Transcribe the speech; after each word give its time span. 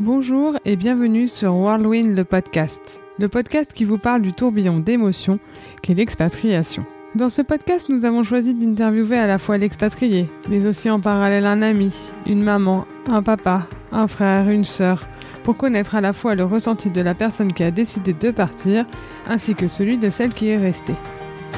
Bonjour 0.00 0.56
et 0.64 0.76
bienvenue 0.76 1.28
sur 1.28 1.54
Whirlwind 1.54 2.16
le 2.16 2.24
podcast, 2.24 2.98
le 3.18 3.28
podcast 3.28 3.74
qui 3.74 3.84
vous 3.84 3.98
parle 3.98 4.22
du 4.22 4.32
tourbillon 4.32 4.78
d'émotions 4.78 5.38
qu'est 5.82 5.92
l'expatriation. 5.92 6.86
Dans 7.14 7.28
ce 7.28 7.42
podcast, 7.42 7.90
nous 7.90 8.06
avons 8.06 8.22
choisi 8.22 8.54
d'interviewer 8.54 9.18
à 9.18 9.26
la 9.26 9.38
fois 9.38 9.58
l'expatrié, 9.58 10.30
mais 10.48 10.66
aussi 10.66 10.88
en 10.88 10.98
parallèle 10.98 11.44
un 11.44 11.60
ami, 11.60 11.94
une 12.26 12.42
maman, 12.42 12.86
un 13.06 13.22
papa, 13.22 13.66
un 13.92 14.08
frère, 14.08 14.48
une 14.48 14.64
sœur, 14.64 15.06
pour 15.44 15.58
connaître 15.58 15.94
à 15.94 16.00
la 16.00 16.14
fois 16.14 16.34
le 16.34 16.44
ressenti 16.44 16.88
de 16.88 17.02
la 17.02 17.14
personne 17.14 17.52
qui 17.52 17.62
a 17.62 17.70
décidé 17.70 18.14
de 18.14 18.30
partir, 18.30 18.86
ainsi 19.28 19.54
que 19.54 19.68
celui 19.68 19.98
de 19.98 20.08
celle 20.08 20.32
qui 20.32 20.48
est 20.48 20.58
restée. 20.58 20.96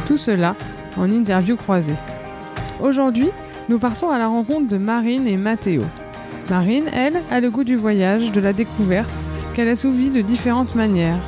Tout 0.09 0.17
cela 0.17 0.57
en 0.97 1.09
interview 1.09 1.57
croisée. 1.57 1.97
Aujourd'hui, 2.83 3.29
nous 3.69 3.79
partons 3.79 4.11
à 4.11 4.19
la 4.19 4.27
rencontre 4.27 4.67
de 4.67 4.77
Marine 4.77 5.29
et 5.29 5.37
Mathéo. 5.37 5.85
Marine, 6.51 6.89
elle, 6.93 7.23
a 7.31 7.41
le 7.41 7.51
goût 7.51 7.65
du 7.65 7.75
voyage, 7.75 8.31
de 8.31 8.41
la 8.41 8.53
découverte, 8.53 9.29
qu'elle 9.55 9.69
a 9.69 9.77
souvi 9.77 10.11
de 10.11 10.21
différentes 10.21 10.75
manières, 10.75 11.23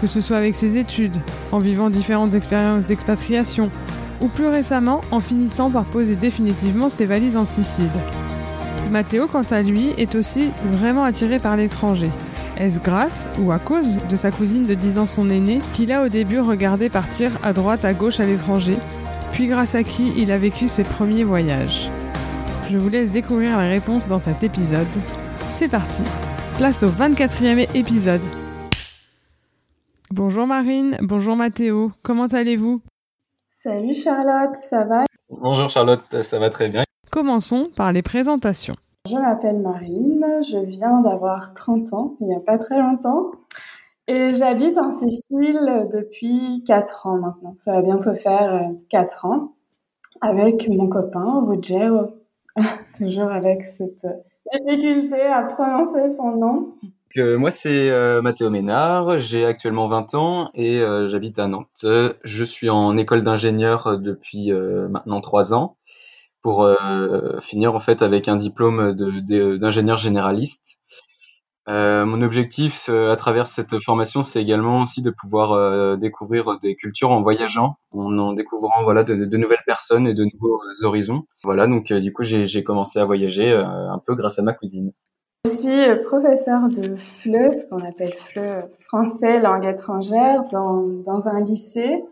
que 0.00 0.06
ce 0.06 0.22
soit 0.22 0.38
avec 0.38 0.54
ses 0.54 0.78
études, 0.78 1.16
en 1.52 1.58
vivant 1.58 1.90
différentes 1.90 2.34
expériences 2.34 2.86
d'expatriation, 2.86 3.68
ou 4.22 4.28
plus 4.28 4.46
récemment 4.46 5.02
en 5.10 5.20
finissant 5.20 5.70
par 5.70 5.84
poser 5.84 6.14
définitivement 6.14 6.88
ses 6.88 7.04
valises 7.04 7.36
en 7.36 7.44
Sicile. 7.44 7.84
Mathéo, 8.90 9.26
quant 9.26 9.42
à 9.50 9.62
lui, 9.62 9.90
est 9.98 10.14
aussi 10.14 10.48
vraiment 10.64 11.04
attiré 11.04 11.38
par 11.38 11.56
l'étranger. 11.56 12.10
Est-ce 12.56 12.80
grâce 12.80 13.28
ou 13.38 13.52
à 13.52 13.58
cause 13.58 13.98
de 14.08 14.16
sa 14.16 14.30
cousine 14.30 14.66
de 14.66 14.74
10 14.74 14.98
ans 14.98 15.06
son 15.06 15.28
aîné 15.28 15.58
qu'il 15.74 15.92
a 15.92 16.02
au 16.02 16.08
début 16.08 16.40
regardé 16.40 16.88
partir 16.88 17.38
à 17.42 17.52
droite 17.52 17.84
à 17.84 17.92
gauche 17.92 18.20
à 18.20 18.24
l'étranger, 18.24 18.76
puis 19.32 19.48
grâce 19.48 19.74
à 19.74 19.82
qui 19.82 20.12
il 20.16 20.30
a 20.30 20.38
vécu 20.38 20.66
ses 20.68 20.82
premiers 20.82 21.24
voyages? 21.24 21.90
Je 22.70 22.78
vous 22.78 22.88
laisse 22.88 23.10
découvrir 23.10 23.56
la 23.58 23.68
réponse 23.68 24.06
dans 24.06 24.18
cet 24.18 24.42
épisode. 24.42 24.86
C'est 25.50 25.68
parti, 25.68 26.02
place 26.56 26.82
au 26.82 26.88
24e 26.88 27.68
épisode. 27.76 28.22
Bonjour 30.10 30.46
Marine, 30.46 30.96
bonjour 31.00 31.36
Mathéo, 31.36 31.92
comment 32.02 32.26
allez-vous? 32.26 32.82
Salut 33.48 33.94
Charlotte, 33.94 34.56
ça 34.56 34.84
va? 34.84 35.04
Bonjour 35.30 35.68
Charlotte, 35.68 36.22
ça 36.22 36.38
va 36.38 36.50
très 36.50 36.68
bien. 36.68 36.82
Commençons 37.10 37.70
par 37.74 37.92
les 37.92 38.02
présentations. 38.02 38.76
Je 39.08 39.16
m'appelle 39.16 39.58
Marine, 39.58 40.24
je 40.48 40.58
viens 40.58 41.00
d'avoir 41.00 41.54
30 41.54 41.92
ans, 41.92 42.16
il 42.20 42.28
n'y 42.28 42.34
a 42.34 42.40
pas 42.40 42.58
très 42.58 42.80
longtemps, 42.80 43.32
et 44.06 44.32
j'habite 44.32 44.78
en 44.78 44.90
Sicile 44.90 45.88
depuis 45.92 46.62
4 46.66 47.06
ans 47.06 47.18
maintenant. 47.18 47.54
Ça 47.56 47.72
va 47.72 47.82
bientôt 47.82 48.14
faire 48.14 48.70
4 48.90 49.26
ans 49.26 49.54
avec 50.20 50.68
mon 50.68 50.88
copain 50.88 51.44
Ruggero 51.46 52.21
Toujours 52.96 53.30
avec 53.30 53.62
cette 53.62 54.06
difficulté 54.52 55.20
à 55.22 55.42
prononcer 55.42 56.14
son 56.14 56.36
nom. 56.36 56.74
moi, 57.16 57.50
c'est 57.50 57.90
euh, 57.90 58.20
Mathéo 58.22 58.50
Ménard, 58.50 59.18
j'ai 59.18 59.44
actuellement 59.44 59.88
20 59.88 60.14
ans 60.14 60.50
et 60.54 60.80
euh, 60.80 61.08
j'habite 61.08 61.38
à 61.38 61.48
Nantes. 61.48 61.86
Je 62.24 62.44
suis 62.44 62.70
en 62.70 62.96
école 62.96 63.22
d'ingénieur 63.22 63.98
depuis 63.98 64.52
euh, 64.52 64.88
maintenant 64.88 65.20
3 65.20 65.54
ans 65.54 65.76
pour 66.42 66.68
finir 67.40 67.76
en 67.76 67.78
fait 67.78 68.02
avec 68.02 68.26
un 68.26 68.34
diplôme 68.34 68.96
d'ingénieur 68.96 69.96
généraliste. 69.96 70.80
Euh, 71.68 72.04
mon 72.04 72.22
objectif 72.22 72.88
à 72.88 73.14
travers 73.14 73.46
cette 73.46 73.78
formation, 73.78 74.22
c'est 74.22 74.42
également 74.42 74.82
aussi 74.82 75.00
de 75.00 75.10
pouvoir 75.10 75.52
euh, 75.52 75.96
découvrir 75.96 76.58
des 76.58 76.74
cultures 76.74 77.10
en 77.10 77.22
voyageant, 77.22 77.76
en, 77.92 78.18
en 78.18 78.32
découvrant 78.32 78.82
voilà 78.82 79.04
de, 79.04 79.14
de, 79.14 79.36
nouvelles 79.36 79.62
personnes 79.64 80.08
et 80.08 80.14
de 80.14 80.24
nouveaux 80.24 80.60
horizons. 80.82 81.22
Voilà, 81.44 81.68
donc 81.68 81.92
euh, 81.92 82.00
du 82.00 82.12
coup, 82.12 82.24
j'ai 82.24 82.64
commencé 82.64 82.98
à 82.98 83.04
voyager 83.04 83.52
un 83.52 84.00
peu 84.04 84.14
grâce 84.16 84.38
à 84.38 84.42
ma 84.42 84.52
cousine. 84.52 84.92
Je 85.44 85.50
suis 85.50 86.02
professeur 86.04 86.68
de 86.68 86.96
FLE, 86.96 87.52
ce 87.52 87.66
qu'on 87.68 87.84
appelle 87.84 88.14
FLE 88.14 88.68
français 88.80 89.40
langue 89.40 89.64
étrangère, 89.64 90.44
dans, 90.50 90.82
dans 91.04 91.28
un 91.28 91.40
lycée 91.40 92.02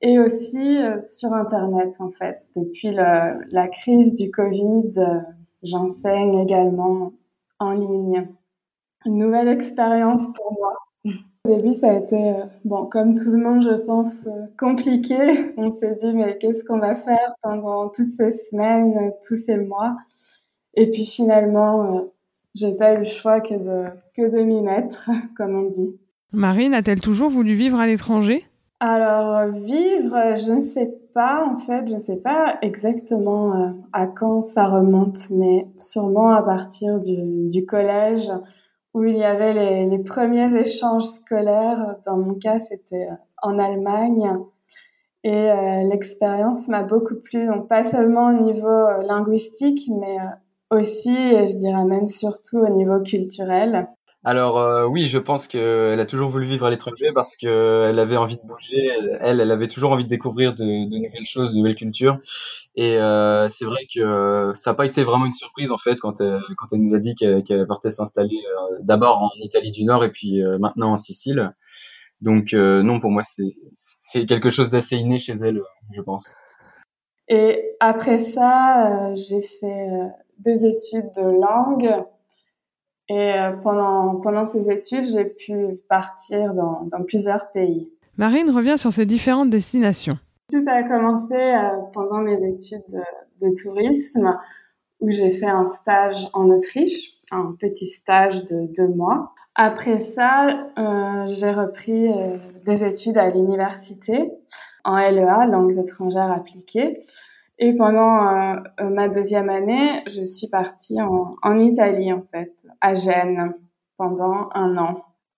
et 0.00 0.18
aussi 0.18 0.78
sur 1.00 1.32
Internet 1.32 1.96
en 2.00 2.10
fait. 2.10 2.44
Depuis 2.54 2.90
le, 2.90 3.44
la 3.50 3.68
crise 3.68 4.14
du 4.14 4.30
Covid, 4.30 4.92
j'enseigne 5.62 6.38
également 6.40 7.12
en 7.58 7.72
ligne 7.72 8.28
une 9.06 9.18
nouvelle 9.18 9.48
expérience 9.48 10.26
pour 10.34 10.52
moi. 10.52 10.72
Au 11.44 11.56
début, 11.56 11.74
ça 11.74 11.90
a 11.90 11.94
été, 11.94 12.30
euh, 12.30 12.44
bon, 12.64 12.86
comme 12.86 13.14
tout 13.14 13.30
le 13.30 13.38
monde, 13.38 13.62
je 13.62 13.76
pense, 13.76 14.26
euh, 14.26 14.46
compliqué. 14.58 15.16
On 15.56 15.72
s'est 15.78 15.96
dit, 16.02 16.12
mais 16.12 16.36
qu'est-ce 16.38 16.64
qu'on 16.64 16.80
va 16.80 16.96
faire 16.96 17.34
pendant 17.42 17.88
toutes 17.88 18.14
ces 18.16 18.32
semaines, 18.32 19.12
tous 19.26 19.36
ces 19.36 19.56
mois? 19.56 19.96
Et 20.74 20.90
puis 20.90 21.06
finalement, 21.06 21.96
euh, 21.96 22.00
j'ai 22.54 22.76
pas 22.76 22.94
eu 22.94 22.98
le 22.98 23.04
choix 23.04 23.40
que 23.40 23.54
de, 23.54 23.84
que 24.16 24.36
de 24.36 24.42
m'y 24.42 24.60
mettre, 24.60 25.08
comme 25.36 25.54
on 25.54 25.70
dit. 25.70 25.96
Marine 26.32 26.74
a-t-elle 26.74 27.00
toujours 27.00 27.30
voulu 27.30 27.54
vivre 27.54 27.78
à 27.78 27.86
l'étranger? 27.86 28.44
Alors, 28.80 29.52
vivre, 29.52 30.34
je 30.34 30.52
ne 30.52 30.62
sais 30.62 30.92
pas, 31.14 31.46
en 31.46 31.56
fait, 31.56 31.88
je 31.88 31.94
ne 31.94 32.00
sais 32.00 32.16
pas 32.16 32.58
exactement 32.60 33.72
à 33.92 34.06
quand 34.06 34.42
ça 34.42 34.66
remonte, 34.66 35.30
mais 35.30 35.66
sûrement 35.78 36.30
à 36.30 36.42
partir 36.42 37.00
du, 37.00 37.46
du 37.48 37.64
collège 37.64 38.30
où 38.96 39.04
il 39.04 39.18
y 39.18 39.24
avait 39.24 39.52
les, 39.84 39.98
premiers 39.98 40.56
échanges 40.56 41.04
scolaires. 41.04 41.96
Dans 42.06 42.16
mon 42.16 42.34
cas, 42.34 42.58
c'était 42.58 43.08
euh, 43.10 43.14
en 43.42 43.58
Allemagne. 43.58 44.38
Et 45.22 45.50
euh, 45.50 45.82
l'expérience 45.82 46.66
m'a 46.68 46.82
beaucoup 46.82 47.16
plu, 47.16 47.46
donc 47.46 47.68
pas 47.68 47.84
seulement 47.84 48.28
au 48.28 48.42
niveau 48.42 48.66
euh, 48.66 49.02
linguistique, 49.02 49.90
mais 50.00 50.16
aussi, 50.70 51.14
et 51.14 51.46
je 51.46 51.58
dirais 51.58 51.84
même 51.84 52.08
surtout 52.08 52.58
au 52.58 52.70
niveau 52.70 53.00
culturel. 53.00 53.86
Alors 54.26 54.58
euh, 54.58 54.86
oui, 54.86 55.06
je 55.06 55.18
pense 55.18 55.46
qu'elle 55.46 56.00
a 56.00 56.04
toujours 56.04 56.28
voulu 56.28 56.46
vivre 56.46 56.66
à 56.66 56.70
l'étranger 56.70 57.12
parce 57.14 57.36
qu'elle 57.36 57.96
avait 57.96 58.16
envie 58.16 58.34
de 58.34 58.42
bouger. 58.42 58.90
Elle, 59.20 59.38
elle 59.38 59.52
avait 59.52 59.68
toujours 59.68 59.92
envie 59.92 60.02
de 60.02 60.08
découvrir 60.08 60.52
de, 60.52 60.64
de 60.64 60.96
nouvelles 60.96 61.26
choses, 61.26 61.52
de 61.52 61.58
nouvelles 61.58 61.76
cultures. 61.76 62.18
Et 62.74 62.98
euh, 62.98 63.48
c'est 63.48 63.64
vrai 63.64 63.86
que 63.86 64.50
ça 64.52 64.72
n'a 64.72 64.74
pas 64.74 64.84
été 64.84 65.04
vraiment 65.04 65.26
une 65.26 65.32
surprise 65.32 65.70
en 65.70 65.78
fait 65.78 66.00
quand 66.00 66.20
elle, 66.20 66.40
quand 66.58 66.66
elle 66.72 66.80
nous 66.80 66.92
a 66.92 66.98
dit 66.98 67.14
qu'elle 67.14 67.66
partait 67.68 67.92
s'installer 67.92 68.34
euh, 68.34 68.78
d'abord 68.80 69.22
en 69.22 69.30
Italie 69.44 69.70
du 69.70 69.84
Nord 69.84 70.02
et 70.02 70.10
puis 70.10 70.42
maintenant 70.58 70.94
en 70.94 70.96
Sicile. 70.96 71.54
Donc 72.20 72.52
non, 72.52 72.98
pour 72.98 73.12
moi 73.12 73.22
c'est 73.22 74.26
quelque 74.26 74.50
chose 74.50 74.70
d'assez 74.70 74.96
inné 74.96 75.20
chez 75.20 75.34
elle, 75.34 75.62
je 75.92 76.00
pense. 76.00 76.34
Et 77.28 77.76
après 77.78 78.18
ça, 78.18 79.14
j'ai 79.14 79.42
fait 79.42 80.10
des 80.40 80.66
études 80.66 81.12
de 81.16 81.22
langue 81.22 82.04
et 83.08 83.32
euh, 83.34 83.52
pendant, 83.62 84.16
pendant 84.16 84.46
ces 84.46 84.70
études, 84.70 85.04
j'ai 85.04 85.24
pu 85.24 85.78
partir 85.88 86.54
dans, 86.54 86.86
dans, 86.90 87.04
plusieurs 87.04 87.50
pays. 87.52 87.90
Marine 88.16 88.50
revient 88.50 88.78
sur 88.78 88.92
ces 88.92 89.06
différentes 89.06 89.50
destinations. 89.50 90.18
Tout 90.50 90.64
a 90.66 90.82
commencé 90.82 91.34
euh, 91.34 91.82
pendant 91.92 92.18
mes 92.18 92.42
études 92.42 92.84
de, 92.88 93.46
de 93.46 93.54
tourisme, 93.62 94.36
où 95.00 95.10
j'ai 95.10 95.30
fait 95.30 95.50
un 95.50 95.64
stage 95.64 96.28
en 96.32 96.50
Autriche, 96.50 97.12
un 97.30 97.54
petit 97.58 97.86
stage 97.86 98.44
de 98.44 98.66
deux 98.74 98.88
mois. 98.88 99.34
Après 99.54 99.98
ça, 99.98 100.68
euh, 100.78 101.26
j'ai 101.28 101.50
repris 101.50 102.12
euh, 102.12 102.36
des 102.64 102.84
études 102.84 103.16
à 103.16 103.30
l'université 103.30 104.30
en 104.84 104.98
LEA, 104.98 105.46
langues 105.46 105.78
étrangères 105.78 106.30
appliquées. 106.30 106.92
Et 107.58 107.74
pendant 107.74 108.26
euh, 108.26 108.56
euh, 108.80 108.90
ma 108.90 109.08
deuxième 109.08 109.48
année, 109.48 110.02
je 110.06 110.22
suis 110.24 110.48
partie 110.48 110.98
en, 111.00 111.58
Italie, 111.58 112.12
en 112.12 112.22
fait, 112.30 112.66
à 112.82 112.92
Gênes, 112.92 113.52
pendant 113.96 114.50
un 114.52 114.76
an. 114.76 114.96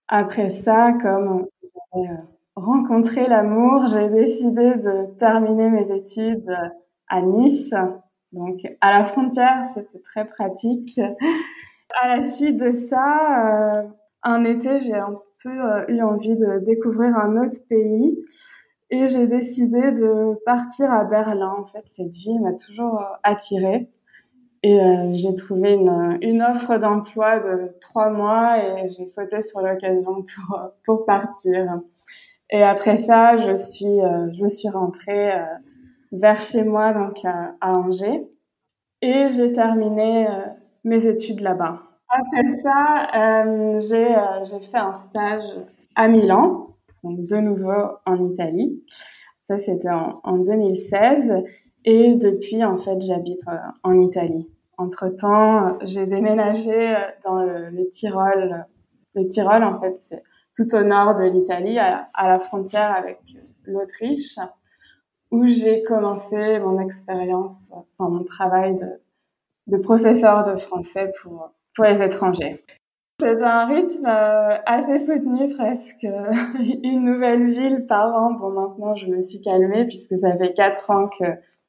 Après 0.09 0.49
ça, 0.49 0.95
comme 1.01 1.47
j'avais 1.63 2.09
euh, 2.09 2.17
rencontré 2.57 3.29
l'amour, 3.29 3.87
j'ai 3.87 4.11
décidé 4.11 4.77
de 4.79 5.17
terminer 5.19 5.71
mes 5.71 5.93
études 5.93 6.51
à 7.09 7.23
Nice. 7.23 7.73
Donc, 8.33 8.59
à 8.81 8.99
la 8.99 9.05
frontière, 9.05 9.65
c'était 9.75 10.01
très 10.01 10.27
pratique. 10.27 11.01
À 12.03 12.17
la 12.17 12.21
suite 12.21 12.59
de 12.61 12.71
ça, 12.71 13.87
un 14.23 14.45
été, 14.45 14.77
j'ai 14.77 14.95
un 14.95 15.17
peu 15.43 15.51
eu 15.89 16.03
envie 16.03 16.35
de 16.35 16.63
découvrir 16.65 17.17
un 17.17 17.37
autre 17.37 17.57
pays. 17.69 18.21
Et 18.91 19.07
j'ai 19.07 19.27
décidé 19.27 19.93
de 19.93 20.35
partir 20.45 20.91
à 20.91 21.05
Berlin. 21.05 21.55
En 21.59 21.65
fait, 21.65 21.85
cette 21.87 22.15
ville 22.15 22.41
m'a 22.41 22.55
toujours 22.55 23.01
euh, 23.01 23.05
attirée. 23.23 23.91
Et 24.63 24.81
euh, 24.81 25.11
j'ai 25.13 25.35
trouvé 25.35 25.75
une, 25.75 26.43
offre 26.43 26.79
d'emploi 26.79 27.39
de 27.39 27.71
trois 27.81 28.11
mois 28.11 28.59
et 28.59 28.89
j'ai 28.89 29.07
sauté 29.07 29.41
sur 29.41 29.61
l'occasion 29.61 30.25
pour, 30.25 30.61
pour 30.85 31.05
partir. 31.07 31.81
Et 32.51 32.63
après 32.63 32.97
ça, 32.97 33.37
je 33.37 33.55
suis, 33.55 34.01
euh, 34.01 34.33
je 34.33 34.47
suis 34.47 34.69
rentrée 34.69 35.33
euh, 35.33 35.45
vers 36.13 36.41
chez 36.41 36.65
moi, 36.65 36.95
donc 36.95 37.25
à, 37.25 37.55
à 37.61 37.75
Angers. 37.75 38.27
Et 39.03 39.29
j'ai 39.29 39.53
terminé 39.53 40.27
euh, 40.27 40.31
mes 40.85 41.07
études 41.07 41.41
là-bas. 41.41 41.83
Après 42.09 42.43
ça, 42.63 43.81
j'ai 43.85 44.61
fait 44.61 44.79
un 44.79 44.95
stage 44.95 45.45
à 45.95 46.09
Milan 46.09 46.68
donc 47.05 47.27
de 47.27 47.37
nouveau 47.37 47.97
en 48.07 48.19
Italie. 48.31 48.83
Ça, 49.45 49.57
c'était 49.57 49.91
en, 49.91 50.21
en, 50.25 50.39
2016. 50.39 51.35
Et 51.85 52.15
depuis, 52.15 52.63
en 52.65 52.77
fait, 52.77 53.01
j'habite 53.01 53.41
euh, 53.49 53.57
en 53.83 53.99
Italie. 53.99 54.51
entre-temps, 54.77 55.79
j'ai 55.83 56.07
déménagé 56.07 56.97
dans 57.25 57.43
le, 57.43 57.89
Tyrol. 57.89 58.67
Le 59.15 59.27
Tyrol, 59.27 59.65
en 59.65 59.81
fait, 59.81 59.97
c'est 59.99 60.23
tout 60.55 60.75
au 60.75 60.83
nord 60.83 61.15
de 61.15 61.25
l'Italie, 61.25 61.79
à, 61.79 62.09
la 62.15 62.39
frontière 62.39 62.95
avec 62.95 63.21
l'Autriche, 63.65 64.39
où 65.31 65.47
j'ai 65.47 65.83
commencé 65.85 66.59
mon 66.59 66.79
expérience, 66.79 67.71
enfin 67.73 68.11
mon 68.11 68.25
travail 68.25 68.77
de, 68.77 69.01
de 69.69 69.77
professeur 69.77 70.43
de 70.43 70.57
français 70.57 71.13
pour, 71.23 71.53
pour 71.75 71.85
les 71.85 72.03
étrangers. 72.03 72.65
C'est 73.21 73.43
un 73.43 73.67
rythme 73.67 74.07
euh, 74.07 74.59
assez 74.65 74.97
soutenu, 74.97 75.53
presque 75.53 76.05
une 76.85 77.03
nouvelle 77.03 77.51
ville 77.51 77.85
par 77.87 78.15
an. 78.15 78.35
Bon, 78.35 78.51
maintenant, 78.51 78.95
je 78.95 79.09
me 79.09 79.21
suis 79.23 79.41
calmée 79.41 79.87
puisque 79.87 80.17
ça 80.17 80.37
fait 80.37 80.53
quatre 80.53 80.89
ans 80.93 81.09
que, 81.09 81.25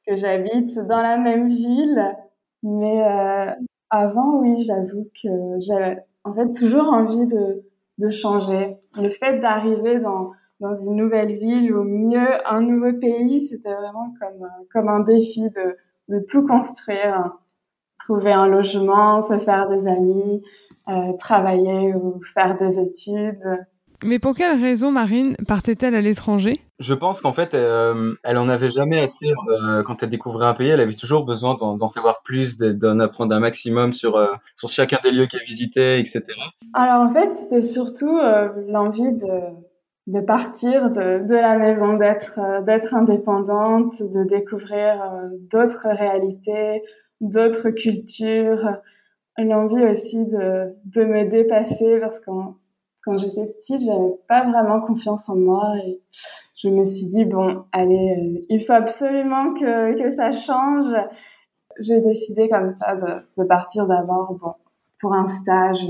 que 0.06 0.14
j'habite 0.14 0.78
dans 0.86 1.02
la 1.02 1.16
même 1.16 1.48
ville. 1.48 2.16
Mais 2.62 3.02
euh, 3.02 3.50
avant, 3.90 4.38
oui, 4.38 4.62
j'avoue 4.64 5.08
que 5.20 5.28
j'avais 5.58 6.04
en 6.22 6.34
fait 6.34 6.52
toujours 6.52 6.86
envie 6.86 7.26
de, 7.26 7.64
de 7.98 8.10
changer. 8.10 8.76
Le 8.94 9.10
fait 9.10 9.40
d'arriver 9.40 9.98
dans, 9.98 10.30
dans 10.60 10.74
une 10.74 10.94
nouvelle 10.94 11.32
ville, 11.32 11.74
ou 11.74 11.82
mieux 11.82 12.48
un 12.48 12.60
nouveau 12.60 12.96
pays, 12.96 13.42
c'était 13.42 13.74
vraiment 13.74 14.14
comme, 14.20 14.48
comme 14.72 14.88
un 14.88 15.00
défi 15.00 15.50
de, 15.50 15.76
de 16.10 16.24
tout 16.30 16.46
construire. 16.46 17.32
Trouver 17.98 18.32
un 18.32 18.46
logement, 18.46 19.20
se 19.20 19.36
faire 19.38 19.68
des 19.68 19.86
amis, 19.86 20.42
euh, 20.42 20.69
travailler 21.18 21.94
ou 21.94 22.20
faire 22.34 22.58
des 22.58 22.78
études. 22.78 23.66
Mais 24.04 24.18
pour 24.18 24.34
quelle 24.34 24.58
raison 24.58 24.90
Marine 24.90 25.36
partait-elle 25.46 25.94
à 25.94 26.00
l'étranger? 26.00 26.60
Je 26.78 26.94
pense 26.94 27.20
qu'en 27.20 27.34
fait, 27.34 27.52
euh, 27.52 28.14
elle 28.24 28.38
en 28.38 28.48
avait 28.48 28.70
jamais 28.70 28.98
assez 28.98 29.28
euh, 29.28 29.82
quand 29.82 30.02
elle 30.02 30.08
découvrait 30.08 30.46
un 30.46 30.54
pays. 30.54 30.70
Elle 30.70 30.80
avait 30.80 30.94
toujours 30.94 31.26
besoin 31.26 31.54
d'en 31.56 31.88
savoir 31.88 32.22
plus, 32.22 32.56
d'en 32.56 32.98
apprendre 33.00 33.34
un 33.34 33.40
maximum 33.40 33.92
sur 33.92 34.18
sur 34.56 34.68
chacun 34.70 34.98
des 35.02 35.10
lieux 35.10 35.26
qu'elle 35.26 35.42
visitait, 35.42 36.00
etc. 36.00 36.22
Alors 36.72 37.02
en 37.02 37.10
fait, 37.10 37.34
c'était 37.36 37.62
surtout 37.62 38.18
l'envie 38.68 39.12
de 39.12 39.70
de 40.06 40.20
partir 40.20 40.90
de, 40.90 41.26
de 41.26 41.34
la 41.34 41.58
maison, 41.58 41.92
d'être 41.94 42.64
d'être 42.64 42.94
indépendante, 42.94 44.00
de 44.00 44.24
découvrir 44.24 45.12
d'autres 45.52 45.88
réalités, 45.90 46.82
d'autres 47.20 47.68
cultures, 47.68 48.78
l'envie 49.44 49.84
aussi 49.84 50.24
de, 50.24 50.74
de 50.84 51.04
me 51.04 51.28
dépasser 51.28 51.98
parce 52.00 52.18
que 52.18 52.30
quand 53.04 53.18
j'étais 53.18 53.46
petite, 53.46 53.82
j'avais 53.84 54.14
pas 54.28 54.44
vraiment 54.48 54.80
confiance 54.80 55.28
en 55.28 55.36
moi 55.36 55.74
et 55.84 56.00
je 56.54 56.68
me 56.68 56.84
suis 56.84 57.06
dit 57.06 57.24
bon, 57.24 57.64
allez, 57.72 58.16
euh, 58.18 58.44
il 58.48 58.62
faut 58.64 58.72
absolument 58.72 59.54
que, 59.54 59.98
que 60.00 60.10
ça 60.10 60.32
change. 60.32 60.94
J'ai 61.78 62.00
décidé 62.00 62.48
comme 62.48 62.74
ça 62.80 62.94
de, 62.96 63.42
de 63.42 63.46
partir 63.46 63.86
d'abord 63.86 64.34
bon, 64.34 64.52
pour 65.00 65.14
un 65.14 65.26
stage, 65.26 65.86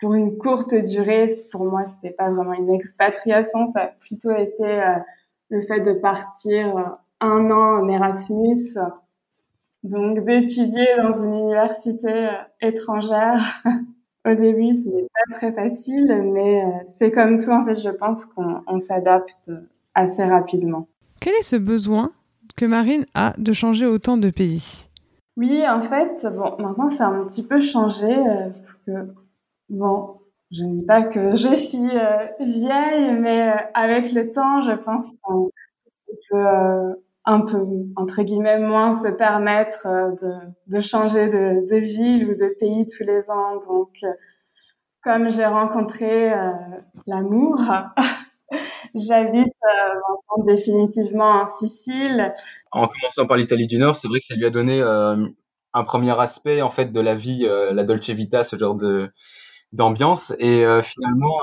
pour 0.00 0.14
une 0.14 0.38
courte 0.38 0.74
durée. 0.74 1.46
Pour 1.50 1.64
moi, 1.64 1.84
c'était 1.84 2.14
pas 2.14 2.30
vraiment 2.30 2.54
une 2.54 2.70
expatriation, 2.70 3.66
ça 3.66 3.80
a 3.80 3.86
plutôt 3.88 4.34
été 4.34 4.64
euh, 4.64 4.98
le 5.50 5.62
fait 5.62 5.80
de 5.80 5.92
partir 5.92 6.76
euh, 6.76 6.82
un 7.20 7.50
an 7.50 7.82
en 7.82 7.88
Erasmus 7.88 8.78
donc 9.82 10.24
d'étudier 10.24 10.86
dans 11.02 11.12
une 11.12 11.34
université 11.34 12.28
euh, 12.28 12.30
étrangère, 12.60 13.62
au 14.26 14.34
début, 14.34 14.72
ce 14.72 14.88
n'est 14.88 15.02
pas 15.02 15.34
très 15.36 15.52
facile, 15.52 16.30
mais 16.32 16.62
euh, 16.62 16.68
c'est 16.96 17.10
comme 17.10 17.36
tout, 17.36 17.50
en 17.50 17.64
fait, 17.64 17.74
je 17.74 17.90
pense 17.90 18.26
qu'on 18.26 18.80
s'adapte 18.80 19.50
assez 19.94 20.24
rapidement. 20.24 20.86
Quel 21.20 21.34
est 21.34 21.42
ce 21.42 21.56
besoin 21.56 22.12
que 22.56 22.64
Marine 22.64 23.06
a 23.14 23.32
de 23.38 23.52
changer 23.52 23.86
autant 23.86 24.16
de 24.16 24.30
pays? 24.30 24.88
Oui, 25.36 25.64
en 25.66 25.80
fait, 25.80 26.26
bon, 26.32 26.56
maintenant, 26.58 26.90
ça 26.90 27.06
a 27.06 27.10
un 27.10 27.24
petit 27.24 27.42
peu 27.42 27.60
changé, 27.60 28.06
euh, 28.06 28.50
parce 28.50 28.74
que, 28.86 29.12
bon, 29.68 30.18
je 30.52 30.62
ne 30.62 30.74
dis 30.74 30.84
pas 30.84 31.02
que 31.02 31.34
je 31.36 31.54
suis 31.54 31.90
vieille, 32.40 33.20
mais 33.20 33.52
avec 33.74 34.12
le 34.12 34.30
temps, 34.30 34.62
je 34.62 34.72
pense 34.72 35.12
qu'on 35.22 35.50
peut 36.30 36.94
un 37.24 37.40
peu, 37.42 37.58
entre 37.96 38.22
guillemets, 38.22 38.58
moins 38.58 39.00
se 39.00 39.08
permettre 39.08 39.86
euh, 39.86 40.10
de, 40.20 40.76
de 40.76 40.80
changer 40.80 41.28
de, 41.28 41.76
ville 41.76 42.26
ou 42.26 42.34
de 42.34 42.54
pays 42.58 42.84
tous 42.86 43.04
les 43.04 43.30
ans. 43.30 43.60
Donc, 43.66 43.90
euh, 44.02 44.08
comme 45.02 45.30
j'ai 45.30 45.46
rencontré 45.46 46.32
euh, 46.32 46.48
l'amour, 47.06 47.60
j'habite 48.94 49.52
définitivement 50.46 51.42
en 51.42 51.46
Sicile. 51.46 52.32
En 52.72 52.88
commençant 52.88 53.26
par 53.26 53.36
l'Italie 53.36 53.66
du 53.66 53.78
Nord, 53.78 53.96
c'est 53.96 54.08
vrai 54.08 54.18
que 54.18 54.24
ça 54.24 54.34
lui 54.34 54.46
a 54.46 54.50
donné 54.50 54.82
un 54.82 55.84
premier 55.84 56.18
aspect 56.18 56.62
en 56.62 56.70
fait 56.70 56.92
de 56.92 57.00
la 57.00 57.14
vie, 57.14 57.46
la 57.46 57.84
Dolce 57.84 58.10
Vita, 58.10 58.44
ce 58.44 58.56
genre 58.56 58.74
de 58.74 59.10
d'ambiance. 59.72 60.34
Et 60.38 60.64
finalement, 60.82 61.40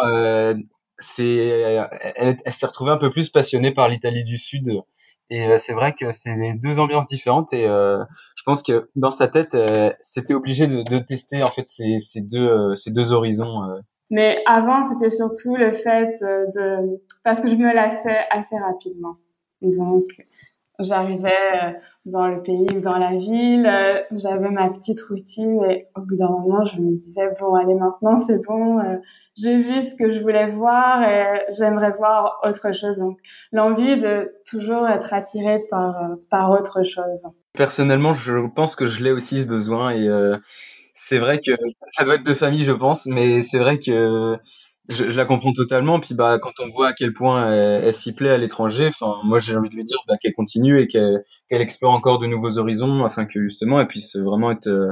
c'est, 0.99 1.85
elle 2.15 2.37
s'est 2.53 2.65
retrouvée 2.65 2.91
un 2.91 2.97
peu 2.97 3.09
plus 3.09 3.29
passionnée 3.29 3.71
par 3.71 3.89
l'Italie 3.89 4.23
du 4.23 4.37
Sud 4.37 4.83
et 5.29 5.45
euh, 5.45 5.57
c'est 5.57 5.73
vrai 5.73 5.93
que 5.93 6.11
c'est 6.11 6.35
deux 6.55 6.79
ambiances 6.79 7.05
différentes 7.05 7.53
et 7.53 7.65
euh, 7.65 8.03
je 8.35 8.43
pense 8.43 8.63
que 8.63 8.89
dans 8.95 9.11
sa 9.11 9.27
tête, 9.27 9.53
euh, 9.53 9.91
c'était 10.01 10.33
obligé 10.33 10.67
de, 10.67 10.81
de, 10.81 10.99
tester 10.99 11.43
en 11.43 11.49
fait 11.49 11.67
ces, 11.67 11.99
ces 11.99 12.21
deux, 12.21 12.75
ces 12.75 12.91
deux 12.91 13.13
horizons. 13.13 13.61
Mais 14.09 14.41
avant, 14.47 14.81
c'était 14.89 15.11
surtout 15.11 15.55
le 15.55 15.71
fait 15.71 16.15
de... 16.21 16.99
Parce 17.23 17.41
que 17.41 17.47
je 17.47 17.55
me 17.55 17.71
lassais 17.73 18.25
assez 18.31 18.57
rapidement. 18.57 19.17
Donc, 19.61 20.05
j'arrivais 20.79 21.77
dans 22.05 22.27
le 22.27 22.41
pays 22.41 22.67
ou 22.75 22.81
dans 22.81 22.97
la 22.97 23.15
ville, 23.15 23.69
j'avais 24.11 24.49
ma 24.49 24.69
petite 24.69 25.01
routine 25.01 25.63
et 25.69 25.87
au 25.95 26.01
bout 26.01 26.17
d'un 26.17 26.29
moment, 26.29 26.65
je 26.65 26.79
me 26.79 26.97
disais, 26.97 27.29
bon, 27.39 27.53
allez, 27.55 27.75
maintenant, 27.75 28.17
c'est 28.17 28.43
bon, 28.45 28.79
j'ai 29.35 29.57
vu 29.57 29.79
ce 29.79 29.95
que 29.95 30.11
je 30.11 30.21
voulais 30.21 30.47
voir 30.47 31.03
et 31.03 31.45
j'aimerais 31.57 31.91
voir 31.91 32.39
autre 32.43 32.73
chose. 32.73 32.97
Donc, 32.97 33.19
l'envie 33.51 33.97
de 33.97 34.33
toujours 34.49 34.87
être 34.87 35.13
attiré 35.13 35.61
par, 35.69 35.95
par 36.29 36.51
autre 36.51 36.83
chose. 36.83 37.27
Personnellement, 37.53 38.13
je 38.13 38.47
pense 38.47 38.75
que 38.75 38.87
je 38.87 39.03
l'ai 39.03 39.11
aussi 39.11 39.41
ce 39.41 39.47
besoin 39.47 39.91
et 39.91 40.07
euh, 40.07 40.37
c'est 40.93 41.17
vrai 41.17 41.39
que 41.39 41.51
ça 41.87 42.03
doit 42.03 42.15
être 42.15 42.25
de 42.25 42.33
famille, 42.33 42.63
je 42.63 42.73
pense, 42.73 43.05
mais 43.05 43.41
c'est 43.41 43.59
vrai 43.59 43.79
que 43.79 44.35
je, 44.89 45.05
la 45.05 45.25
comprends 45.25 45.53
totalement. 45.53 45.99
Puis 45.99 46.13
bah, 46.13 46.39
quand 46.39 46.59
on 46.59 46.69
voit 46.69 46.89
à 46.89 46.93
quel 46.93 47.13
point 47.13 47.53
elle, 47.53 47.93
s'y 47.93 48.13
plaît 48.13 48.31
à 48.31 48.37
l'étranger, 48.37 48.91
moi 49.23 49.39
j'ai 49.39 49.55
envie 49.55 49.69
de 49.69 49.75
lui 49.75 49.85
dire 49.85 49.99
bah, 50.07 50.15
qu'elle 50.21 50.33
continue 50.33 50.79
et 50.79 50.87
qu'elle 50.87 51.23
explore 51.49 51.93
encore 51.93 52.19
de 52.19 52.27
nouveaux 52.27 52.57
horizons 52.57 53.05
afin 53.05 53.25
que 53.25 53.41
justement 53.41 53.79
elle 53.79 53.87
puisse 53.87 54.15
vraiment 54.15 54.51
être 54.51 54.67
euh, 54.67 54.91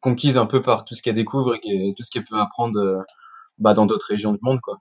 conquise 0.00 0.38
un 0.38 0.46
peu 0.46 0.62
par 0.62 0.84
tout 0.84 0.94
ce 0.94 1.02
qu'elle 1.02 1.14
découvre 1.14 1.54
et 1.64 1.94
tout 1.96 2.02
ce 2.02 2.10
qu'elle 2.10 2.24
peut 2.24 2.38
apprendre. 2.38 2.78
Euh, 2.78 3.02
bah, 3.58 3.74
dans 3.74 3.86
d'autres 3.86 4.06
régions 4.08 4.32
du 4.32 4.38
monde, 4.42 4.60
quoi. 4.60 4.78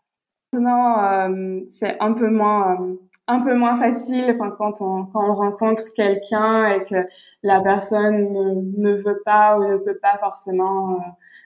Non, 0.54 1.00
euh, 1.00 1.60
c'est 1.72 2.02
un 2.02 2.14
peu 2.14 2.30
moins 2.30 2.82
euh, 2.82 2.96
un 3.28 3.42
peu 3.42 3.54
moins 3.54 3.76
facile 3.76 4.34
enfin, 4.40 4.56
quand 4.58 4.82
on 4.82 5.06
quand 5.06 5.30
on 5.30 5.34
rencontre 5.34 5.84
quelqu'un 5.94 6.70
et 6.70 6.86
que 6.86 6.96
la 7.44 7.60
personne 7.60 8.32
ne, 8.32 8.62
ne, 8.78 8.96
veut 8.96 9.22
pas 9.26 9.58
ou 9.58 9.68
ne 9.68 9.78
peut 9.78 10.00
pas 10.02 10.18
forcément 10.20 10.94
euh, 10.94 11.00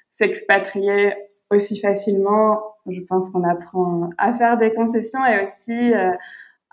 s'expatrier 0.08 1.16
aussi 1.50 1.80
facilement. 1.80 2.71
Je 2.88 3.02
pense 3.02 3.30
qu'on 3.30 3.44
apprend 3.44 4.10
à 4.18 4.34
faire 4.34 4.58
des 4.58 4.74
concessions 4.74 5.24
et 5.26 5.44
aussi 5.44 5.94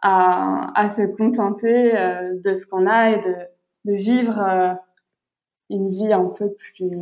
à, 0.02 0.70
à 0.74 0.88
se 0.88 1.02
contenter 1.02 1.92
de 1.92 2.54
ce 2.54 2.66
qu'on 2.66 2.86
a 2.86 3.10
et 3.10 3.18
de, 3.18 3.34
de 3.84 3.94
vivre 3.94 4.78
une 5.70 5.90
vie 5.90 6.12
un 6.12 6.26
peu 6.26 6.50
plus 6.52 6.98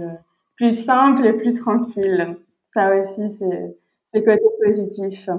plus 0.56 0.84
simple 0.84 1.26
et 1.26 1.34
plus 1.34 1.52
tranquille 1.52 2.36
ça 2.76 2.94
aussi, 2.94 3.30
c'est 3.30 4.22
côté 4.22 4.46
positif. 4.62 5.30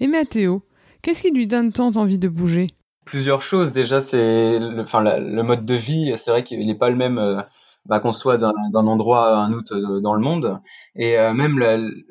Et 0.00 0.06
Mathéo, 0.06 0.62
qu'est-ce 1.02 1.20
qui 1.20 1.30
lui 1.30 1.46
donne 1.46 1.70
tant 1.70 1.90
envie 1.96 2.18
de 2.18 2.28
bouger? 2.28 2.68
Plusieurs 3.04 3.42
choses. 3.42 3.72
Déjà, 3.72 4.00
c'est 4.00 4.58
le, 4.58 4.80
enfin, 4.80 5.02
le 5.02 5.42
mode 5.42 5.66
de 5.66 5.74
vie. 5.74 6.14
C'est 6.16 6.30
vrai 6.30 6.44
qu'il 6.44 6.66
n'est 6.66 6.78
pas 6.78 6.88
le 6.88 6.96
même 6.96 7.18
euh, 7.18 7.40
bah, 7.86 8.00
qu'on 8.00 8.12
soit 8.12 8.38
d'un 8.38 8.52
endroit 8.86 9.36
à 9.36 9.40
un 9.40 9.52
autre 9.52 9.74
euh, 9.74 10.00
dans 10.00 10.14
le 10.14 10.20
monde. 10.20 10.60
Et 10.96 11.18
euh, 11.18 11.32
même, 11.32 11.58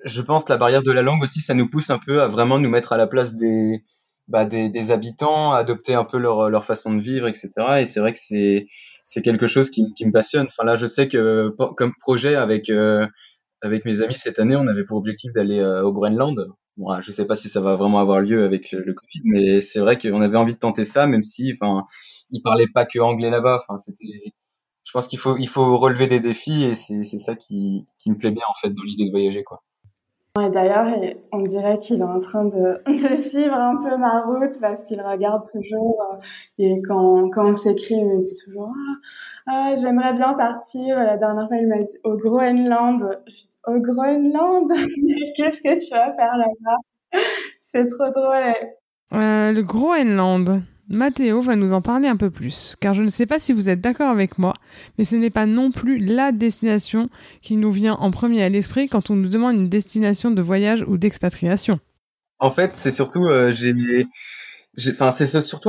je 0.06 0.22
pense, 0.22 0.50
la 0.50 0.58
barrière 0.58 0.84
de 0.84 0.92
la 0.92 1.02
langue 1.02 1.24
aussi, 1.24 1.42
ça 1.42 1.54
nous 1.54 1.70
pousse 1.70 1.90
un 1.90 2.00
peu 2.00 2.22
à 2.22 2.28
vraiment 2.28 2.60
nous 2.60 2.70
mettre 2.70 2.94
à 2.94 2.98
la 2.98 3.08
place 3.08 3.36
des, 3.36 3.84
bah, 4.28 4.46
des, 4.46 4.70
des, 4.70 4.92
habitants, 4.92 5.54
adopter 5.54 5.94
un 5.94 6.06
peu 6.06 6.18
leur, 6.18 6.50
leur 6.50 6.66
façon 6.66 6.94
de 6.96 7.02
vivre, 7.02 7.28
etc. 7.28 7.52
Et 7.82 7.86
c'est 7.86 8.00
vrai 8.00 8.14
que 8.14 8.20
c'est 8.20 8.68
c'est 9.04 9.22
quelque 9.22 9.48
chose 9.48 9.70
qui, 9.70 9.94
qui, 9.96 10.06
me 10.06 10.12
passionne. 10.12 10.48
Enfin 10.48 10.66
là, 10.66 10.76
je 10.76 10.86
sais 10.86 11.08
que 11.08 11.56
comme 11.78 11.94
projet 12.02 12.36
avec 12.36 12.70
avec 13.62 13.86
mes 13.86 14.02
amis 14.02 14.16
cette 14.16 14.40
année, 14.40 14.56
on 14.56 14.68
avait 14.68 14.84
pour 14.84 14.98
objectif 14.98 15.32
d'aller 15.34 15.60
euh, 15.60 15.84
au 15.84 15.92
Groenland. 15.92 16.48
Bon, 16.78 17.02
je 17.02 17.12
sais 17.12 17.26
pas 17.26 17.36
si 17.36 17.50
ça 17.50 17.60
va 17.60 17.76
vraiment 17.76 18.00
avoir 18.00 18.22
lieu 18.22 18.44
avec 18.44 18.72
le, 18.72 18.94
Covid, 18.94 19.22
mais 19.26 19.60
c'est 19.62 19.80
vrai 19.80 19.98
qu'on 19.98 20.22
avait 20.22 20.38
envie 20.38 20.54
de 20.54 20.60
tenter 20.60 20.86
ça, 20.86 21.08
même 21.08 21.24
si, 21.24 21.52
enfin, 21.54 21.86
ils 22.30 22.42
parlaient 22.42 22.68
pas 22.72 22.86
que 22.86 23.00
anglais 23.00 23.32
là-bas. 23.32 23.60
Enfin, 23.64 23.80
c'était, 23.80 24.34
je 24.88 24.94
pense 24.94 25.10
qu'il 25.10 25.20
faut, 25.20 25.36
il 25.36 25.50
faut 25.50 25.78
relever 25.78 26.08
des 26.08 26.22
défis 26.22 26.64
et 26.64 26.74
c'est, 26.74 27.04
c'est 27.04 27.18
ça 27.18 27.36
qui, 27.36 27.86
qui 28.00 28.10
me 28.10 28.18
plaît 28.18 28.32
bien 28.32 28.46
en 28.48 28.54
fait 28.54 28.70
dans 28.70 28.84
l'idée 28.84 29.04
de 29.04 29.12
voyager, 29.12 29.44
quoi. 29.44 29.62
Et 30.40 30.50
d'ailleurs, 30.50 30.88
on 31.32 31.42
dirait 31.42 31.80
qu'il 31.80 32.00
est 32.00 32.06
en 32.06 32.20
train 32.20 32.46
de, 32.46 32.82
de, 32.88 33.16
suivre 33.16 33.56
un 33.56 33.76
peu 33.78 33.98
ma 33.98 34.22
route 34.22 34.54
parce 34.62 34.86
qu'il 34.86 35.02
regarde 35.02 35.44
toujours. 35.52 36.00
Euh, 36.14 36.18
et 36.60 36.82
quand, 36.88 37.30
quand 37.32 37.50
on 37.50 37.56
s'écrit, 37.56 37.96
il 37.96 38.06
me 38.06 38.22
dit 38.22 38.36
toujours 38.46 38.72
ah, 39.48 39.72
ah 39.72 39.76
j'aimerais 39.76 40.14
bien 40.14 40.34
partir. 40.36 40.96
La 40.96 41.18
dernière 41.18 41.48
fois, 41.48 41.58
il 41.58 41.68
m'a 41.68 41.82
dit 41.82 41.98
au 42.04 42.16
Groenland. 42.16 43.20
Je 43.26 43.34
dis, 43.34 43.58
au 43.66 43.80
Groenland? 43.80 44.72
Qu'est-ce 45.36 45.62
que 45.62 45.86
tu 45.86 45.92
vas 45.92 46.14
faire 46.14 46.38
là-bas? 46.38 47.22
C'est 47.60 47.88
trop 47.88 48.10
drôle. 48.12 48.54
Euh, 49.14 49.52
le 49.52 49.64
Groenland. 49.64 50.62
Mathéo 50.90 51.42
va 51.42 51.58
nous 51.58 51.74
en 51.74 51.82
parler 51.82 52.08
un 52.08 52.16
peu 52.16 52.32
plus, 52.32 52.78
car 52.80 52.94
je 52.94 53.04
ne 53.04 53.10
sais 53.10 53.26
pas 53.26 53.40
si 53.40 53.52
vous 53.52 53.68
êtes 53.68 53.82
d'accord 53.82 54.10
avec 54.10 54.38
moi, 54.38 54.54
mais 54.98 55.04
ce 55.04 55.18
n'est 55.18 55.30
pas 55.30 55.46
non 55.46 55.70
plus 55.72 55.98
la 55.98 56.32
destination 56.32 57.10
qui 57.42 57.58
nous 57.58 57.72
vient 57.72 57.96
en 57.96 58.10
premier 58.10 58.42
à 58.44 58.50
l'esprit 58.50 58.88
quand 58.88 59.10
on 59.10 59.16
nous 59.16 59.28
demande 59.28 59.56
une 59.56 59.70
destination 59.70 60.32
de 60.32 60.42
voyage 60.42 60.84
ou 60.88 60.98
d'expatriation. 60.98 61.80
En 62.40 62.52
fait, 62.52 62.76
c'est 62.76 62.92
surtout, 62.92 63.26
euh, 63.26 63.52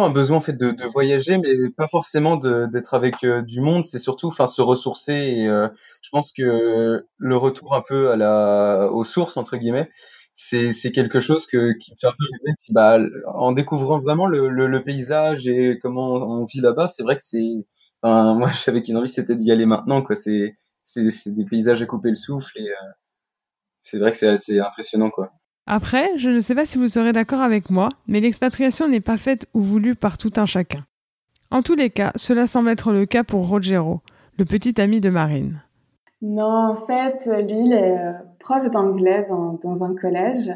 un 0.05 0.11
besoin 0.11 0.37
en 0.37 0.41
fait 0.41 0.57
de, 0.57 0.87
voyager, 0.93 1.39
mais 1.39 1.71
pas 1.77 1.89
forcément 1.89 2.37
d'être 2.37 2.95
avec 2.95 3.25
euh, 3.25 3.43
du 3.43 3.61
monde. 3.61 3.87
C'est 3.87 3.99
surtout, 3.99 4.29
enfin, 4.29 4.47
se 4.47 4.63
ressourcer. 4.63 5.47
Euh, 5.49 5.69
je 6.03 6.11
pense 6.11 6.31
que 6.31 7.05
le 7.17 7.37
retour 7.37 7.75
un 7.75 7.83
peu 7.83 8.13
aux 8.93 9.05
sources 9.05 9.37
entre 9.37 9.57
guillemets, 9.57 9.89
c'est 10.41 10.71
c'est 10.71 10.93
quelque 10.93 11.19
chose 11.19 11.49
que 11.49 11.77
qui 11.79 11.91
me 11.91 11.97
fait 12.01 12.07
un 12.07 12.13
peu 12.13 12.25
rêver. 12.31 12.57
bah, 12.71 12.99
en 13.27 13.51
découvrant 13.51 13.99
vraiment 13.99 14.29
le, 14.29 14.49
le, 14.49 14.85
paysage 14.85 15.49
et 15.49 15.81
comment 15.83 16.13
on 16.15 16.45
vit 16.45 16.61
là-bas, 16.61 16.87
c'est 16.87 17.03
vrai 17.03 17.17
que 17.17 17.23
c'est. 17.23 17.67
Moi, 18.05 18.49
j'avais 18.65 18.83
qu'une 18.83 18.97
envie, 18.97 19.09
c'était 19.09 19.35
d'y 19.35 19.51
aller 19.51 19.67
maintenant. 19.67 20.01
Quoi. 20.01 20.15
C'est 20.15 20.55
c'est 20.85 21.11
c'est 21.11 21.33
des 21.33 21.45
paysages 21.45 21.83
à 21.83 21.87
couper 21.87 22.11
le 22.11 22.15
souffle 22.15 22.57
et 22.57 22.69
euh, 22.69 22.91
c'est 23.81 23.99
vrai 23.99 24.13
que 24.13 24.17
c'est 24.17 24.29
assez 24.29 24.61
impressionnant, 24.61 25.11
quoi. 25.11 25.33
Après, 25.67 26.17
je 26.19 26.31
ne 26.31 26.39
sais 26.39 26.55
pas 26.55 26.67
si 26.67 26.79
vous 26.79 26.87
serez 26.87 27.13
d'accord 27.13 27.41
avec 27.41 27.69
moi, 27.69 27.89
mais 28.07 28.21
l'expatriation 28.21 28.87
n'est 28.87 29.01
pas 29.01 29.17
faite 29.17 29.49
ou 29.55 29.63
voulue 29.63 29.97
par 29.97 30.19
tout 30.19 30.33
un 30.37 30.47
chacun. 30.47 30.87
En 31.51 31.63
tous 31.63 31.75
les 31.75 31.91
cas, 31.91 32.13
cela 32.15 32.47
semble 32.47 32.69
être 32.69 32.93
le 32.93 33.07
cas 33.07 33.25
pour 33.25 33.49
Rogero, 33.49 34.03
le 34.39 34.45
petit 34.45 34.81
ami 34.81 35.01
de 35.01 35.11
Marine. 35.11 35.63
Non, 36.21 36.71
en 36.71 36.75
fait, 36.75 37.27
lui, 37.27 37.61
il 37.67 37.73
est 37.73 37.99
euh, 37.99 38.13
prof 38.41 38.69
d'anglais 38.71 39.27
dans, 39.29 39.53
dans, 39.55 39.85
un 39.85 39.95
collège 39.95 40.51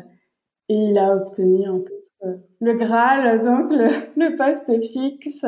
et 0.69 0.75
il 0.75 0.99
a 0.99 1.15
obtenu 1.15 1.67
un 1.67 1.81
peu 1.81 2.41
le 2.61 2.73
Graal, 2.75 3.43
donc 3.43 3.71
le, 3.71 3.87
le 4.17 4.37
poste 4.37 4.73
fixe 4.83 5.45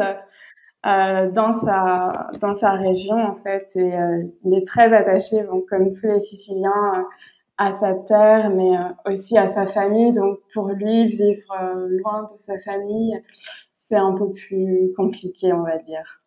euh, 0.86 1.30
dans 1.30 1.52
sa 1.52 2.12
dans 2.40 2.54
sa 2.54 2.72
région 2.72 3.16
en 3.16 3.34
fait. 3.34 3.70
Et 3.76 3.94
euh, 3.94 4.24
il 4.42 4.54
est 4.54 4.66
très 4.66 4.92
attaché, 4.92 5.42
bon, 5.42 5.64
comme 5.68 5.90
tous 5.90 6.06
les 6.06 6.20
Siciliens, 6.20 7.06
à 7.56 7.72
sa 7.72 7.94
terre, 7.94 8.50
mais 8.50 8.76
euh, 8.76 9.12
aussi 9.12 9.38
à 9.38 9.52
sa 9.52 9.66
famille. 9.66 10.12
Donc 10.12 10.38
pour 10.52 10.68
lui, 10.68 11.06
vivre 11.06 11.86
loin 11.88 12.24
de 12.24 12.38
sa 12.38 12.58
famille, 12.58 13.18
c'est 13.84 13.96
un 13.96 14.12
peu 14.12 14.30
plus 14.32 14.92
compliqué, 14.96 15.52
on 15.52 15.62
va 15.62 15.78
dire 15.78 16.23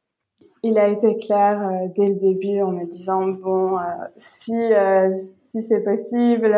il 0.64 0.78
a 0.78 0.88
été 0.88 1.18
clair 1.18 1.62
euh, 1.62 1.88
dès 1.96 2.08
le 2.08 2.16
début 2.16 2.62
en 2.62 2.72
me 2.72 2.86
disant 2.86 3.28
bon 3.28 3.78
euh, 3.78 3.82
si 4.18 4.56
euh, 4.56 5.12
si 5.40 5.62
c'est 5.62 5.82
possible 5.82 6.56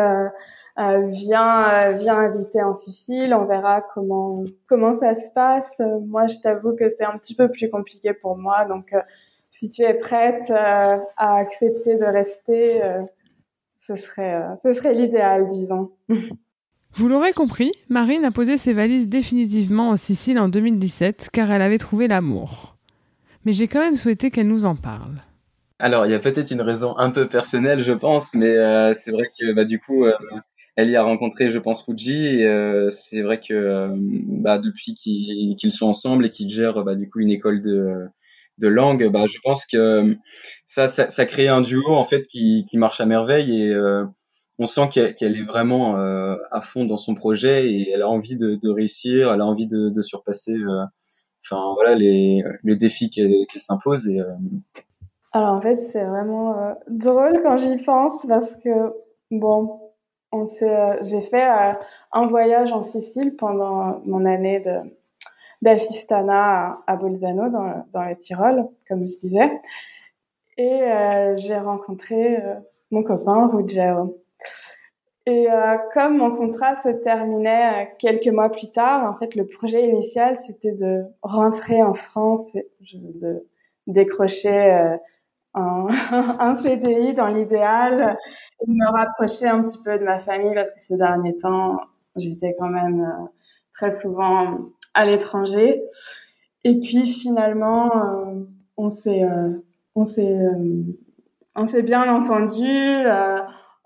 viens 0.76 1.92
viens 1.92 2.18
habiter 2.18 2.62
en 2.62 2.74
Sicile 2.74 3.34
on 3.34 3.44
verra 3.44 3.82
comment 3.82 4.44
comment 4.66 4.98
ça 4.98 5.14
se 5.14 5.30
passe. 5.32 5.70
Moi 6.06 6.26
je 6.26 6.38
t'avoue 6.38 6.74
que 6.74 6.88
c'est 6.96 7.04
un 7.04 7.16
petit 7.18 7.34
peu 7.34 7.48
plus 7.50 7.70
compliqué 7.70 8.14
pour 8.14 8.36
moi 8.36 8.64
donc 8.64 8.94
si 9.50 9.68
tu 9.68 9.82
es 9.82 9.94
prête 9.94 10.50
à 10.50 11.36
accepter 11.36 11.96
de 11.96 12.04
rester 12.04 12.82
ce 13.78 13.94
serait 13.94 14.42
ce 14.62 14.72
serait 14.72 14.94
l'idéal 14.94 15.46
disons. 15.46 15.92
Vous 16.94 17.08
l'aurez 17.08 17.32
compris, 17.32 17.70
Marine 17.88 18.24
a 18.24 18.32
posé 18.32 18.56
ses 18.56 18.72
valises 18.72 19.08
définitivement 19.08 19.90
en 19.90 19.96
Sicile 19.96 20.40
en 20.40 20.48
2017 20.48 21.28
car 21.32 21.50
elle 21.52 21.62
avait 21.62 21.78
trouvé 21.78 22.08
l'amour 22.08 22.79
mais 23.44 23.52
j'ai 23.52 23.68
quand 23.68 23.80
même 23.80 23.96
souhaité 23.96 24.30
qu'elle 24.30 24.48
nous 24.48 24.64
en 24.64 24.76
parle. 24.76 25.22
Alors, 25.78 26.04
il 26.04 26.12
y 26.12 26.14
a 26.14 26.18
peut-être 26.18 26.50
une 26.50 26.60
raison 26.60 26.96
un 26.98 27.10
peu 27.10 27.26
personnelle, 27.26 27.82
je 27.82 27.92
pense, 27.92 28.34
mais 28.34 28.50
euh, 28.50 28.92
c'est 28.92 29.12
vrai 29.12 29.30
que 29.38 29.52
bah, 29.52 29.64
du 29.64 29.80
coup, 29.80 30.04
euh, 30.04 30.12
elle 30.76 30.90
y 30.90 30.96
a 30.96 31.02
rencontré, 31.02 31.50
je 31.50 31.58
pense, 31.58 31.84
Fuji, 31.84 32.44
euh, 32.44 32.90
c'est 32.90 33.22
vrai 33.22 33.40
que 33.40 33.88
bah, 34.42 34.58
depuis 34.58 34.94
qu'ils 34.94 35.72
sont 35.72 35.86
ensemble 35.86 36.26
et 36.26 36.30
qu'ils 36.30 36.50
gèrent 36.50 36.84
bah, 36.84 36.94
du 36.94 37.08
coup 37.08 37.20
une 37.20 37.30
école 37.30 37.62
de, 37.62 38.10
langue, 38.68 39.10
je 39.26 39.38
pense 39.42 39.64
que 39.64 40.14
ça, 40.66 40.86
ça, 40.86 41.24
crée 41.24 41.48
un 41.48 41.62
duo 41.62 41.94
en 41.94 42.04
fait 42.04 42.26
qui, 42.26 42.66
marche 42.74 43.00
à 43.00 43.06
merveille 43.06 43.62
et 43.62 43.74
on 44.58 44.66
sent 44.66 44.90
qu'elle 44.92 45.36
est 45.36 45.46
vraiment 45.46 45.96
à 45.96 46.60
fond 46.60 46.84
dans 46.84 46.98
son 46.98 47.14
projet 47.14 47.72
et 47.72 47.90
elle 47.90 48.02
a 48.02 48.08
envie 48.08 48.36
de, 48.36 48.68
réussir, 48.68 49.32
elle 49.32 49.40
a 49.40 49.46
envie 49.46 49.66
de 49.66 50.02
surpasser 50.02 50.56
enfin 51.44 51.74
voilà 51.74 51.94
les, 51.94 52.42
les 52.62 52.76
défis 52.76 53.10
qui, 53.10 53.46
qui 53.46 53.60
s'imposent 53.60 54.08
et 54.08 54.20
euh, 54.20 54.34
alors 55.32 55.54
en 55.54 55.60
fait 55.60 55.78
c'est 55.80 56.04
vraiment 56.04 56.58
euh, 56.58 56.72
drôle 56.88 57.40
quand 57.42 57.56
j'y 57.56 57.76
pense 57.76 58.26
parce 58.26 58.54
que 58.56 58.92
bon 59.30 59.80
on 60.32 60.46
euh, 60.62 60.96
j'ai 61.02 61.22
fait 61.22 61.46
un 62.12 62.26
voyage 62.26 62.72
en 62.72 62.82
Sicile 62.82 63.34
pendant 63.36 64.00
mon 64.04 64.24
année 64.24 64.60
de 64.60 64.76
d'assistana 65.62 66.78
à, 66.86 66.96
Bolzano 66.96 67.50
dans, 67.50 67.84
dans 67.92 68.04
le 68.04 68.16
Tyrol 68.16 68.66
comme 68.88 69.06
je 69.06 69.18
disais. 69.18 69.60
Et 70.56 70.80
j'ai 71.36 71.58
rencontré 71.58 72.38
mon 72.90 73.02
copain 73.02 73.46
Ruggero 73.46 74.22
et 75.30 75.48
euh, 75.48 75.76
comme 75.94 76.16
mon 76.16 76.34
contrat 76.34 76.74
se 76.74 76.88
terminait 76.88 77.84
euh, 77.84 77.86
quelques 78.00 78.26
mois 78.26 78.50
plus 78.50 78.72
tard, 78.72 79.08
en 79.08 79.16
fait, 79.16 79.36
le 79.36 79.46
projet 79.46 79.84
initial, 79.88 80.36
c'était 80.44 80.72
de 80.72 81.04
rentrer 81.22 81.84
en 81.84 81.94
France, 81.94 82.52
de 82.92 83.46
décrocher 83.86 84.72
euh, 84.72 84.96
un, 85.54 86.56
CDI 86.62 87.14
dans 87.14 87.28
l'idéal, 87.28 88.18
et 88.60 88.70
me 88.70 88.90
rapprocher 88.90 89.46
un 89.46 89.62
petit 89.62 89.78
peu 89.84 89.98
de 89.98 90.04
ma 90.04 90.18
famille 90.18 90.52
parce 90.52 90.72
que 90.72 90.80
ces 90.80 90.96
derniers 90.96 91.36
temps, 91.36 91.78
j'étais 92.16 92.56
quand 92.58 92.68
même 92.68 93.28
très 93.72 93.92
souvent 93.92 94.58
à 94.94 95.04
l'étranger. 95.04 95.80
Et 96.64 96.80
puis 96.80 97.06
finalement, 97.06 97.88
on 98.76 98.90
s'est, 98.90 99.22
on 99.94 100.06
s'est, 100.06 100.38
on 101.54 101.66
s'est 101.66 101.82
bien 101.82 102.12
entendu 102.12 103.06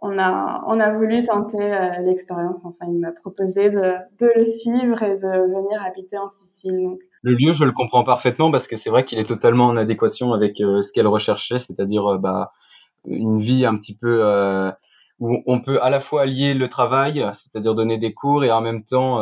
on 0.05 0.19
a, 0.19 0.63
on 0.67 0.79
a 0.81 0.91
voulu 0.93 1.23
tenter 1.23 1.63
euh, 1.63 1.91
l'expérience. 2.03 2.59
Enfin, 2.63 2.85
il 2.89 2.99
m'a 2.99 3.13
proposé 3.13 3.71
de, 3.71 3.95
de, 4.21 4.31
le 4.37 4.45
suivre 4.45 5.03
et 5.03 5.17
de 5.17 5.57
venir 5.57 5.83
habiter 5.83 6.19
en 6.19 6.29
Sicile. 6.29 6.99
Le 7.23 7.33
lieu, 7.33 7.53
je 7.53 7.65
le 7.65 7.73
comprends 7.73 8.05
parfaitement 8.05 8.51
parce 8.51 8.69
que 8.69 8.77
c'est 8.77 8.91
vrai 8.91 9.07
qu'il 9.07 9.19
est 9.19 9.25
totalement 9.25 9.67
en 9.67 9.79
adéquation 9.79 10.35
avec 10.35 10.61
euh, 10.61 10.83
ce 10.83 10.93
qu'elle 10.93 11.07
recherchait, 11.07 11.59
c'est-à-dire 11.59 12.07
euh, 12.07 12.19
bah, 12.19 12.53
une 13.07 13.41
vie 13.41 13.65
un 13.65 13.77
petit 13.77 13.97
peu 13.97 14.23
où 15.21 15.43
on 15.47 15.61
peut 15.61 15.81
à 15.83 15.89
la 15.91 16.01
fois 16.01 16.23
allier 16.23 16.53
le 16.55 16.69
travail, 16.69 17.25
c'est-à-dire 17.33 17.75
donner 17.75 17.97
des 17.97 18.13
cours 18.13 18.45
et 18.45 18.51
en 18.51 18.61
même 18.61 18.83
temps 18.83 19.21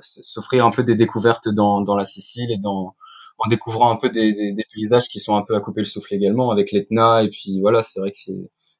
s'offrir 0.00 0.64
un 0.64 0.70
peu 0.70 0.82
des 0.82 0.94
découvertes 0.94 1.48
dans, 1.48 1.82
dans 1.82 1.94
la 1.94 2.06
Sicile 2.06 2.50
et 2.50 2.56
dans 2.56 2.94
en 3.38 3.48
découvrant 3.48 3.90
un 3.90 3.96
peu 3.96 4.08
des, 4.08 4.32
des, 4.32 4.52
des, 4.52 4.64
paysages 4.72 5.08
qui 5.08 5.20
sont 5.20 5.36
un 5.36 5.42
peu 5.42 5.54
à 5.54 5.60
couper 5.60 5.80
le 5.80 5.86
souffle 5.86 6.14
également 6.14 6.50
avec 6.50 6.72
l'Etna 6.72 7.22
et 7.22 7.28
puis 7.28 7.60
voilà, 7.60 7.82
c'est 7.82 8.00
vrai 8.00 8.12
que 8.12 8.16
c'est 8.16 8.32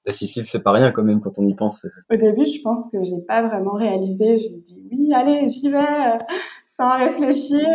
la 0.05 0.13
Sicile, 0.13 0.45
c'est 0.45 0.63
pas 0.63 0.73
rien 0.73 0.91
quand 0.91 1.05
même 1.05 1.21
quand 1.21 1.39
on 1.39 1.47
y 1.47 1.55
pense. 1.55 1.87
Au 2.11 2.17
début, 2.17 2.45
je 2.45 2.61
pense 2.63 2.89
que 2.91 3.03
j'ai 3.05 3.21
pas 3.21 3.43
vraiment 3.43 3.73
réalisé. 3.73 4.37
J'ai 4.37 4.57
dit 4.57 4.83
oui, 4.91 5.13
allez, 5.15 5.49
j'y 5.49 5.71
vais, 5.71 5.79
euh, 5.79 6.19
sans 6.65 6.99
réfléchir. 6.99 7.67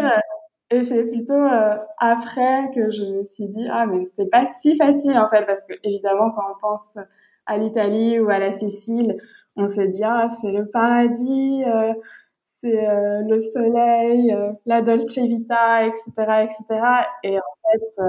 Et 0.70 0.84
c'est 0.84 1.04
plutôt 1.04 1.34
euh, 1.34 1.78
après 1.98 2.68
que 2.76 2.90
je 2.90 3.04
me 3.04 3.24
suis 3.24 3.48
dit 3.48 3.66
ah 3.70 3.86
mais 3.86 4.06
c'est 4.18 4.30
pas 4.30 4.46
si 4.46 4.76
facile 4.76 5.18
en 5.18 5.30
fait 5.30 5.46
parce 5.46 5.64
que 5.64 5.74
évidemment 5.82 6.32
quand 6.32 6.44
on 6.52 6.60
pense 6.60 7.06
à 7.46 7.58
l'Italie 7.58 8.20
ou 8.20 8.30
à 8.30 8.38
la 8.38 8.52
Sicile, 8.52 9.16
on 9.56 9.66
se 9.66 9.80
dit 9.80 10.04
ah 10.04 10.28
c'est 10.28 10.52
le 10.52 10.70
paradis, 10.70 11.64
euh, 11.64 11.94
c'est 12.62 12.86
le 13.24 13.40
soleil, 13.40 14.36
la 14.66 14.82
dolce 14.82 15.18
vita, 15.20 15.86
etc., 15.86 16.12
etc. 16.44 16.86
Et 17.24 17.38
en 17.38 17.72
fait, 17.72 18.02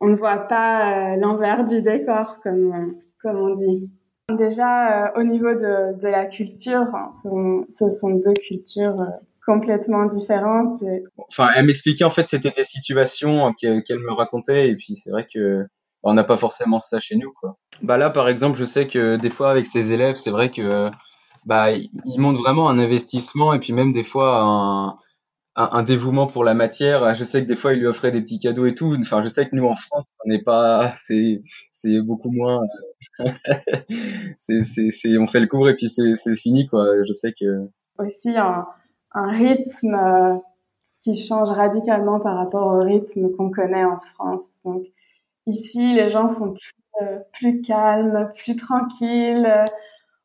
on 0.00 0.06
ne 0.06 0.14
voit 0.14 0.46
pas 0.46 1.16
l'envers 1.16 1.64
du 1.64 1.82
décor 1.82 2.40
comme 2.40 2.94
comme 3.24 3.38
on 3.38 3.54
dit. 3.54 3.90
Déjà, 4.30 5.06
euh, 5.06 5.20
au 5.20 5.24
niveau 5.24 5.52
de, 5.52 5.98
de 6.00 6.08
la 6.08 6.26
culture, 6.26 6.86
ce 7.70 7.90
sont 7.90 8.10
deux 8.10 8.32
cultures 8.34 9.00
euh, 9.00 9.10
complètement 9.44 10.06
différentes. 10.06 10.82
Enfin, 11.28 11.48
elle 11.56 11.66
m'expliquait 11.66 12.04
en 12.04 12.10
fait 12.10 12.26
c'était 12.26 12.50
des 12.50 12.64
situations 12.64 13.52
qu'elle 13.52 13.82
me 13.98 14.12
racontait 14.12 14.70
et 14.70 14.76
puis 14.76 14.94
c'est 14.94 15.10
vrai 15.10 15.26
que 15.32 15.62
bah, 15.62 16.10
on 16.10 16.14
n'a 16.14 16.24
pas 16.24 16.36
forcément 16.36 16.78
ça 16.78 17.00
chez 17.00 17.16
nous 17.16 17.32
quoi. 17.38 17.58
Bah 17.82 17.98
là 17.98 18.08
par 18.08 18.28
exemple, 18.28 18.56
je 18.56 18.64
sais 18.64 18.86
que 18.86 19.16
des 19.16 19.30
fois 19.30 19.50
avec 19.50 19.66
ses 19.66 19.92
élèves, 19.92 20.14
c'est 20.14 20.30
vrai 20.30 20.50
que 20.50 20.90
bah 21.44 21.72
ils 21.72 22.18
montrent 22.18 22.40
vraiment 22.40 22.70
un 22.70 22.78
investissement 22.78 23.52
et 23.52 23.58
puis 23.58 23.74
même 23.74 23.92
des 23.92 24.04
fois 24.04 24.40
un 24.40 24.98
un, 25.56 25.82
dévouement 25.82 26.26
pour 26.26 26.44
la 26.44 26.54
matière. 26.54 27.14
Je 27.14 27.24
sais 27.24 27.42
que 27.42 27.48
des 27.48 27.56
fois, 27.56 27.74
il 27.74 27.80
lui 27.80 27.86
offrait 27.86 28.10
des 28.10 28.20
petits 28.20 28.38
cadeaux 28.38 28.66
et 28.66 28.74
tout. 28.74 28.96
Enfin, 29.00 29.22
je 29.22 29.28
sais 29.28 29.48
que 29.48 29.54
nous, 29.54 29.66
en 29.66 29.76
France, 29.76 30.08
on 30.24 30.28
n'est 30.28 30.42
pas, 30.42 30.94
c'est, 30.98 31.42
c'est 31.72 32.00
beaucoup 32.00 32.30
moins, 32.30 32.60
c'est, 34.38 34.62
c'est, 34.62 34.90
c'est, 34.90 35.18
on 35.18 35.26
fait 35.26 35.40
le 35.40 35.46
cours 35.46 35.68
et 35.68 35.76
puis 35.76 35.88
c'est, 35.88 36.14
c'est 36.16 36.36
fini, 36.36 36.66
quoi. 36.66 36.86
Je 37.06 37.12
sais 37.12 37.32
que. 37.32 37.68
Aussi, 37.98 38.30
un, 38.30 38.66
un 39.12 39.28
rythme 39.28 39.94
euh, 39.94 40.36
qui 41.02 41.14
change 41.14 41.50
radicalement 41.50 42.18
par 42.20 42.36
rapport 42.36 42.74
au 42.74 42.80
rythme 42.80 43.30
qu'on 43.36 43.50
connaît 43.50 43.84
en 43.84 44.00
France. 44.00 44.54
Donc, 44.64 44.86
ici, 45.46 45.94
les 45.94 46.10
gens 46.10 46.26
sont 46.26 46.52
plus, 46.52 46.72
euh, 47.02 47.18
plus 47.32 47.62
calmes, 47.62 48.32
plus 48.34 48.56
tranquilles, 48.56 49.46
euh, 49.46 49.64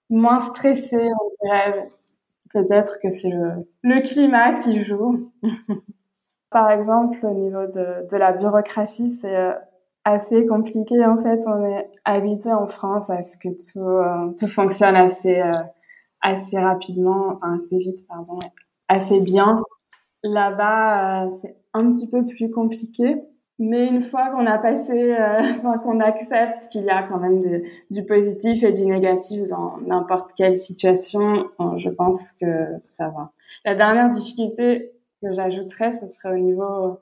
moins 0.10 0.40
stressés, 0.40 0.98
on 0.98 1.46
dirait. 1.46 1.90
Peut-être 2.54 3.00
que 3.02 3.10
c'est 3.10 3.30
le, 3.30 3.68
le 3.84 4.02
climat 4.02 4.54
qui 4.54 4.82
joue. 4.84 5.32
Par 6.50 6.72
exemple, 6.72 7.24
au 7.24 7.34
niveau 7.34 7.66
de, 7.68 8.10
de 8.10 8.18
la 8.18 8.34
bureaucratie, 8.34 9.10
c'est 9.10 9.36
euh, 9.36 9.54
assez 10.04 10.48
compliqué. 10.48 11.06
En 11.06 11.16
fait, 11.16 11.42
on 11.46 11.64
est 11.64 11.92
habitué 12.06 12.52
en 12.52 12.68
France 12.68 13.10
à 13.10 13.22
ce 13.22 13.38
que 13.38 13.50
tout, 13.50 13.86
euh, 13.88 14.34
tout 14.38 14.48
fonctionne 14.48 14.96
assez, 14.96 15.40
euh, 15.40 15.52
assez 16.22 16.58
rapidement, 16.58 17.38
enfin 17.38 17.58
assez 17.58 17.78
vite, 17.78 18.08
pardon, 18.08 18.40
assez 18.88 19.20
bien. 19.20 19.62
Là-bas, 20.24 21.28
c'est 21.42 21.56
un 21.74 21.92
petit 21.94 22.10
peu 22.10 22.26
plus 22.26 22.50
compliqué. 22.50 23.22
Mais 23.62 23.88
une 23.88 24.02
fois 24.02 24.30
qu'on 24.30 24.46
a 24.46 24.58
passé, 24.58 25.14
euh, 25.20 25.78
qu'on 25.84 26.00
accepte 26.00 26.70
qu'il 26.70 26.86
y 26.86 26.90
a 26.90 27.04
quand 27.04 27.20
même 27.20 27.40
du 27.92 28.06
positif 28.06 28.64
et 28.64 28.72
du 28.72 28.86
négatif 28.86 29.46
dans 29.48 29.78
n'importe 29.86 30.32
quelle 30.34 30.58
situation, 30.58 31.50
euh, 31.60 31.76
je 31.76 31.90
pense 31.90 32.32
que 32.32 32.78
ça 32.80 33.10
va. 33.10 33.32
La 33.66 33.76
dernière 33.76 34.10
difficulté 34.10 34.94
que 35.22 35.32
j'ajouterais, 35.32 35.92
ce 35.92 36.08
serait 36.08 36.36
au 36.36 36.38
niveau 36.38 37.00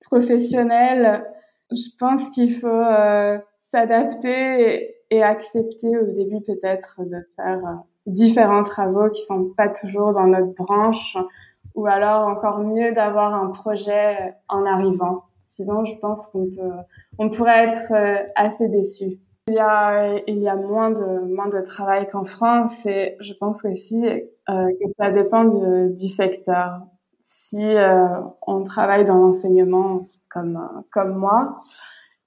professionnel. 0.00 1.24
Je 1.72 1.88
pense 1.98 2.30
qu'il 2.30 2.54
faut 2.54 2.68
euh, 2.68 3.36
s'adapter 3.58 4.94
et, 5.10 5.22
accepter 5.22 5.98
au 5.98 6.12
début 6.12 6.40
peut-être 6.42 7.00
de 7.04 7.24
faire 7.34 7.82
différents 8.06 8.62
travaux 8.62 9.10
qui 9.10 9.22
sont 9.22 9.52
pas 9.56 9.68
toujours 9.68 10.12
dans 10.12 10.26
notre 10.26 10.54
branche, 10.54 11.16
ou 11.74 11.86
alors 11.86 12.28
encore 12.28 12.60
mieux 12.60 12.92
d'avoir 12.92 13.34
un 13.34 13.48
projet 13.48 14.34
en 14.48 14.64
arrivant 14.64 15.24
Sinon, 15.50 15.84
je 15.84 15.94
pense 15.96 16.26
qu'on 16.28 16.46
peut, 16.46 16.70
on 17.18 17.30
pourrait 17.30 17.68
être 17.68 17.92
euh, 17.92 18.24
assez 18.36 18.68
déçu. 18.68 19.18
Il 19.48 19.54
y 19.54 19.58
a, 19.58 20.18
il 20.26 20.38
y 20.38 20.48
a 20.48 20.56
moins 20.56 20.90
de, 20.90 21.34
moins 21.34 21.48
de 21.48 21.60
travail 21.60 22.06
qu'en 22.06 22.24
France 22.24 22.84
et 22.86 23.16
je 23.20 23.32
pense 23.32 23.64
aussi 23.64 24.06
euh, 24.06 24.20
que 24.48 24.88
ça 24.88 25.08
dépend 25.10 25.44
du, 25.44 25.94
du 25.94 26.08
secteur. 26.08 26.82
Si 27.18 27.62
euh, 27.62 28.06
on 28.46 28.62
travaille 28.62 29.04
dans 29.04 29.16
l'enseignement 29.16 30.08
comme, 30.28 30.60
comme 30.92 31.14
moi, 31.14 31.56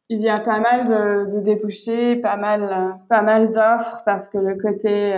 il 0.09 0.19
y 0.19 0.29
a 0.29 0.39
pas 0.39 0.59
mal 0.59 0.85
de, 0.85 1.35
de 1.35 1.41
débouchés, 1.41 2.15
pas 2.15 2.35
mal, 2.37 2.97
pas 3.07 3.21
mal 3.21 3.51
d'offres 3.51 4.01
parce 4.03 4.27
que 4.27 4.39
le 4.39 4.55
côté 4.55 5.13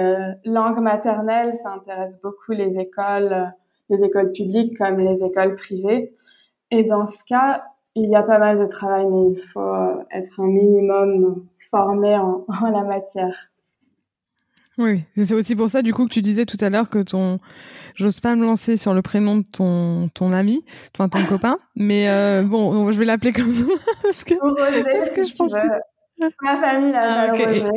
langue 0.45 0.79
maternelle, 0.79 1.53
ça 1.53 1.71
intéresse 1.71 2.19
beaucoup 2.21 2.51
les 2.51 2.77
écoles, 2.77 3.53
les 3.89 4.03
écoles 4.03 4.31
publiques 4.31 4.77
comme 4.77 4.99
les 4.99 5.23
écoles 5.23 5.55
privées. 5.55 6.11
Et 6.69 6.83
dans 6.83 7.05
ce 7.05 7.23
cas, 7.23 7.63
il 7.95 8.09
y 8.09 8.15
a 8.15 8.23
pas 8.23 8.39
mal 8.39 8.57
de 8.57 8.65
travail, 8.65 9.05
mais 9.05 9.31
il 9.31 9.39
faut 9.39 9.59
euh, 9.59 10.03
être 10.11 10.39
un 10.39 10.47
minimum 10.47 11.45
formé 11.69 12.17
en, 12.17 12.45
la 12.61 12.83
matière. 12.83 13.49
Oui, 14.79 15.03
c'est 15.15 15.35
aussi 15.35 15.55
pour 15.55 15.69
ça 15.69 15.83
du 15.83 15.93
coup 15.93 16.07
que 16.07 16.11
tu 16.11 16.23
disais 16.23 16.45
tout 16.45 16.57
à 16.59 16.71
l'heure 16.71 16.89
que 16.89 17.03
ton, 17.03 17.39
j'ose 17.93 18.19
pas 18.19 18.35
me 18.35 18.43
lancer 18.43 18.75
sur 18.75 18.95
le 18.95 19.03
prénom 19.03 19.37
de 19.37 19.43
ton 19.43 20.09
ton 20.15 20.33
ami, 20.33 20.65
enfin 20.95 21.09
ton 21.09 21.23
copain, 21.25 21.59
mais 21.75 22.09
euh, 22.09 22.41
bon, 22.41 22.91
je 22.91 22.97
vais 22.97 23.05
l'appeler 23.05 23.33
comme 23.33 23.53
ça 23.53 23.61
parce 24.01 24.23
que, 24.23 24.33
Roger, 24.33 25.13
que 25.15 25.23
je 25.23 25.37
pense 25.37 25.53
que 25.53 26.31
ma 26.41 26.57
famille 26.57 26.91
l'a 26.91 27.29
ah, 27.29 27.31
Roger. 27.33 27.69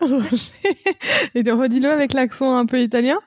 Roger. 0.00 0.46
Et 1.34 1.42
de 1.42 1.50
redis-le 1.50 1.90
avec 1.90 2.12
l'accent 2.12 2.56
un 2.56 2.66
peu 2.66 2.78
italien? 2.78 3.18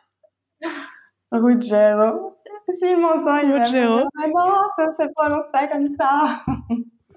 Ruggero. 1.33 2.34
S'il 2.69 2.97
m'entend, 2.99 3.37
il 3.37 3.51
va 3.51 3.59
dire 3.59 4.07
ah 4.21 4.27
non, 4.27 4.57
ça 4.77 4.91
se 4.91 5.07
prononce 5.15 5.51
pas 5.51 5.67
comme 5.67 5.89
ça. 5.89 6.43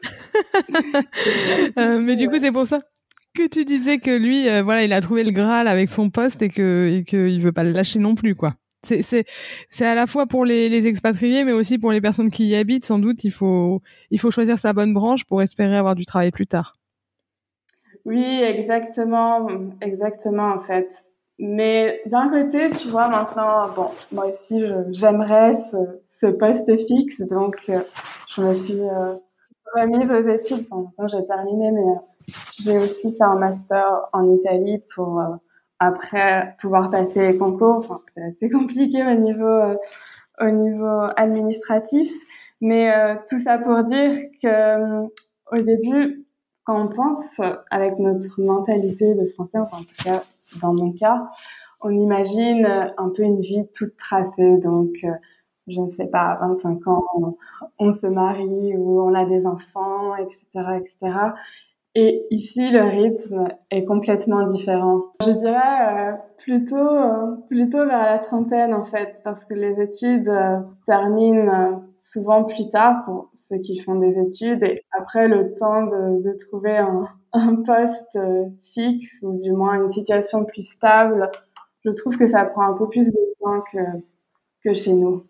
euh, 1.78 2.00
mais 2.00 2.16
du 2.16 2.28
coup, 2.28 2.38
c'est 2.38 2.52
pour 2.52 2.66
ça 2.66 2.80
que 3.34 3.46
tu 3.46 3.64
disais 3.64 3.98
que 3.98 4.10
lui, 4.10 4.48
euh, 4.48 4.62
voilà, 4.62 4.84
il 4.84 4.92
a 4.92 5.00
trouvé 5.00 5.24
le 5.24 5.30
Graal 5.30 5.68
avec 5.68 5.90
son 5.90 6.10
poste 6.10 6.42
et 6.42 6.48
que 6.48 6.88
et 6.92 7.04
qu'il 7.04 7.40
veut 7.40 7.52
pas 7.52 7.64
le 7.64 7.72
lâcher 7.72 7.98
non 7.98 8.14
plus, 8.14 8.34
quoi. 8.34 8.54
C'est 8.84 9.02
c'est 9.02 9.24
c'est 9.70 9.86
à 9.86 9.94
la 9.94 10.06
fois 10.06 10.26
pour 10.26 10.44
les, 10.44 10.68
les 10.68 10.86
expatriés, 10.86 11.44
mais 11.44 11.52
aussi 11.52 11.78
pour 11.78 11.92
les 11.92 12.00
personnes 12.00 12.30
qui 12.30 12.46
y 12.46 12.54
habitent. 12.54 12.84
Sans 12.84 12.98
doute, 12.98 13.24
il 13.24 13.30
faut 13.30 13.82
il 14.10 14.20
faut 14.20 14.30
choisir 14.30 14.58
sa 14.58 14.72
bonne 14.72 14.92
branche 14.92 15.24
pour 15.24 15.42
espérer 15.42 15.76
avoir 15.76 15.94
du 15.94 16.04
travail 16.04 16.30
plus 16.30 16.46
tard. 16.46 16.74
Oui, 18.04 18.24
exactement, 18.42 19.48
exactement 19.80 20.54
en 20.54 20.60
fait. 20.60 21.07
Mais 21.38 22.02
d'un 22.06 22.28
côté, 22.28 22.68
tu 22.70 22.88
vois, 22.88 23.08
maintenant, 23.08 23.68
bon, 23.74 23.90
moi 24.10 24.26
aussi, 24.26 24.60
j'aimerais 24.90 25.54
ce, 25.70 25.76
ce, 26.06 26.26
poste 26.26 26.76
fixe, 26.86 27.20
donc 27.22 27.56
euh, 27.68 27.78
je 28.34 28.42
me 28.42 28.54
suis 28.54 28.80
euh, 28.80 29.14
remise 29.76 30.10
aux 30.10 30.28
études. 30.28 30.66
Enfin, 30.70 31.06
j'ai 31.06 31.24
terminé, 31.24 31.70
mais 31.70 31.80
euh, 31.80 32.32
j'ai 32.60 32.78
aussi 32.78 33.12
fait 33.12 33.22
un 33.22 33.36
master 33.38 34.08
en 34.12 34.34
Italie 34.34 34.82
pour 34.94 35.22
après 35.78 36.56
pouvoir 36.60 36.90
passer 36.90 37.28
les 37.28 37.38
concours. 37.38 37.84
Enfin, 37.84 38.00
c'est 38.14 38.22
assez 38.22 38.48
compliqué 38.50 39.04
au 39.06 39.14
niveau 39.14 39.76
au 40.40 40.50
niveau 40.50 41.02
administratif, 41.16 42.10
mais 42.60 42.92
tout 43.28 43.38
ça 43.38 43.58
pour 43.58 43.82
dire 43.84 44.12
que 44.42 45.04
au 45.52 45.62
début, 45.62 46.26
quand 46.64 46.84
on 46.84 46.88
pense 46.88 47.40
avec 47.70 47.98
notre 47.98 48.40
mentalité 48.40 49.14
de 49.14 49.26
français, 49.26 49.58
enfin 49.58 49.78
en 49.78 49.80
tout 49.80 50.04
cas 50.04 50.22
dans 50.60 50.74
mon 50.74 50.92
cas, 50.92 51.28
on 51.80 51.90
imagine 51.90 52.66
un 52.96 53.08
peu 53.10 53.22
une 53.22 53.40
vie 53.40 53.66
toute 53.74 53.96
tracée. 53.96 54.58
Donc, 54.58 54.90
euh, 55.04 55.12
je 55.68 55.80
ne 55.80 55.88
sais 55.88 56.06
pas, 56.06 56.22
à 56.22 56.46
25 56.46 56.86
ans, 56.88 57.36
on, 57.78 57.92
se 57.92 58.06
marie 58.06 58.76
ou 58.76 59.00
on 59.02 59.14
a 59.14 59.24
des 59.24 59.46
enfants, 59.46 60.16
etc., 60.16 60.46
etc. 60.78 61.18
Et 61.94 62.26
ici, 62.30 62.68
le 62.70 62.82
rythme 62.82 63.48
est 63.70 63.84
complètement 63.84 64.44
différent. 64.44 65.06
Je 65.24 65.32
dirais 65.32 66.12
euh, 66.12 66.12
plutôt 66.36 66.76
euh, 66.76 67.36
plutôt 67.48 67.78
vers 67.78 68.04
la 68.04 68.18
trentaine 68.18 68.72
en 68.72 68.84
fait, 68.84 69.20
parce 69.24 69.44
que 69.44 69.54
les 69.54 69.80
études 69.80 70.28
euh, 70.28 70.60
terminent 70.86 71.82
souvent 71.96 72.44
plus 72.44 72.70
tard 72.70 73.04
pour 73.04 73.30
ceux 73.34 73.58
qui 73.58 73.78
font 73.78 73.96
des 73.96 74.18
études 74.18 74.62
et 74.62 74.80
après 74.92 75.28
le 75.28 75.54
temps 75.54 75.86
de, 75.86 76.22
de 76.22 76.36
trouver 76.38 76.76
un, 76.76 77.08
un 77.32 77.56
poste 77.56 78.18
fixe 78.60 79.20
ou 79.22 79.36
du 79.38 79.52
moins 79.52 79.82
une 79.82 79.88
situation 79.88 80.44
plus 80.44 80.66
stable, 80.68 81.30
je 81.84 81.90
trouve 81.90 82.16
que 82.16 82.26
ça 82.26 82.44
prend 82.44 82.62
un 82.62 82.74
peu 82.74 82.88
plus 82.88 83.06
de 83.12 83.34
temps 83.40 83.62
que 83.72 83.78
que 84.64 84.74
chez 84.74 84.92
nous. 84.92 85.24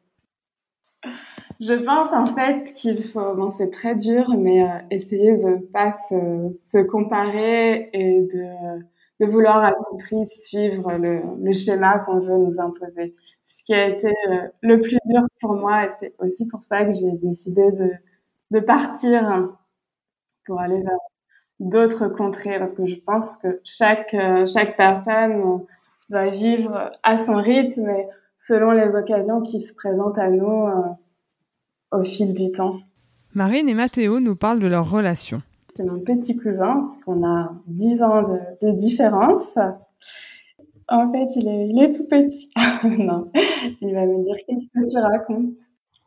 Je 1.61 1.75
pense 1.75 2.13
en 2.13 2.27
fait 2.27 2.73
qu'il 2.75 3.03
faut, 3.05 3.35
bon 3.35 3.51
c'est 3.51 3.71
très 3.71 3.97
dur, 3.97 4.29
mais 4.39 4.63
euh, 4.63 4.79
essayer 4.91 5.37
de 5.37 5.57
pas 5.73 5.91
se, 5.91 6.55
se, 6.57 6.79
comparer 6.79 7.91
et 7.93 8.21
de, 8.23 8.81
de 9.21 9.27
vouloir 9.27 9.65
à 9.65 9.73
tout 9.73 9.97
prix 9.99 10.25
suivre 10.29 10.93
le, 10.93 11.21
le 11.43 11.53
schéma 11.53 11.99
qu'on 12.01 12.21
veut 12.21 12.39
nous 12.39 12.61
imposer. 12.61 13.17
Ce 13.43 13.65
qui 13.65 13.75
a 13.75 13.89
été 13.89 14.09
euh, 14.09 14.49
le 14.63 14.81
plus 14.81 14.99
dur 15.07 15.23
pour 15.41 15.55
moi 15.55 15.87
et 15.87 15.91
c'est 15.91 16.15
aussi 16.21 16.47
pour 16.47 16.63
ça 16.63 16.85
que 16.85 16.93
j'ai 16.93 17.11
décidé 17.13 17.73
de, 17.73 17.91
de 18.53 18.61
partir 18.61 19.51
pour 20.47 20.61
aller 20.61 20.81
vers 20.81 20.99
d'autres 21.61 22.09
contrées 22.09 22.59
parce 22.59 22.75
que 22.75 22.87
je 22.87 22.97
pense 22.97 23.37
que 23.37 23.61
chaque, 23.65 24.15
euh, 24.15 24.47
chaque 24.47 24.77
personne 24.77 25.61
va 26.11 26.31
vivre 26.31 26.91
à 27.03 27.17
son 27.17 27.37
rythme 27.37 27.89
et 27.91 28.07
selon 28.37 28.71
les 28.71 28.95
occasions 28.95 29.43
qui 29.43 29.61
se 29.61 29.75
présentent 29.75 30.19
à 30.19 30.31
nous 30.31 30.71
au 31.93 32.03
fil 32.03 32.35
du 32.35 32.51
temps. 32.51 32.79
Marine 33.35 33.69
et 33.69 33.75
Mathéo 33.75 34.21
nous 34.21 34.37
parlent 34.37 34.59
de 34.59 34.67
leur 34.67 34.91
relation. 34.91 35.41
C'est 35.75 35.85
mon 35.85 36.01
petit 36.01 36.37
cousin, 36.37 36.81
parce 36.81 36.97
qu'on 37.05 37.25
a 37.25 37.53
10 37.67 38.03
ans 38.03 38.23
de, 38.23 38.71
différence. 38.73 39.57
En 40.89 41.13
fait, 41.13 41.37
il 41.37 41.47
est, 41.47 41.69
il 41.69 41.83
est 41.83 41.97
tout 41.97 42.09
petit. 42.09 42.51
non, 42.85 43.31
il 43.81 43.95
va 43.95 44.07
me 44.07 44.23
dire 44.23 44.35
qu'est-ce 44.47 44.69
que 44.69 44.91
tu 44.91 44.99
racontes? 44.99 45.57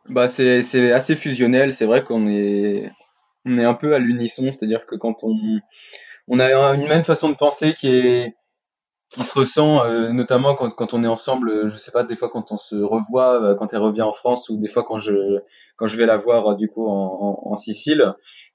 Bah, 0.09 0.27
c'est, 0.27 0.61
c'est 0.61 0.91
assez 0.91 1.15
fusionnel. 1.15 1.73
C'est 1.73 1.85
vrai 1.85 2.03
qu'on 2.03 2.27
est, 2.27 2.91
on 3.45 3.57
est 3.57 3.65
un 3.65 3.73
peu 3.73 3.93
à 3.95 3.99
l'unisson, 3.99 4.51
c'est-à-dire 4.51 4.85
que 4.85 4.95
quand 4.95 5.23
on, 5.23 5.35
on 6.27 6.39
a 6.39 6.53
une 6.75 6.87
même 6.87 7.03
façon 7.03 7.29
de 7.29 7.35
penser 7.35 7.73
qui 7.73 7.87
est, 7.89 8.35
qui 9.11 9.23
se 9.23 9.37
ressent 9.37 9.85
euh, 9.85 10.11
notamment 10.13 10.55
quand, 10.55 10.69
quand 10.69 10.93
on 10.93 11.03
est 11.03 11.07
ensemble 11.07 11.49
euh, 11.49 11.69
je 11.69 11.75
sais 11.75 11.91
pas 11.91 12.03
des 12.03 12.15
fois 12.15 12.29
quand 12.29 12.51
on 12.51 12.57
se 12.57 12.77
revoit 12.77 13.43
euh, 13.43 13.55
quand 13.55 13.73
elle 13.73 13.81
revient 13.81 14.03
en 14.03 14.13
France 14.13 14.49
ou 14.49 14.57
des 14.57 14.69
fois 14.69 14.83
quand 14.83 14.99
je 14.99 15.39
quand 15.75 15.87
je 15.87 15.97
vais 15.97 16.05
la 16.05 16.15
voir 16.15 16.55
du 16.55 16.69
coup 16.69 16.87
en, 16.87 17.41
en, 17.43 17.55
Sicile. 17.55 18.13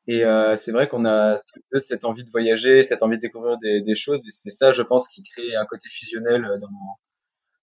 Et 0.09 0.23
c'est 0.57 0.73
vrai 0.73 0.89
qu'on 0.89 1.05
a 1.05 1.37
cette 1.75 2.05
envie 2.05 2.25
de 2.25 2.31
voyager 2.31 2.83
cette 2.83 3.03
envie 3.03 3.17
de 3.17 3.21
découvrir 3.21 3.59
des, 3.59 3.83
des 3.83 3.95
choses 3.95 4.27
et 4.27 4.31
c'est 4.31 4.51
ça 4.51 4.73
je 4.73 4.83
pense 4.83 5.09
qui 5.09 5.23
crée 5.23 5.57
un 5.57 5.67
côté 5.67 5.89
fusionnel 5.89 6.43
dans 6.61 6.69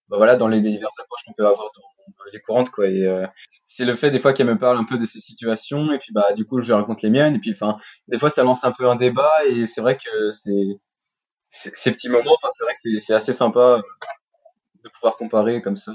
bah 0.08 0.16
voilà, 0.18 0.36
dans 0.36 0.48
les 0.48 0.60
diverses 0.60 0.98
approches 1.00 1.24
qu'on 1.26 1.32
peut 1.32 1.46
avoir 1.46 1.70
dans, 1.74 2.12
dans 2.18 2.30
les 2.32 2.40
courantes, 2.40 2.70
quoi. 2.70 2.88
Et 2.88 3.06
euh, 3.06 3.26
c'est 3.46 3.84
le 3.84 3.94
fait 3.94 4.10
des 4.10 4.18
fois 4.18 4.32
qu'elle 4.32 4.46
me 4.46 4.58
parle 4.58 4.76
un 4.76 4.84
peu 4.84 4.98
de 4.98 5.06
ces 5.06 5.20
situations, 5.20 5.92
et 5.92 5.98
puis 5.98 6.12
bah 6.12 6.32
du 6.34 6.44
coup 6.44 6.60
je 6.60 6.66
lui 6.66 6.74
raconte 6.74 7.02
les 7.02 7.10
miennes, 7.10 7.36
et 7.36 7.38
puis 7.38 7.52
enfin 7.52 7.78
des 8.08 8.18
fois 8.18 8.30
ça 8.30 8.42
lance 8.42 8.64
un 8.64 8.72
peu 8.72 8.86
un 8.88 8.96
débat, 8.96 9.32
et 9.48 9.64
c'est 9.64 9.80
vrai 9.80 9.96
que 9.96 10.30
c'est 10.30 10.78
ces 11.48 11.92
petits 11.92 12.08
moments, 12.08 12.34
enfin 12.34 12.48
c'est 12.50 12.64
vrai 12.64 12.74
que 12.74 12.98
c'est 12.98 13.14
assez 13.14 13.32
sympa 13.32 13.80
de 14.82 14.88
pouvoir 14.90 15.16
comparer 15.16 15.62
comme 15.62 15.76
ça. 15.76 15.92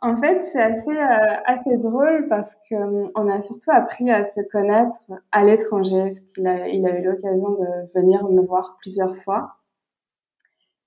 En 0.00 0.16
fait, 0.16 0.44
c'est 0.52 0.62
assez 0.62 0.90
euh, 0.90 1.36
assez 1.44 1.76
drôle 1.78 2.28
parce 2.28 2.54
que 2.70 2.76
on 3.18 3.28
a 3.28 3.40
surtout 3.40 3.72
appris 3.72 4.10
à 4.10 4.24
se 4.24 4.40
connaître 4.52 4.98
à 5.32 5.44
l'étranger, 5.44 6.02
parce 6.04 6.20
qu'il 6.20 6.46
a 6.46 6.68
il 6.68 6.86
a 6.86 6.96
eu 6.98 7.02
l'occasion 7.02 7.50
de 7.50 7.98
venir 7.98 8.28
me 8.28 8.42
voir 8.42 8.76
plusieurs 8.80 9.16
fois. 9.16 9.54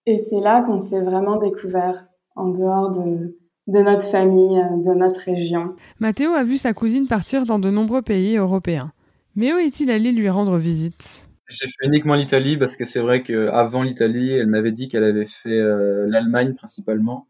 Et 0.05 0.17
c'est 0.17 0.39
là 0.39 0.63
qu'on 0.63 0.81
s'est 0.81 1.01
vraiment 1.01 1.37
découvert 1.37 2.05
en 2.35 2.49
dehors 2.49 2.91
de 2.91 3.37
de 3.67 3.79
notre 3.79 4.05
famille, 4.05 4.59
de 4.83 4.93
notre 4.93 5.21
région. 5.21 5.75
Mathéo 5.99 6.31
a 6.31 6.43
vu 6.43 6.57
sa 6.57 6.73
cousine 6.73 7.07
partir 7.07 7.45
dans 7.45 7.59
de 7.59 7.69
nombreux 7.69 8.01
pays 8.01 8.37
européens. 8.37 8.91
Mais 9.35 9.53
où 9.53 9.57
est-il 9.57 9.91
allé 9.91 10.11
lui 10.11 10.29
rendre 10.29 10.57
visite? 10.57 11.21
J'ai 11.47 11.67
fait 11.67 11.85
uniquement 11.85 12.15
l'Italie 12.15 12.57
parce 12.57 12.75
que 12.75 12.85
c'est 12.85 12.99
vrai 12.99 13.23
qu'avant 13.23 13.83
l'Italie, 13.83 14.31
elle 14.31 14.47
m'avait 14.47 14.71
dit 14.71 14.89
qu'elle 14.89 15.03
avait 15.03 15.27
fait 15.27 15.57
euh, 15.57 16.05
l'Allemagne 16.07 16.53
principalement. 16.53 17.27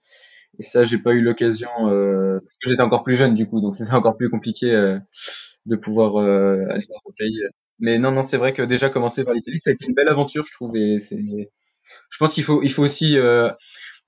Et 0.60 0.64
ça, 0.64 0.84
j'ai 0.84 0.98
pas 0.98 1.14
eu 1.14 1.22
l'occasion 1.22 1.70
euh, 1.88 2.40
parce 2.40 2.58
que 2.58 2.70
j'étais 2.70 2.82
encore 2.82 3.04
plus 3.04 3.16
jeune 3.16 3.34
du 3.34 3.48
coup, 3.48 3.62
donc 3.62 3.76
c'était 3.76 3.94
encore 3.94 4.18
plus 4.18 4.30
compliqué 4.30 4.72
euh, 4.72 5.00
de 5.66 5.76
pouvoir 5.76 6.18
euh, 6.18 6.66
aller 6.70 6.86
dans 6.88 6.98
ce 6.98 7.14
pays. 7.18 7.42
Mais 7.80 7.98
non, 7.98 8.12
non, 8.12 8.22
c'est 8.22 8.38
vrai 8.38 8.54
que 8.54 8.62
déjà 8.62 8.90
commencer 8.90 9.24
par 9.24 9.34
l'Italie, 9.34 9.58
ça 9.58 9.72
a 9.72 9.74
été 9.74 9.86
une 9.86 9.94
belle 9.94 10.10
aventure, 10.10 10.46
je 10.46 10.54
trouve. 10.54 10.76
Et 10.76 10.98
c'est, 10.98 11.18
je 11.18 12.18
pense 12.20 12.34
qu'il 12.34 12.44
faut, 12.44 12.62
il 12.62 12.72
faut 12.72 12.84
aussi 12.84 13.18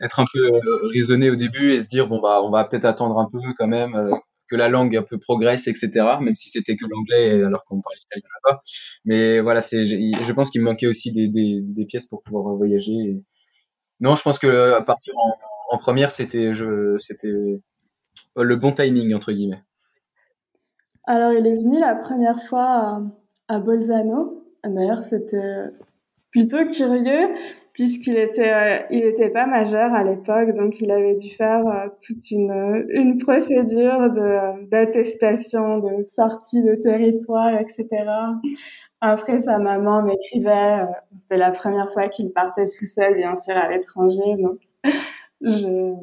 être 0.01 0.19
un 0.19 0.25
peu 0.33 0.51
raisonné 0.93 1.29
au 1.29 1.35
début 1.35 1.71
et 1.71 1.81
se 1.81 1.87
dire 1.87 2.07
bon 2.07 2.21
bah 2.21 2.41
on 2.43 2.49
va 2.49 2.65
peut-être 2.65 2.85
attendre 2.85 3.17
un 3.19 3.29
peu 3.31 3.39
quand 3.57 3.67
même 3.67 4.11
que 4.49 4.55
la 4.55 4.69
langue 4.69 4.95
un 4.95 5.03
peu 5.03 5.17
progresse, 5.17 5.67
etc. 5.67 5.89
Même 6.21 6.35
si 6.35 6.49
c'était 6.49 6.75
que 6.75 6.85
l'anglais 6.89 7.43
alors 7.43 7.63
qu'on 7.65 7.81
parlait 7.81 7.99
italien 8.05 8.27
là-bas. 8.43 8.61
Mais 9.05 9.39
voilà, 9.39 9.61
c'est, 9.61 9.83
je 9.83 10.31
pense 10.33 10.49
qu'il 10.49 10.61
me 10.61 10.65
manquait 10.65 10.87
aussi 10.87 11.11
des, 11.11 11.27
des, 11.27 11.85
pièces 11.85 12.07
pour 12.07 12.23
pouvoir 12.23 12.55
voyager. 12.55 13.23
Non, 13.99 14.15
je 14.15 14.21
pense 14.21 14.39
que 14.39 14.73
à 14.73 14.81
partir 14.81 15.13
en, 15.71 15.77
première, 15.77 16.11
c'était 16.11 16.53
je, 16.53 16.97
c'était 16.99 17.33
le 18.35 18.55
bon 18.55 18.71
timing 18.71 19.13
entre 19.15 19.31
guillemets. 19.31 19.63
Alors, 21.05 21.33
il 21.33 21.45
est 21.45 21.55
venu 21.55 21.79
la 21.79 21.95
première 21.95 22.41
fois 22.43 23.01
à, 23.47 23.59
Bolzano. 23.59 24.45
D'ailleurs, 24.63 25.03
c'était 25.03 25.65
plutôt 26.33 26.65
curieux 26.67 27.29
puisqu'il 27.73 28.17
était 28.17 28.53
euh, 28.53 28.79
il 28.91 29.03
était 29.03 29.29
pas 29.29 29.47
majeur 29.47 29.93
à 29.93 30.03
l'époque, 30.03 30.53
donc 30.55 30.79
il 30.79 30.91
avait 30.91 31.15
dû 31.15 31.29
faire 31.29 31.65
euh, 31.65 31.87
toute 32.05 32.29
une 32.29 32.85
une 32.89 33.17
procédure 33.17 34.11
de 34.11 34.67
d'attestation 34.69 35.79
de 35.79 36.05
sortie 36.05 36.63
de 36.63 36.75
territoire, 36.75 37.57
etc. 37.59 37.87
Après, 39.05 39.37
sa 39.41 39.57
maman 39.57 40.01
m'écrivait, 40.01 40.79
euh, 40.79 40.85
c'était 41.13 41.35
la 41.35 41.51
première 41.51 41.91
fois 41.91 42.07
qu'il 42.07 42.31
partait 42.31 42.63
tout 42.63 42.85
seul, 42.85 43.15
bien 43.15 43.35
sûr, 43.35 43.53
à 43.57 43.67
l'étranger, 43.69 44.37
donc 44.39 44.59
je... 45.41 45.93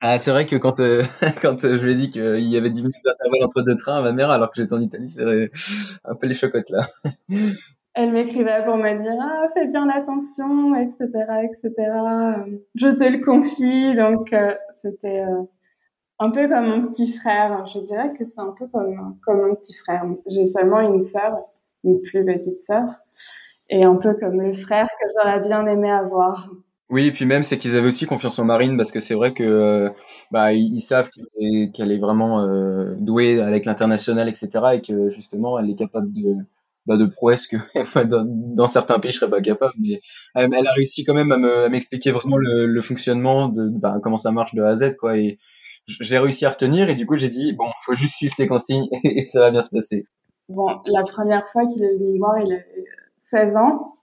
Ah, 0.00 0.16
c'est 0.16 0.30
vrai 0.30 0.46
que 0.46 0.56
quand, 0.56 0.80
euh, 0.80 1.02
quand 1.42 1.62
euh, 1.66 1.76
je 1.76 1.84
lui 1.84 1.92
ai 1.92 1.94
dit 1.94 2.08
qu'il 2.08 2.38
y 2.38 2.56
avait 2.56 2.70
10 2.70 2.80
minutes 2.84 3.04
d'intervalle 3.04 3.44
entre 3.44 3.60
deux 3.60 3.76
trains 3.76 4.00
ma 4.00 4.12
mère, 4.12 4.30
alors 4.30 4.50
que 4.50 4.62
j'étais 4.62 4.72
en 4.72 4.80
Italie, 4.80 5.08
c'est 5.08 5.50
un 6.04 6.14
peu 6.14 6.26
les 6.26 6.32
chocottes 6.32 6.70
là. 6.70 6.88
Elle 7.94 8.12
m'écrivait 8.12 8.64
pour 8.64 8.76
me 8.76 8.98
dire 9.00 9.16
ah 9.20 9.46
fais 9.54 9.66
bien 9.66 9.88
attention, 9.88 10.74
etc., 10.74 11.06
etc. 11.42 11.72
Je 12.74 12.88
te 12.88 13.04
le 13.04 13.24
confie, 13.24 13.96
donc 13.96 14.32
euh, 14.32 14.54
c'était 14.80 15.24
un 16.20 16.30
peu 16.30 16.48
comme 16.48 16.66
mon 16.66 16.82
petit 16.82 17.12
frère. 17.12 17.66
Je 17.66 17.80
dirais 17.80 18.12
que 18.16 18.24
c'est 18.24 18.40
un 18.40 18.54
peu 18.56 18.68
comme 18.68 19.18
comme 19.24 19.48
mon 19.48 19.54
petit 19.56 19.74
frère. 19.74 20.04
J'ai 20.26 20.46
seulement 20.46 20.80
une 20.80 21.00
sœur, 21.00 21.38
une 21.82 22.00
plus 22.00 22.24
petite 22.24 22.58
sœur, 22.58 22.84
et 23.70 23.84
un 23.84 23.96
peu 23.96 24.14
comme 24.14 24.40
le 24.40 24.52
frère 24.52 24.86
que 24.86 25.08
j'aurais 25.16 25.40
bien 25.40 25.66
aimé 25.66 25.90
avoir. 25.90 26.48
Oui, 26.90 27.06
et 27.06 27.12
puis 27.12 27.26
même, 27.26 27.42
c'est 27.42 27.58
qu'ils 27.58 27.76
avaient 27.76 27.88
aussi 27.88 28.06
confiance 28.06 28.38
en 28.38 28.46
Marine 28.46 28.78
parce 28.78 28.92
que 28.92 29.00
c'est 29.00 29.14
vrai 29.14 29.34
que 29.34 29.42
euh, 29.42 29.90
bah, 30.30 30.54
ils, 30.54 30.80
savent 30.80 31.10
qu'elle 31.10 31.92
est, 31.92 31.98
vraiment 31.98 32.40
euh, 32.40 32.94
douée 32.98 33.40
avec 33.40 33.66
l'international, 33.66 34.26
etc. 34.26 34.48
Et 34.74 34.80
que 34.80 35.10
justement, 35.10 35.58
elle 35.58 35.68
est 35.68 35.74
capable 35.74 36.10
de, 36.14 36.36
bah, 36.88 36.96
de 36.96 37.04
prouesses 37.04 37.46
que 37.46 37.56
dans, 38.56 38.66
certains 38.66 38.98
pays, 38.98 39.12
je 39.12 39.18
serais 39.18 39.30
pas 39.30 39.42
capable. 39.42 39.74
Mais 39.78 40.00
elle, 40.34 40.66
a 40.66 40.72
réussi 40.72 41.04
quand 41.04 41.14
même 41.14 41.30
à 41.30 41.68
m'expliquer 41.68 42.10
vraiment 42.10 42.38
le, 42.38 42.66
le, 42.66 42.80
fonctionnement 42.80 43.50
de 43.50 43.68
bah, 43.68 43.98
comment 44.02 44.16
ça 44.16 44.32
marche 44.32 44.54
de 44.54 44.62
A 44.62 44.70
à 44.70 44.74
Z, 44.74 44.96
quoi. 44.96 45.18
Et 45.18 45.38
j'ai 46.00 46.18
réussi 46.18 46.46
à 46.46 46.50
retenir. 46.50 46.88
Et 46.88 46.94
du 46.94 47.06
coup, 47.06 47.16
j'ai 47.16 47.28
dit 47.28 47.52
bon, 47.52 47.66
faut 47.82 47.94
juste 47.94 48.16
suivre 48.16 48.32
ses 48.32 48.48
consignes 48.48 48.88
et 49.04 49.28
ça 49.28 49.40
va 49.40 49.50
bien 49.50 49.60
se 49.60 49.70
passer. 49.70 50.06
Bon, 50.48 50.80
la 50.86 51.02
première 51.02 51.46
fois 51.48 51.66
qu'il 51.66 51.84
est 51.84 51.94
venu 51.94 52.14
me 52.14 52.18
voir, 52.18 52.38
il 52.38 52.52
avait 52.52 52.84
16 53.18 53.56
ans. 53.56 53.94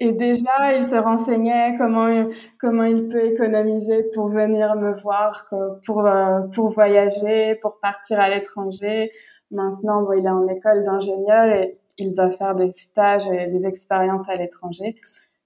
Et 0.00 0.12
déjà, 0.12 0.76
il 0.76 0.82
se 0.82 0.94
renseignait 0.94 1.74
comment 1.76 2.28
comment 2.60 2.84
il 2.84 3.08
peut 3.08 3.24
économiser 3.24 4.04
pour 4.14 4.28
venir 4.28 4.76
me 4.76 4.94
voir, 5.02 5.48
pour 5.84 6.06
euh, 6.06 6.42
pour 6.54 6.68
voyager, 6.68 7.56
pour 7.56 7.80
partir 7.80 8.20
à 8.20 8.30
l'étranger. 8.30 9.10
Maintenant, 9.50 10.02
bon, 10.02 10.12
il 10.12 10.24
est 10.24 10.30
en 10.30 10.46
école 10.46 10.84
d'ingénieur 10.84 11.46
et 11.46 11.78
il 11.98 12.14
doit 12.14 12.30
faire 12.30 12.54
des 12.54 12.70
stages 12.70 13.28
et 13.28 13.48
des 13.48 13.66
expériences 13.66 14.28
à 14.28 14.36
l'étranger. 14.36 14.94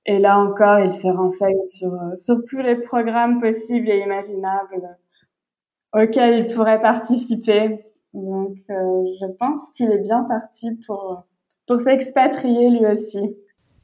Et 0.07 0.19
là 0.19 0.39
encore, 0.39 0.81
il 0.81 0.93
se 0.93 1.07
renseigne 1.07 1.63
sur 1.63 1.93
sur 2.17 2.37
tous 2.43 2.61
les 2.61 2.77
programmes 2.77 3.41
possibles 3.41 3.89
et 3.89 4.01
imaginables 4.01 4.97
auxquels 5.93 6.45
il 6.47 6.55
pourrait 6.55 6.81
participer. 6.81 7.85
Donc, 8.15 8.57
euh, 8.71 9.05
je 9.21 9.33
pense 9.39 9.61
qu'il 9.75 9.91
est 9.91 10.03
bien 10.03 10.25
parti 10.25 10.71
pour 10.87 11.25
pour 11.67 11.79
s'expatrier 11.79 12.71
lui 12.71 12.87
aussi. 12.87 13.21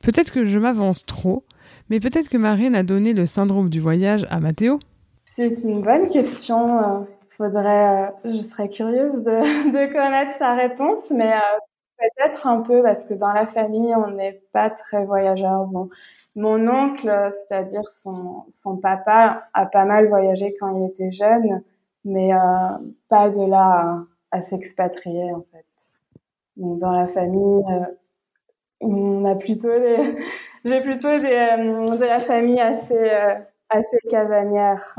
Peut-être 0.03 0.33
que 0.33 0.45
je 0.45 0.59
m'avance 0.59 1.05
trop, 1.07 1.45
mais 1.91 2.01
peut-être 2.01 2.29
que 2.29 2.37
Marine 2.37 2.75
a 2.75 2.83
donné 2.83 3.13
le 3.13 3.27
syndrome 3.27 3.69
du 3.69 3.81
voyage 3.81 4.27
à 4.31 4.41
Mathéo 4.41 4.79
C'est 5.25 5.63
une 5.65 5.83
bonne 5.83 6.09
question. 6.09 6.79
Euh, 6.79 7.01
faudrait, 7.37 8.11
euh, 8.25 8.31
je 8.37 8.41
serais 8.41 8.69
curieuse 8.69 9.23
de, 9.23 9.71
de, 9.73 9.93
connaître 9.93 10.37
sa 10.39 10.55
réponse, 10.55 11.11
mais 11.11 11.33
euh, 11.33 11.59
peut-être 11.99 12.47
un 12.47 12.61
peu 12.63 12.83
parce 12.83 13.05
que 13.05 13.15
dans 13.15 13.33
la 13.33 13.47
famille, 13.47 13.95
on 13.97 14.11
n'est 14.13 14.43
pas 14.53 14.71
très 14.71 15.05
voyageur. 15.05 15.67
Bon, 15.67 15.87
mon 16.37 16.69
oncle, 16.69 17.11
c'est-à-dire 17.31 17.91
son, 17.91 18.45
son 18.51 18.77
papa, 18.77 19.49
a 19.55 19.67
pas 19.67 19.85
mal 19.85 20.09
voyagé 20.09 20.55
quand 20.59 20.77
il 20.77 20.89
était 20.89 21.11
jeune, 21.11 21.63
mais 22.05 22.31
pas 23.09 23.29
de 23.29 23.49
là 23.49 24.05
à, 24.31 24.43
s'expatrier 24.43 25.33
en 25.33 25.45
fait. 25.53 25.65
Donc, 26.57 26.79
dans 26.79 26.93
la 26.93 27.09
famille, 27.09 27.65
on 28.81 29.25
a 29.25 29.35
plutôt 29.35 29.79
des, 29.79 30.19
j'ai 30.65 30.81
plutôt 30.81 31.19
des, 31.19 31.27
euh, 31.27 31.97
de 31.97 32.05
la 32.05 32.21
famille 32.21 32.61
assez, 32.61 32.95
euh, 32.95 33.35
assez 33.69 33.99
casanière. 34.11 34.97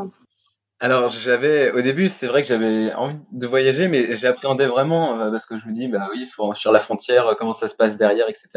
Alors 0.81 1.09
j'avais 1.09 1.71
au 1.71 1.81
début 1.81 2.07
c'est 2.07 2.27
vrai 2.27 2.41
que 2.41 2.47
j'avais 2.47 2.93
envie 2.93 3.17
de 3.31 3.47
voyager 3.47 3.89
mais 3.89 4.13
j'appréhendais 4.13 4.65
vraiment 4.65 5.19
euh, 5.19 5.29
parce 5.29 5.45
que 5.45 5.57
je 5.57 5.67
me 5.67 5.73
dis 5.73 5.89
bah 5.89 6.07
oui 6.11 6.19
il 6.21 6.27
faut 6.27 6.43
franchir 6.43 6.71
la 6.71 6.79
frontière 6.79 7.35
comment 7.37 7.51
ça 7.51 7.67
se 7.67 7.75
passe 7.75 7.97
derrière 7.97 8.27
etc 8.29 8.47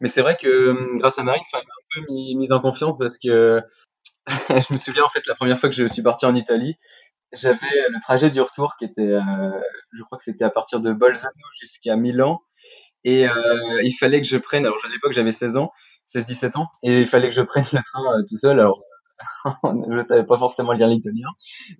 mais 0.00 0.08
c'est 0.08 0.22
vrai 0.22 0.36
que 0.36 0.74
grâce 0.98 1.20
à 1.20 1.22
Marine 1.22 1.44
ça 1.48 1.58
m'a 1.58 1.62
un 1.62 1.94
peu 1.94 2.12
mis, 2.12 2.34
mise 2.34 2.50
en 2.50 2.58
confiance 2.58 2.98
parce 2.98 3.16
que 3.16 3.60
je 4.26 4.72
me 4.72 4.78
souviens 4.78 5.04
en 5.04 5.08
fait 5.08 5.24
la 5.28 5.36
première 5.36 5.56
fois 5.56 5.68
que 5.68 5.76
je 5.76 5.86
suis 5.86 6.02
parti 6.02 6.26
en 6.26 6.34
Italie 6.34 6.78
j'avais 7.32 7.88
le 7.90 8.00
trajet 8.00 8.30
du 8.30 8.40
retour 8.40 8.74
qui 8.76 8.84
était 8.84 9.16
je 9.92 10.02
crois 10.02 10.18
que 10.18 10.24
c'était 10.24 10.44
à 10.44 10.50
partir 10.50 10.80
de 10.80 10.92
Bolzano 10.92 11.46
jusqu'à 11.60 11.94
Milan 11.94 12.40
et 13.04 13.28
euh, 13.28 13.82
il 13.82 13.92
fallait 13.92 14.20
que 14.20 14.26
je 14.26 14.36
prenne, 14.36 14.64
alors 14.64 14.78
à 14.84 14.88
l'époque 14.88 15.12
j'avais 15.12 15.32
16 15.32 15.56
ans, 15.56 15.72
16-17 16.08 16.56
ans, 16.58 16.68
et 16.82 17.00
il 17.00 17.06
fallait 17.06 17.28
que 17.28 17.34
je 17.34 17.42
prenne 17.42 17.64
le 17.72 17.80
train 17.82 18.18
euh, 18.18 18.22
tout 18.28 18.36
seul. 18.36 18.60
Alors 18.60 18.82
je 19.90 20.02
savais 20.02 20.24
pas 20.24 20.38
forcément 20.38 20.72
lire 20.72 20.88
l'italien. 20.88 21.28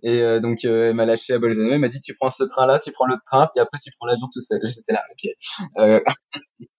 Et 0.02 0.20
euh, 0.20 0.40
donc 0.40 0.64
euh, 0.64 0.88
elle 0.88 0.94
m'a 0.94 1.06
lâché 1.06 1.34
à 1.34 1.38
Bolzano, 1.38 1.70
elle 1.72 1.78
m'a 1.78 1.88
dit 1.88 2.00
tu 2.00 2.14
prends 2.14 2.30
ce 2.30 2.44
train-là, 2.44 2.78
tu 2.78 2.92
prends 2.92 3.06
l'autre 3.06 3.22
train, 3.24 3.48
puis 3.52 3.60
après 3.60 3.78
tu 3.82 3.90
prends 3.98 4.06
l'avion 4.06 4.28
tout 4.32 4.40
seul. 4.40 4.60
J'étais 4.64 4.92
là, 4.92 5.02
ok. 5.12 5.30
Euh, 5.78 6.00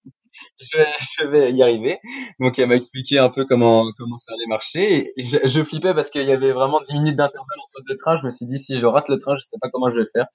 je, 0.60 1.26
vais, 1.28 1.52
y 1.54 1.64
arriver. 1.64 2.00
Donc 2.40 2.58
elle 2.60 2.70
m'a 2.70 2.76
expliqué 2.76 3.20
un 3.20 3.30
peu 3.30 3.46
comment 3.46 3.86
comment 3.98 4.18
ça 4.18 4.34
allait 4.34 4.48
marcher. 4.48 5.12
Et 5.18 5.22
je, 5.22 5.38
je 5.44 5.64
flippais 5.64 5.94
parce 5.94 6.10
qu'il 6.10 6.24
y 6.24 6.32
avait 6.32 6.52
vraiment 6.52 6.82
10 6.82 6.94
minutes 6.94 7.16
d'intervalle 7.16 7.60
entre 7.60 7.84
deux 7.88 7.96
trains. 7.96 8.16
Je 8.18 8.26
me 8.26 8.30
suis 8.30 8.46
dit 8.46 8.58
si 8.58 8.80
je 8.80 8.86
rate 8.86 9.10
le 9.10 9.18
train, 9.18 9.36
je 9.36 9.44
sais 9.44 9.58
pas 9.62 9.70
comment 9.70 9.92
je 9.92 10.00
vais 10.00 10.08
faire. 10.14 10.28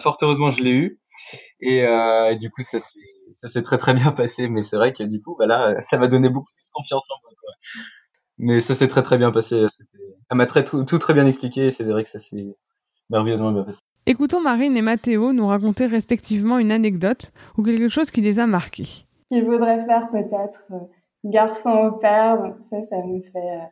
Fort 0.00 0.16
heureusement, 0.22 0.50
je 0.50 0.62
l'ai 0.62 0.72
eu. 0.72 1.00
Et, 1.60 1.84
du 2.36 2.50
coup 2.50 2.62
ça 2.62 2.78
s'est 3.48 3.62
très 3.62 3.78
très 3.78 3.94
bien 3.94 4.12
passé. 4.12 4.48
Mais 4.48 4.62
c'est 4.62 4.76
vrai 4.76 4.92
que 4.92 5.02
du 5.02 5.20
coup 5.20 5.36
bah 5.38 5.46
là 5.46 5.82
ça 5.82 5.98
m'a 5.98 6.08
donné 6.08 6.28
beaucoup 6.28 6.52
plus 6.54 6.70
confiance 6.72 7.10
en 7.10 7.14
moi. 7.22 7.30
Mais 8.42 8.60
ça 8.60 8.74
s'est 8.74 8.88
très 8.88 9.02
très 9.02 9.18
bien 9.18 9.30
passé. 9.32 9.66
Elle 10.30 10.36
m'a 10.36 10.46
très 10.46 10.64
tout, 10.64 10.84
tout 10.84 10.98
très 10.98 11.12
bien 11.12 11.26
expliqué. 11.26 11.70
C'est 11.70 11.84
vrai 11.84 12.02
que 12.02 12.08
ça 12.08 12.18
s'est 12.18 12.56
merveilleusement 13.10 13.52
bien 13.52 13.64
passé. 13.64 13.80
Écoutons 14.06 14.40
Marine 14.40 14.76
et 14.78 14.82
Mathéo 14.82 15.34
nous 15.34 15.46
raconter 15.46 15.86
respectivement 15.86 16.58
une 16.58 16.72
anecdote 16.72 17.32
ou 17.58 17.62
quelque 17.62 17.88
chose 17.88 18.10
qui 18.10 18.22
les 18.22 18.38
a 18.38 18.46
marqués. 18.46 19.06
Qu'ils 19.28 19.44
voudraient 19.44 19.84
faire 19.84 20.10
peut-être 20.10 20.64
euh, 20.72 20.78
garçon 21.24 21.70
au 21.70 21.92
père, 21.92 22.42
donc 22.42 22.56
ça, 22.70 22.82
ça 22.88 22.96
me 23.04 23.20
fait, 23.20 23.36
euh, 23.36 23.64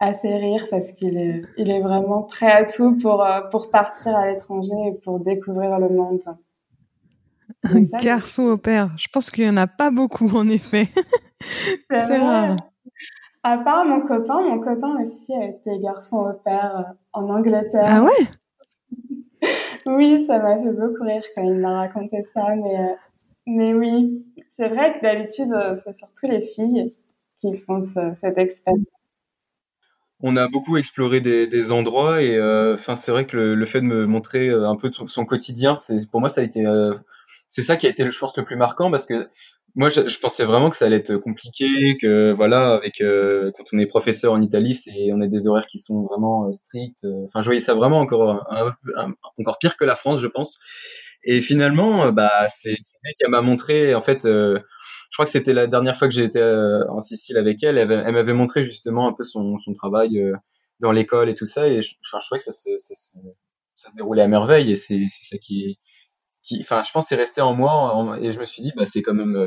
assez 0.00 0.34
rire 0.34 0.66
parce 0.68 0.90
qu'il 0.92 1.16
est, 1.16 1.42
il 1.56 1.70
est 1.70 1.80
vraiment 1.80 2.24
prêt 2.24 2.50
à 2.50 2.64
tout 2.64 2.96
pour, 2.96 3.22
euh, 3.22 3.40
pour 3.52 3.70
partir 3.70 4.16
à 4.16 4.26
l'étranger 4.26 4.74
et 4.88 4.94
pour 5.04 5.20
découvrir 5.20 5.78
le 5.78 5.88
monde. 5.90 6.20
Un 7.62 7.80
garçon 8.02 8.42
au 8.44 8.56
père. 8.56 8.90
Je 8.98 9.06
pense 9.12 9.30
qu'il 9.30 9.44
n'y 9.44 9.50
en 9.50 9.56
a 9.56 9.68
pas 9.68 9.90
beaucoup, 9.90 10.28
en 10.36 10.48
effet. 10.48 10.88
C'est 11.88 12.18
rare. 12.18 12.56
À 13.48 13.58
part 13.58 13.84
mon 13.84 14.00
copain, 14.00 14.40
mon 14.40 14.58
copain 14.58 15.00
aussi 15.00 15.32
a 15.32 15.46
été 15.46 15.78
garçon 15.78 16.16
au 16.16 16.32
père 16.32 16.78
euh, 16.78 16.92
en 17.12 17.28
Angleterre. 17.28 17.86
Ah 17.86 18.02
ouais? 18.02 18.26
Oui, 19.86 20.24
ça 20.24 20.40
m'a 20.40 20.58
fait 20.58 20.72
beaucoup 20.72 21.04
rire 21.04 21.22
quand 21.36 21.44
il 21.44 21.60
m'a 21.60 21.82
raconté 21.82 22.22
ça, 22.34 22.56
mais, 22.56 22.76
euh, 22.76 22.94
mais 23.46 23.72
oui, 23.72 24.26
c'est 24.48 24.66
vrai 24.66 24.92
que 24.92 25.00
d'habitude, 25.00 25.54
c'est 25.84 25.94
surtout 25.94 26.26
les 26.26 26.40
filles 26.40 26.92
qui 27.40 27.54
font 27.56 27.80
cette 27.82 28.36
expérience. 28.36 28.84
On 30.20 30.36
a 30.36 30.48
beaucoup 30.48 30.78
exploré 30.78 31.20
des, 31.20 31.72
endroits 31.72 32.22
et 32.22 32.36
euh, 32.36 32.74
enfin 32.74 32.96
c'est 32.96 33.10
vrai 33.10 33.26
que 33.26 33.36
le, 33.36 33.66
fait 33.66 33.80
de 33.80 33.86
me 33.86 34.06
montrer 34.06 34.48
euh, 34.48 34.66
un 34.66 34.76
peu 34.76 34.90
son, 34.90 35.26
quotidien, 35.26 35.76
c'est 35.76 36.10
pour 36.10 36.20
moi 36.20 36.30
ça 36.30 36.40
a 36.40 36.44
été 36.44 36.64
euh, 36.64 36.94
c'est 37.50 37.62
ça 37.62 37.76
qui 37.76 37.86
a 37.86 37.90
été 37.90 38.10
je 38.10 38.18
pense 38.18 38.36
le 38.36 38.44
plus 38.44 38.56
marquant 38.56 38.90
parce 38.90 39.04
que 39.04 39.28
moi 39.76 39.88
je, 39.88 40.18
pensais 40.18 40.44
vraiment 40.44 40.70
que 40.70 40.76
ça 40.76 40.86
allait 40.86 40.96
être 40.96 41.16
compliqué 41.16 41.96
que 42.00 42.32
voilà 42.32 42.74
avec 42.74 42.98
quand 42.98 43.64
on 43.72 43.78
est 43.78 43.86
professeur 43.86 44.32
en 44.32 44.42
Italie 44.42 44.74
c'est 44.74 45.12
on 45.12 45.20
a 45.20 45.28
des 45.28 45.46
horaires 45.46 45.66
qui 45.66 45.78
sont 45.78 46.02
vraiment 46.02 46.50
stricts 46.52 47.06
enfin 47.26 47.42
je 47.42 47.46
voyais 47.46 47.60
ça 47.60 47.74
vraiment 47.74 48.00
encore 48.00 48.44
encore 49.38 49.58
pire 49.58 49.76
que 49.76 49.84
la 49.84 49.94
France 49.94 50.20
je 50.20 50.26
pense 50.26 50.58
et 51.22 51.40
finalement 51.40 52.10
bah 52.10 52.46
c'est 52.48 52.76
c'est 52.78 53.14
qui 53.18 53.30
m'a 53.30 53.42
montré 53.42 53.94
en 53.94 54.00
fait 54.00 54.26
je 55.16 55.16
crois 55.16 55.24
que 55.24 55.30
c'était 55.30 55.54
la 55.54 55.66
dernière 55.66 55.96
fois 55.96 56.08
que 56.08 56.14
j'ai 56.14 56.24
été 56.24 56.40
euh, 56.40 56.84
en 56.90 57.00
Sicile 57.00 57.38
avec 57.38 57.62
elle. 57.62 57.78
Elle, 57.78 57.90
elle 57.90 58.12
m'avait 58.12 58.34
montré 58.34 58.64
justement 58.64 59.08
un 59.08 59.14
peu 59.14 59.24
son, 59.24 59.56
son 59.56 59.72
travail 59.72 60.18
euh, 60.20 60.36
dans 60.80 60.92
l'école 60.92 61.30
et 61.30 61.34
tout 61.34 61.46
ça. 61.46 61.68
Et 61.68 61.80
je, 61.80 61.94
enfin, 62.06 62.18
je 62.20 62.26
trouvais 62.26 62.38
que 62.38 62.44
ça 62.44 62.52
se, 62.52 62.76
ça, 62.76 62.94
se, 62.94 63.12
ça 63.76 63.88
se 63.88 63.96
déroulait 63.96 64.22
à 64.22 64.28
merveille. 64.28 64.72
Et 64.72 64.76
c'est 64.76 65.06
ça 65.08 65.38
qui, 65.38 65.78
enfin, 66.60 66.82
je 66.82 66.92
pense 66.92 67.04
que 67.04 67.08
c'est 67.10 67.16
resté 67.16 67.40
en 67.40 67.54
moi. 67.54 68.18
et 68.20 68.32
je 68.32 68.40
me 68.40 68.44
suis 68.44 68.62
dit, 68.62 68.72
bah, 68.76 68.86
c'est 68.86 69.02
quand 69.02 69.14
même, 69.14 69.36
euh, 69.36 69.46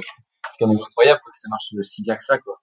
c'est 0.52 0.64
quand 0.64 0.68
même 0.68 0.82
incroyable 0.82 1.22
que 1.26 1.40
ça 1.40 1.50
marche 1.50 1.74
si 1.84 2.02
bien 2.02 2.16
que 2.16 2.24
ça, 2.24 2.38
quoi. 2.38 2.60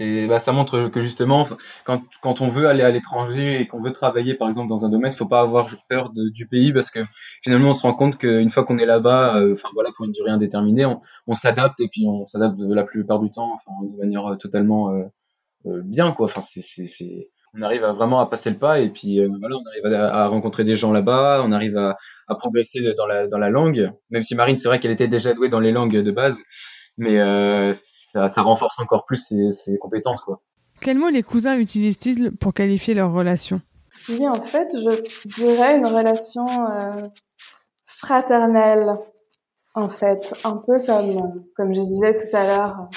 Et 0.00 0.28
bah, 0.28 0.38
ça 0.38 0.52
montre 0.52 0.88
que 0.88 1.00
justement, 1.00 1.48
quand, 1.84 2.02
quand 2.22 2.40
on 2.40 2.48
veut 2.48 2.68
aller 2.68 2.84
à 2.84 2.90
l'étranger 2.90 3.60
et 3.60 3.66
qu'on 3.66 3.82
veut 3.82 3.92
travailler, 3.92 4.34
par 4.34 4.46
exemple, 4.46 4.68
dans 4.68 4.84
un 4.84 4.90
domaine, 4.90 5.12
faut 5.12 5.26
pas 5.26 5.40
avoir 5.40 5.68
peur 5.88 6.12
du 6.14 6.46
pays 6.46 6.72
parce 6.72 6.90
que 6.90 7.00
finalement, 7.42 7.70
on 7.70 7.74
se 7.74 7.82
rend 7.82 7.94
compte 7.94 8.16
qu'une 8.16 8.50
fois 8.50 8.64
qu'on 8.64 8.78
est 8.78 8.86
là-bas, 8.86 9.38
euh, 9.38 9.54
enfin 9.54 9.68
voilà, 9.74 9.90
pour 9.96 10.04
une 10.04 10.12
durée 10.12 10.30
indéterminée, 10.30 10.86
on, 11.26 11.34
s'adapte 11.34 11.80
et 11.80 11.88
puis 11.88 12.06
on 12.06 12.26
s'adapte 12.28 12.56
la 12.60 12.84
plupart 12.84 13.18
du 13.18 13.32
temps, 13.32 13.52
enfin, 13.54 13.72
de 13.82 13.96
manière 13.96 14.26
euh, 14.26 14.36
totalement 14.36 14.92
bien, 15.64 16.12
quoi. 16.12 16.26
Enfin, 16.26 16.42
c'est, 16.42 16.62
c'est, 16.62 17.30
on 17.54 17.62
arrive 17.62 17.84
à 17.84 17.92
vraiment 17.92 18.20
à 18.20 18.26
passer 18.26 18.50
le 18.50 18.58
pas 18.58 18.80
et 18.80 18.90
puis 18.90 19.20
voilà, 19.40 19.56
on 19.56 19.68
arrive 19.68 19.86
à, 19.94 20.24
à 20.24 20.28
rencontrer 20.28 20.64
des 20.64 20.76
gens 20.76 20.92
là-bas, 20.92 21.42
on 21.44 21.52
arrive 21.52 21.76
à, 21.76 21.96
à 22.28 22.34
progresser 22.34 22.80
dans 22.96 23.06
la, 23.06 23.26
dans 23.26 23.38
la 23.38 23.50
langue. 23.50 23.92
Même 24.10 24.22
si 24.22 24.34
Marine, 24.34 24.56
c'est 24.56 24.68
vrai 24.68 24.80
qu'elle 24.80 24.90
était 24.90 25.08
déjà 25.08 25.34
douée 25.34 25.48
dans 25.48 25.60
les 25.60 25.72
langues 25.72 25.96
de 25.96 26.10
base 26.10 26.42
mais 26.98 27.18
euh, 27.20 27.70
ça, 27.72 28.28
ça, 28.28 28.42
renforce 28.42 28.78
encore 28.80 29.04
plus 29.06 29.16
ses, 29.16 29.50
ses 29.50 29.78
compétences. 29.78 30.20
Quoi. 30.20 30.42
Quels 30.80 30.98
mots 30.98 31.08
les 31.08 31.22
cousins 31.22 31.56
utilisent-ils 31.56 32.32
pour 32.32 32.52
qualifier 32.52 32.92
leur 32.92 33.12
relation? 33.12 33.62
Oui, 34.08 34.28
en 34.28 34.42
fait, 34.42 34.68
je 34.74 35.28
dirais 35.38 35.78
une 35.78 35.86
relation 35.86 36.44
euh, 36.44 37.00
fraternelle, 37.84 38.92
en 39.74 39.88
fait, 39.88 40.34
un 40.44 40.56
peu 40.56 40.78
comme, 40.84 41.44
comme 41.56 41.74
je 41.74 41.80
disais 41.80 42.12
tout 42.12 42.36
à 42.36 42.46
l'heure, 42.46 42.88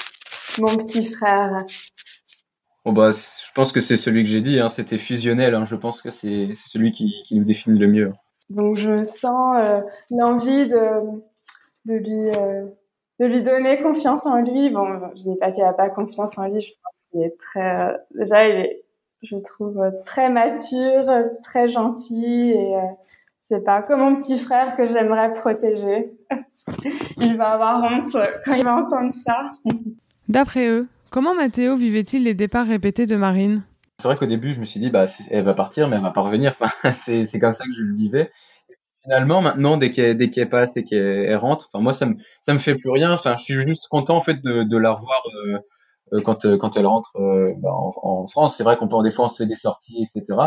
mon 0.58 0.76
petit 0.76 1.04
frère. 1.04 1.56
Bon 2.84 2.92
bah, 2.92 3.10
je 3.10 3.52
pense 3.54 3.70
que 3.72 3.80
c'est 3.80 3.96
celui 3.96 4.24
que 4.24 4.28
j'ai 4.28 4.40
dit, 4.40 4.58
hein, 4.58 4.68
c'était 4.68 4.98
fusionnel, 4.98 5.54
hein, 5.54 5.64
je 5.66 5.76
pense 5.76 6.02
que 6.02 6.10
c'est 6.10 6.52
celui 6.54 6.90
qui, 6.90 7.22
qui, 7.24 7.36
nous 7.36 7.44
définit 7.44 7.78
le 7.78 7.86
mieux. 7.86 8.12
Donc 8.50 8.74
je 8.74 9.02
sens 9.04 9.56
euh, 9.64 9.80
l'envie 10.10 10.66
de, 10.66 10.98
de 11.84 11.94
lui 11.94 12.30
euh, 12.36 12.66
de 13.20 13.26
lui 13.26 13.42
donner 13.42 13.80
confiance 13.80 14.26
en 14.26 14.36
lui. 14.38 14.70
Bon, 14.70 15.00
je 15.14 15.30
dis 15.30 15.36
pas 15.38 15.52
qu'il 15.52 15.62
a 15.62 15.72
pas 15.72 15.90
confiance 15.90 16.36
en 16.38 16.48
lui. 16.48 16.60
Je 16.60 16.72
pense 16.82 17.02
qu'il 17.08 17.22
est 17.22 17.38
très, 17.38 17.96
déjà, 18.16 18.48
il 18.48 18.56
est, 18.56 18.84
je 19.22 19.36
le 19.36 19.42
trouve 19.42 19.80
très 20.04 20.28
mature, 20.28 21.04
très 21.44 21.68
gentil 21.68 22.50
et 22.50 22.74
euh, 22.74 22.80
c'est 23.38 23.62
pas 23.62 23.82
comme 23.82 24.00
mon 24.00 24.16
petit 24.16 24.38
frère 24.38 24.76
que 24.76 24.84
j'aimerais 24.86 25.32
protéger. 25.34 26.12
il 27.18 27.36
va 27.36 27.50
avoir 27.50 27.84
honte 27.84 28.16
quand 28.44 28.54
il 28.54 28.64
va 28.64 28.74
entendre 28.74 29.12
ça. 29.12 29.38
D'après 30.28 30.66
eux, 30.66 30.88
comment 31.12 31.34
Mathéo 31.34 31.76
vivait-il 31.76 32.24
les 32.24 32.34
départs 32.34 32.66
répétés 32.66 33.06
de 33.06 33.14
Marine? 33.14 33.64
C'est 33.98 34.08
vrai 34.08 34.16
qu'au 34.16 34.26
début, 34.26 34.52
je 34.52 34.58
me 34.58 34.64
suis 34.64 34.80
dit, 34.80 34.90
bah, 34.90 35.04
elle 35.30 35.44
va 35.44 35.54
partir, 35.54 35.88
mais 35.88 35.96
elle 35.96 36.02
va 36.02 36.10
pas 36.10 36.22
revenir. 36.22 36.54
Enfin, 36.60 36.90
c'est, 36.90 37.38
comme 37.38 37.52
ça 37.52 37.64
que 37.64 37.72
je 37.72 37.82
le 37.82 37.94
vivais 37.94 38.32
finalement, 39.04 39.42
maintenant, 39.42 39.76
dès 39.76 39.90
qu'elle 39.90 40.48
passe 40.48 40.76
et 40.76 40.84
qu'elle 40.84 41.34
rentre, 41.36 41.68
enfin 41.72 41.82
moi 41.82 41.92
ça 41.92 42.06
me 42.06 42.14
ça 42.40 42.52
me 42.52 42.58
fait 42.58 42.76
plus 42.76 42.90
rien. 42.90 43.12
Enfin, 43.12 43.34
je 43.36 43.42
suis 43.42 43.54
juste 43.54 43.88
content 43.88 44.16
en 44.16 44.20
fait 44.20 44.40
de, 44.42 44.62
de 44.62 44.76
la 44.76 44.92
revoir 44.92 45.22
euh, 45.44 45.58
euh 46.12 46.20
quand 46.22 46.44
euh, 46.44 46.56
quand 46.56 46.76
elle 46.76 46.86
rentre 46.86 47.10
bah, 47.58 47.70
en, 47.72 48.26
France. 48.28 48.56
C'est 48.56 48.62
vrai 48.62 48.76
qu'on 48.76 48.86
peut 48.86 48.96
des 49.02 49.10
fois 49.10 49.24
on 49.24 49.28
se 49.28 49.42
fait 49.42 49.48
des 49.48 49.56
sorties, 49.56 50.04
etc. 50.04 50.38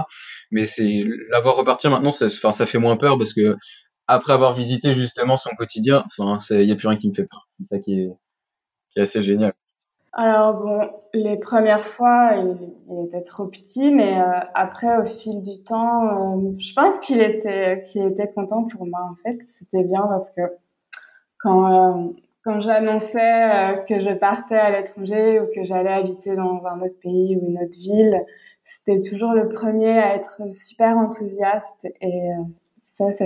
Mais 0.52 0.64
c'est 0.64 1.04
la 1.32 1.42
voir 1.42 1.58
repartir 1.58 1.92
maintenant, 1.92 2.12
ça, 2.12 2.28
enfin 2.28 2.52
ça 2.52 2.66
fait 2.66 2.80
moins 2.80 2.96
peur 2.96 3.18
parce 3.18 3.34
que 3.34 3.58
après 4.08 4.32
avoir 4.32 4.54
visité 4.54 4.94
justement 4.94 5.36
son 5.36 5.50
quotidien, 5.58 6.06
enfin 6.18 6.38
il 6.52 6.64
y 6.64 6.72
a 6.72 6.76
plus 6.78 6.88
rien 6.88 6.98
qui 6.98 7.10
me 7.10 7.14
fait 7.14 7.26
peur. 7.26 7.44
C'est 7.50 7.64
ça 7.66 7.80
qui 7.80 8.00
est 8.00 8.10
qui 8.94 9.00
est 9.00 9.02
assez 9.02 9.22
génial. 9.22 9.54
Alors 10.18 10.54
bon, 10.54 10.90
les 11.14 11.38
premières 11.38 11.86
fois, 11.86 12.32
il, 12.38 13.06
était 13.06 13.22
trop 13.22 13.48
petit, 13.48 13.92
mais 13.92 14.18
euh, 14.18 14.40
après, 14.54 14.98
au 14.98 15.04
fil 15.04 15.42
du 15.42 15.62
temps, 15.62 16.38
euh, 16.38 16.52
je 16.58 16.74
pense 16.74 16.98
qu'il 17.00 17.22
était, 17.22 17.84
qu'il 17.84 18.02
était 18.04 18.32
content 18.32 18.64
pour 18.64 18.86
moi. 18.86 19.02
En 19.12 19.16
fait, 19.16 19.38
c'était 19.46 19.84
bien 19.84 20.04
parce 20.08 20.32
que 20.32 20.42
quand 21.38 22.08
euh, 22.08 22.14
quand 22.46 22.62
j'annonçais 22.62 23.84
que 23.90 24.00
je 24.00 24.12
partais 24.12 24.56
à 24.56 24.70
l'étranger 24.70 25.42
ou 25.42 25.48
que 25.54 25.64
j'allais 25.64 25.92
habiter 25.92 26.36
dans 26.36 26.66
un 26.66 26.80
autre 26.82 27.00
pays 27.02 27.36
ou 27.36 27.46
une 27.50 27.58
autre 27.58 27.78
ville, 27.78 28.24
c'était 28.64 29.00
toujours 29.00 29.34
le 29.34 29.50
premier 29.50 29.98
à 30.00 30.16
être 30.16 30.42
super 30.54 30.96
enthousiaste 30.96 31.88
et 32.02 32.30
ça, 32.94 33.10
ça, 33.10 33.26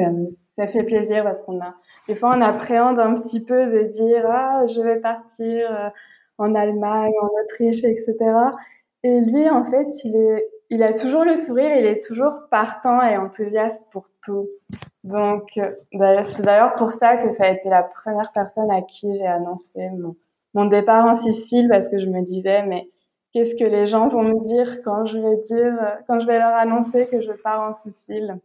ça 0.57 0.67
fait 0.67 0.83
plaisir 0.83 1.25
parce 1.25 1.41
qu'on 1.41 1.59
a 1.59 1.75
des 2.07 2.15
fois 2.15 2.31
on 2.33 2.39
appréhende 2.39 2.97
un 2.97 3.13
petit 3.15 3.43
peu 3.43 3.65
de 3.65 3.83
dire 3.89 4.25
ah 4.25 4.65
je 4.67 4.81
vais 4.81 5.01
partir 5.01 5.91
en 6.39 6.55
Allemagne, 6.55 7.13
en 7.21 7.29
Autriche, 7.43 7.83
etc. 7.83 8.15
Et 9.03 9.21
lui, 9.21 9.49
en 9.49 9.63
fait, 9.63 9.87
il 10.03 10.15
est, 10.15 10.47
il 10.69 10.83
a 10.83 10.93
toujours 10.93 11.23
le 11.23 11.35
sourire, 11.35 11.75
il 11.77 11.85
est 11.85 12.03
toujours 12.03 12.47
partant 12.51 13.01
et 13.01 13.17
enthousiaste 13.17 13.85
pour 13.91 14.07
tout. 14.23 14.49
Donc, 15.03 15.57
euh, 15.57 16.23
c'est 16.25 16.41
d'ailleurs 16.41 16.75
pour 16.75 16.91
ça 16.91 17.17
que 17.17 17.33
ça 17.35 17.45
a 17.45 17.49
été 17.49 17.69
la 17.69 17.83
première 17.83 18.31
personne 18.31 18.69
à 18.71 18.81
qui 18.81 19.13
j'ai 19.15 19.25
annoncé 19.25 19.79
mon, 20.53 20.65
départ 20.65 21.05
en 21.05 21.15
Sicile 21.15 21.67
parce 21.69 21.87
que 21.87 21.97
je 21.99 22.05
me 22.05 22.21
disais, 22.21 22.65
mais 22.65 22.89
qu'est-ce 23.31 23.55
que 23.55 23.67
les 23.67 23.85
gens 23.85 24.07
vont 24.09 24.23
me 24.23 24.39
dire 24.39 24.81
quand 24.83 25.05
je 25.05 25.17
vais 25.19 25.37
dire, 25.37 25.73
quand 26.07 26.19
je 26.19 26.27
vais 26.27 26.37
leur 26.37 26.53
annoncer 26.53 27.07
que 27.07 27.21
je 27.21 27.31
pars 27.31 27.61
en 27.61 27.73
Sicile? 27.73 28.39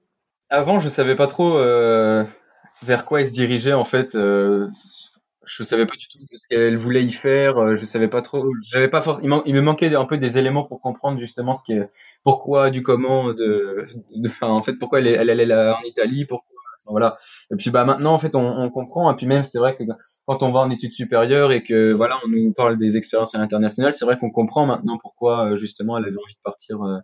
Avant, 0.51 0.79
je 0.79 0.89
savais 0.89 1.17
pas 1.17 1.27
trop 1.27 1.59
euh, 1.59 2.25
vers 2.83 3.05
quoi 3.05 3.21
il 3.21 3.27
se 3.27 3.33
dirigeait 3.33 3.73
en 3.73 3.85
fait. 3.85 4.15
Euh, 4.15 4.69
je 5.47 5.63
savais 5.63 5.87
pas 5.87 5.97
du 5.97 6.09
tout 6.09 6.19
ce 6.35 6.49
qu'elle 6.49 6.77
voulait 6.77 7.05
y 7.05 7.13
faire. 7.13 7.59
Euh, 7.59 7.77
je 7.77 7.85
savais 7.85 8.09
pas 8.09 8.23
trop. 8.23 8.45
J'avais 8.71 8.89
pas 8.89 9.03
forcément. 9.03 9.43
Il, 9.45 9.55
me 9.55 9.61
manquait 9.61 9.95
un 9.95 10.05
peu 10.05 10.19
des 10.19 10.39
éléments 10.39 10.65
pour 10.65 10.81
comprendre 10.81 11.21
justement 11.21 11.55
ce 11.55 11.63
qui 11.63 11.79
pourquoi, 12.25 12.71
du 12.71 12.83
comment, 12.83 13.33
de, 13.33 13.87
de 14.15 14.29
enfin, 14.29 14.49
en 14.49 14.63
fait, 14.63 14.75
pourquoi 14.75 15.01
elle, 15.01 15.09
elle 15.09 15.31
allait 15.31 15.47
là 15.47 15.79
en 15.79 15.83
Italie, 15.85 16.25
pourquoi. 16.25 16.49
voilà. 16.87 17.17
Et 17.51 17.57
puis 17.57 17.71
bah 17.71 17.85
maintenant 17.85 18.15
en 18.15 18.19
fait 18.19 18.35
on, 18.37 18.47
on 18.47 18.71
comprend. 18.71 19.13
Et 19.13 19.17
puis 19.17 19.27
même 19.27 19.43
c'est 19.43 19.59
vrai 19.59 19.75
que 19.75 19.85
quand 20.27 20.43
on 20.43 20.53
va 20.53 20.61
en 20.61 20.71
études 20.71 20.93
supérieures 20.93 21.53
et 21.53 21.63
que 21.63 21.93
voilà 21.93 22.17
on 22.25 22.29
nous 22.29 22.53
parle 22.53 22.79
des 22.79 22.97
expériences 22.97 23.35
internationales, 23.35 23.95
c'est 23.95 24.05
vrai 24.05 24.19
qu'on 24.19 24.31
comprend 24.31 24.67
maintenant 24.67 24.99
pourquoi 24.99 25.53
euh, 25.53 25.57
justement 25.57 25.99
elle 25.99 26.05
avait 26.05 26.17
envie 26.17 26.35
de 26.35 26.43
partir. 26.43 26.83
Euh. 26.83 26.99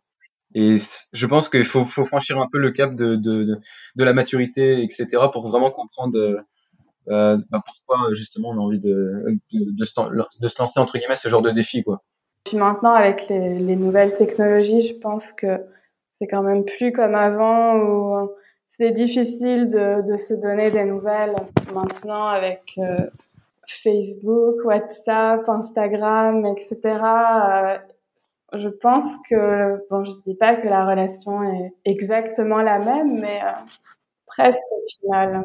Et 0.55 0.76
je 1.12 1.26
pense 1.26 1.48
qu'il 1.48 1.64
faut, 1.64 1.87
faut 1.87 2.05
franchir 2.05 2.38
un 2.38 2.48
peu 2.50 2.59
le 2.59 2.72
cap 2.72 2.96
de, 2.96 3.14
de, 3.14 3.61
de, 3.94 4.05
la 4.05 4.12
maturité, 4.12 4.83
etc., 4.83 5.07
pour 5.33 5.46
vraiment 5.48 5.70
comprendre 5.70 6.42
euh, 7.11 7.37
bah 7.51 7.62
pourquoi 7.64 8.14
justement 8.14 8.51
on 8.51 8.59
a 8.59 8.61
envie 8.61 8.79
de, 8.79 9.25
de, 9.53 9.85
se, 9.85 9.92
de, 10.40 10.49
se, 10.49 10.59
lancer 10.59 10.81
entre 10.81 10.99
guillemets 10.99 11.16
ce 11.16 11.29
genre 11.29 11.42
de 11.42 11.51
défi 11.51 11.83
quoi? 11.83 12.03
Puis 12.44 12.57
maintenant 12.57 12.94
avec 12.94 13.29
les, 13.29 13.59
les 13.59 13.77
nouvelles 13.77 14.14
technologies, 14.14 14.83
je 14.83 14.94
pense 14.94 15.33
que 15.33 15.61
c'est 16.20 16.29
quand 16.29 16.42
même 16.42 16.64
plus 16.64 16.92
comme 16.92 17.14
avant 17.14 17.77
où 17.77 18.31
c'est 18.81 18.92
difficile 18.92 19.68
de, 19.68 20.16
se 20.16 20.33
donner 20.33 20.70
des 20.70 20.85
nouvelles 20.85 21.37
maintenant 21.75 22.27
avec 22.27 22.62
euh, 22.79 23.07
Facebook, 23.66 24.64
WhatsApp, 24.64 25.46
Instagram, 25.46 26.46
etc. 26.46 26.79
Euh, 26.85 27.79
je 28.55 28.68
pense 28.68 29.18
que 29.29 29.87
bon, 29.90 30.03
je 30.05 30.12
dis 30.27 30.35
pas 30.35 30.57
que 30.57 30.66
la 30.66 30.87
relation 30.87 31.42
est 31.42 31.75
exactement 31.85 32.62
la 32.62 32.79
même, 32.79 33.20
mais 33.20 33.40
euh, 33.42 33.53
presque 34.27 34.61
au 34.70 34.83
final. 34.99 35.44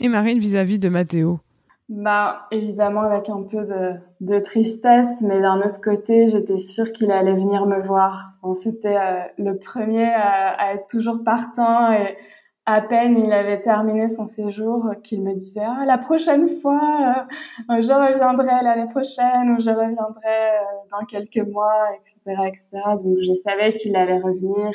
Et 0.00 0.08
Marine 0.08 0.38
vis-à-vis 0.38 0.78
de 0.78 0.88
Mathéo 0.88 1.40
Bah, 1.88 2.46
évidemment, 2.50 3.02
avec 3.02 3.28
un 3.28 3.42
peu 3.42 3.64
de, 4.20 4.38
tristesse, 4.40 5.20
mais 5.20 5.40
d'un 5.40 5.58
autre 5.58 5.80
côté, 5.82 6.28
j'étais 6.28 6.58
sûre 6.58 6.92
qu'il 6.92 7.10
allait 7.10 7.34
venir 7.34 7.66
me 7.66 7.80
voir. 7.80 8.32
C'était 8.62 8.96
euh, 8.96 9.20
le 9.38 9.58
premier 9.58 10.06
à, 10.06 10.50
à, 10.50 10.74
être 10.74 10.86
toujours 10.86 11.22
partant 11.24 11.92
et 11.92 12.16
à 12.66 12.82
peine 12.82 13.16
il 13.16 13.32
avait 13.32 13.62
terminé 13.62 14.08
son 14.08 14.26
séjour 14.26 14.90
qu'il 15.02 15.22
me 15.22 15.32
disait 15.32 15.64
ah, 15.64 15.84
la 15.86 15.96
prochaine 15.96 16.46
fois 16.46 17.24
euh, 17.70 17.80
je 17.80 17.92
reviendrai 17.92 18.62
l'année 18.62 18.86
prochaine 18.86 19.56
ou 19.56 19.58
je 19.58 19.70
reviendrai 19.70 20.26
euh, 20.26 20.88
dans 20.90 21.06
quelques 21.06 21.48
mois 21.48 21.86
etc 21.94 22.42
etc 22.46 22.66
donc 23.02 23.16
je 23.20 23.32
savais 23.42 23.72
qu'il 23.72 23.96
allait 23.96 24.18
revenir 24.18 24.70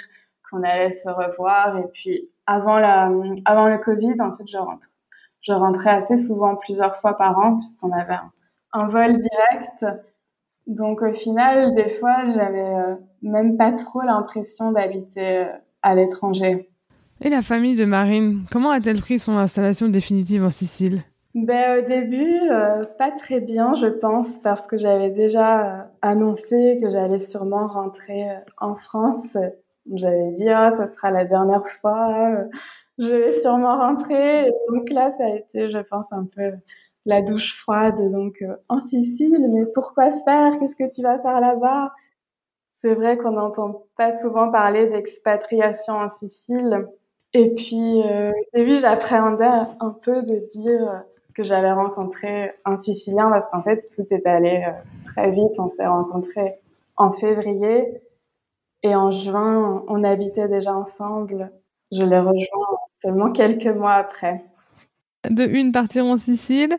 qu'on 0.53 0.63
allait 0.63 0.91
se 0.91 1.09
revoir. 1.09 1.77
Et 1.77 1.87
puis 1.91 2.29
avant 2.45 2.77
la 2.77 3.11
avant 3.45 3.67
le 3.67 3.77
Covid 3.77 4.15
en 4.19 4.33
fait 4.33 4.47
je 4.47 4.57
rentre 4.57 4.87
je 5.43 5.53
rentrais 5.53 5.91
assez 5.91 6.17
souvent 6.17 6.55
plusieurs 6.55 6.95
fois 6.95 7.15
par 7.15 7.37
an 7.37 7.57
puisqu'on 7.57 7.91
avait 7.91 8.17
un, 8.73 8.87
vol 8.87 9.19
direct. 9.19 9.85
Donc 10.65 11.03
au 11.03 11.13
final 11.13 11.75
des 11.75 11.89
fois 11.89 12.23
j'avais 12.23 12.73
euh, 12.75 12.95
même 13.21 13.57
pas 13.57 13.71
trop 13.73 14.01
l'impression 14.01 14.71
d'habiter 14.71 15.45
à 15.83 15.93
l'étranger. 15.93 16.69
Et 17.21 17.29
la 17.29 17.41
famille 17.41 17.75
de 17.75 17.85
Marine, 17.85 18.45
comment 18.51 18.71
a-t-elle 18.71 18.99
pris 18.99 19.19
son 19.19 19.37
installation 19.37 19.87
définitive 19.87 20.43
en 20.43 20.49
Sicile? 20.49 21.03
Ben, 21.35 21.79
au 21.79 21.87
début, 21.87 22.41
euh, 22.51 22.83
pas 22.99 23.09
très 23.09 23.39
bien, 23.39 23.73
je 23.73 23.87
pense, 23.87 24.37
parce 24.39 24.67
que 24.67 24.77
j'avais 24.77 25.09
déjà 25.09 25.79
euh, 25.81 25.83
annoncé 26.03 26.77
que 26.79 26.91
j'allais 26.91 27.17
sûrement 27.17 27.65
rentrer 27.65 28.29
euh, 28.29 28.35
en 28.57 28.75
France. 28.75 29.35
J'avais 29.91 30.31
dit, 30.33 30.47
ah, 30.49 30.71
ça 30.77 30.87
sera 30.89 31.09
la 31.09 31.25
dernière 31.25 31.67
fois, 31.67 32.35
je 32.97 33.07
vais 33.07 33.41
sûrement 33.41 33.77
rentrer. 33.77 34.47
Et 34.47 34.53
donc 34.69 34.89
là, 34.89 35.11
ça 35.17 35.25
a 35.25 35.29
été, 35.29 35.69
je 35.69 35.79
pense, 35.79 36.05
un 36.11 36.25
peu 36.25 36.51
la 37.05 37.21
douche 37.21 37.57
froide. 37.59 38.11
Donc, 38.11 38.43
en 38.69 38.79
Sicile, 38.79 39.47
mais 39.51 39.65
pourquoi 39.73 40.11
faire? 40.11 40.59
Qu'est-ce 40.59 40.75
que 40.75 40.93
tu 40.93 41.01
vas 41.01 41.19
faire 41.19 41.39
là-bas? 41.39 41.91
C'est 42.77 42.93
vrai 42.95 43.17
qu'on 43.17 43.31
n'entend 43.31 43.85
pas 43.97 44.15
souvent 44.15 44.51
parler 44.51 44.87
d'expatriation 44.87 45.93
en 45.93 46.09
Sicile. 46.09 46.87
Et 47.33 47.55
puis, 47.55 48.01
euh, 48.05 48.31
au 48.31 48.57
début, 48.57 48.75
j'appréhendais 48.75 49.45
un 49.79 49.91
peu 49.91 50.21
de 50.21 50.45
dire 50.47 51.03
que 51.33 51.43
j'avais 51.43 51.71
rencontré 51.71 52.53
un 52.65 52.81
Sicilien 52.81 53.29
parce 53.29 53.45
qu'en 53.47 53.63
fait, 53.63 53.83
tout 53.95 54.03
est 54.13 54.27
allé 54.27 54.63
euh, 54.67 54.71
très 55.05 55.29
vite. 55.29 55.59
On 55.59 55.67
s'est 55.67 55.87
rencontrés 55.87 56.59
en 56.95 57.11
février 57.11 58.01
et 58.83 58.95
en 58.95 59.09
juin, 59.11 59.83
on 59.87 60.03
habitait 60.03 60.47
déjà 60.47 60.75
ensemble. 60.75 61.51
Je 61.95 62.03
l'ai 62.03 62.19
rejoint 62.19 62.77
seulement 62.97 63.31
quelques 63.31 63.67
mois 63.67 63.93
après. 63.93 64.43
De 65.29 65.45
une, 65.45 65.71
partir 65.71 66.05
en 66.05 66.17
Sicile. 66.17 66.75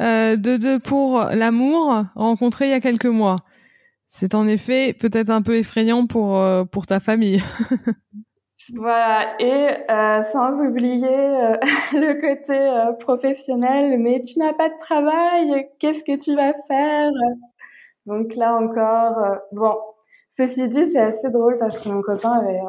Euh, 0.00 0.36
de 0.36 0.56
deux, 0.56 0.78
pour 0.78 1.20
l'amour, 1.20 2.04
rencontré 2.14 2.66
il 2.66 2.70
y 2.70 2.74
a 2.74 2.80
quelques 2.80 3.06
mois. 3.06 3.40
C'est 4.08 4.34
en 4.34 4.46
effet 4.46 4.94
peut-être 4.98 5.30
un 5.30 5.42
peu 5.42 5.56
effrayant 5.56 6.06
pour, 6.06 6.38
euh, 6.38 6.64
pour 6.64 6.86
ta 6.86 7.00
famille. 7.00 7.42
Voilà, 8.74 9.34
et 9.40 9.90
euh, 9.90 10.22
sans 10.22 10.62
oublier 10.62 11.00
le 11.92 12.20
côté 12.20 12.94
professionnel, 13.00 13.98
mais 13.98 14.20
tu 14.20 14.38
n'as 14.38 14.52
pas 14.52 14.68
de 14.68 14.78
travail, 14.78 15.68
qu'est-ce 15.80 16.04
que 16.04 16.16
tu 16.16 16.36
vas 16.36 16.52
faire? 16.68 17.10
Donc 18.06 18.36
là 18.36 18.54
encore, 18.54 19.40
bon, 19.50 19.74
ceci 20.28 20.68
dit, 20.68 20.92
c'est 20.92 21.00
assez 21.00 21.28
drôle 21.30 21.58
parce 21.58 21.76
que 21.76 21.88
mon 21.88 22.02
copain 22.02 22.38
avait 22.38 22.60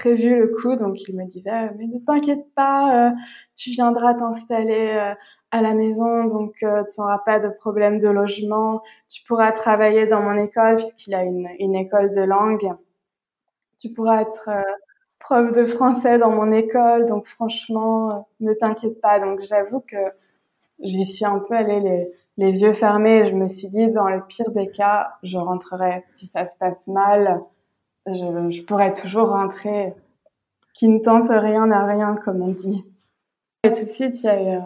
prévu 0.00 0.38
le 0.38 0.48
coup, 0.48 0.76
donc 0.76 0.96
il 1.08 1.16
me 1.16 1.24
disait, 1.26 1.70
mais 1.76 1.86
ne 1.86 1.98
t'inquiète 1.98 2.46
pas, 2.54 3.12
tu 3.56 3.70
viendras 3.70 4.14
t'installer 4.14 5.14
à 5.50 5.62
la 5.62 5.74
maison, 5.74 6.24
donc 6.24 6.54
tu 6.58 6.66
n'auras 6.98 7.18
pas 7.18 7.38
de 7.38 7.48
problème 7.48 7.98
de 7.98 8.08
logement, 8.08 8.82
tu 9.08 9.22
pourras 9.24 9.52
travailler 9.52 10.06
dans 10.06 10.22
mon 10.22 10.36
école 10.36 10.76
puisqu'il 10.76 11.14
a 11.14 11.22
une, 11.22 11.48
une 11.58 11.74
école 11.74 12.10
de 12.10 12.22
langue, 12.22 12.72
tu 13.78 13.90
pourras 13.90 14.22
être 14.22 14.48
prof 15.20 15.52
de 15.52 15.64
français 15.64 16.18
dans 16.18 16.30
mon 16.30 16.50
école, 16.50 17.04
donc 17.04 17.26
franchement, 17.26 18.10
euh, 18.10 18.20
ne 18.40 18.52
t'inquiète 18.52 19.00
pas. 19.00 19.20
Donc 19.20 19.40
j'avoue 19.42 19.80
que 19.80 19.96
j'y 20.82 21.04
suis 21.04 21.24
un 21.24 21.38
peu 21.38 21.54
allée 21.54 21.78
les, 21.78 22.12
les 22.38 22.62
yeux 22.62 22.72
fermés. 22.72 23.26
Je 23.26 23.36
me 23.36 23.46
suis 23.46 23.68
dit, 23.68 23.88
dans 23.88 24.08
le 24.08 24.22
pire 24.26 24.50
des 24.50 24.68
cas, 24.70 25.12
je 25.22 25.38
rentrerai. 25.38 26.04
Si 26.16 26.26
ça 26.26 26.48
se 26.48 26.56
passe 26.58 26.88
mal, 26.88 27.40
je, 28.06 28.62
pourrais 28.62 28.94
toujours 28.94 29.28
rentrer. 29.28 29.94
Qui 30.74 30.88
ne 30.88 30.98
tente 30.98 31.28
rien 31.28 31.66
n'a 31.66 31.84
rien, 31.84 32.16
comme 32.24 32.42
on 32.42 32.52
dit. 32.52 32.84
Et 33.64 33.68
tout 33.68 33.84
de 33.84 33.90
suite, 33.90 34.22
il 34.22 34.26
y 34.26 34.28
a 34.28 34.40
eu 34.40 34.56
euh, 34.56 34.60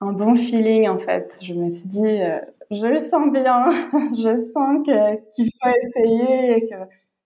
un 0.00 0.12
bon 0.12 0.34
feeling, 0.34 0.88
en 0.88 0.98
fait. 0.98 1.38
Je 1.42 1.54
me 1.54 1.70
suis 1.70 1.88
dit, 1.88 2.06
euh, 2.06 2.38
je 2.70 2.86
le 2.86 2.98
sens 2.98 3.30
bien. 3.30 3.66
je 4.14 4.36
sens 4.52 4.82
qu'il 4.84 5.50
faut 5.62 5.68
essayer 5.68 6.56
et 6.56 6.68
que 6.68 6.74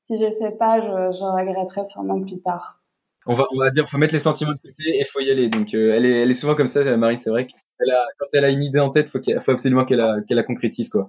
si 0.02 0.16
je 0.16 0.30
sais 0.30 0.50
pas, 0.50 0.80
je, 0.80 1.24
regretterai 1.24 1.84
sûrement 1.84 2.20
plus 2.20 2.40
tard. 2.40 2.80
On 3.26 3.32
va, 3.32 3.46
on 3.54 3.58
va 3.58 3.70
faut 3.86 3.96
mettre 3.96 4.12
les 4.12 4.18
sentiments 4.18 4.52
de 4.52 4.58
côté 4.58 4.82
et 5.00 5.04
faut 5.04 5.20
y 5.20 5.30
aller. 5.30 5.48
Donc, 5.48 5.72
euh, 5.72 5.94
elle, 5.94 6.04
est, 6.04 6.22
elle 6.22 6.34
souvent 6.34 6.54
comme 6.54 6.66
ça, 6.66 6.96
Marine. 6.98 7.18
C'est 7.18 7.30
vrai 7.30 7.46
qu'elle 7.46 7.90
a, 7.90 8.04
quand 8.18 8.26
elle 8.34 8.44
a 8.44 8.50
une 8.50 8.62
idée 8.62 8.80
en 8.80 8.90
tête, 8.90 9.08
faut, 9.08 9.20
faut 9.40 9.50
absolument 9.50 9.86
qu'elle 9.86 9.98
la, 9.98 10.18
la 10.28 10.42
concrétise, 10.42 10.90
quoi. 10.90 11.08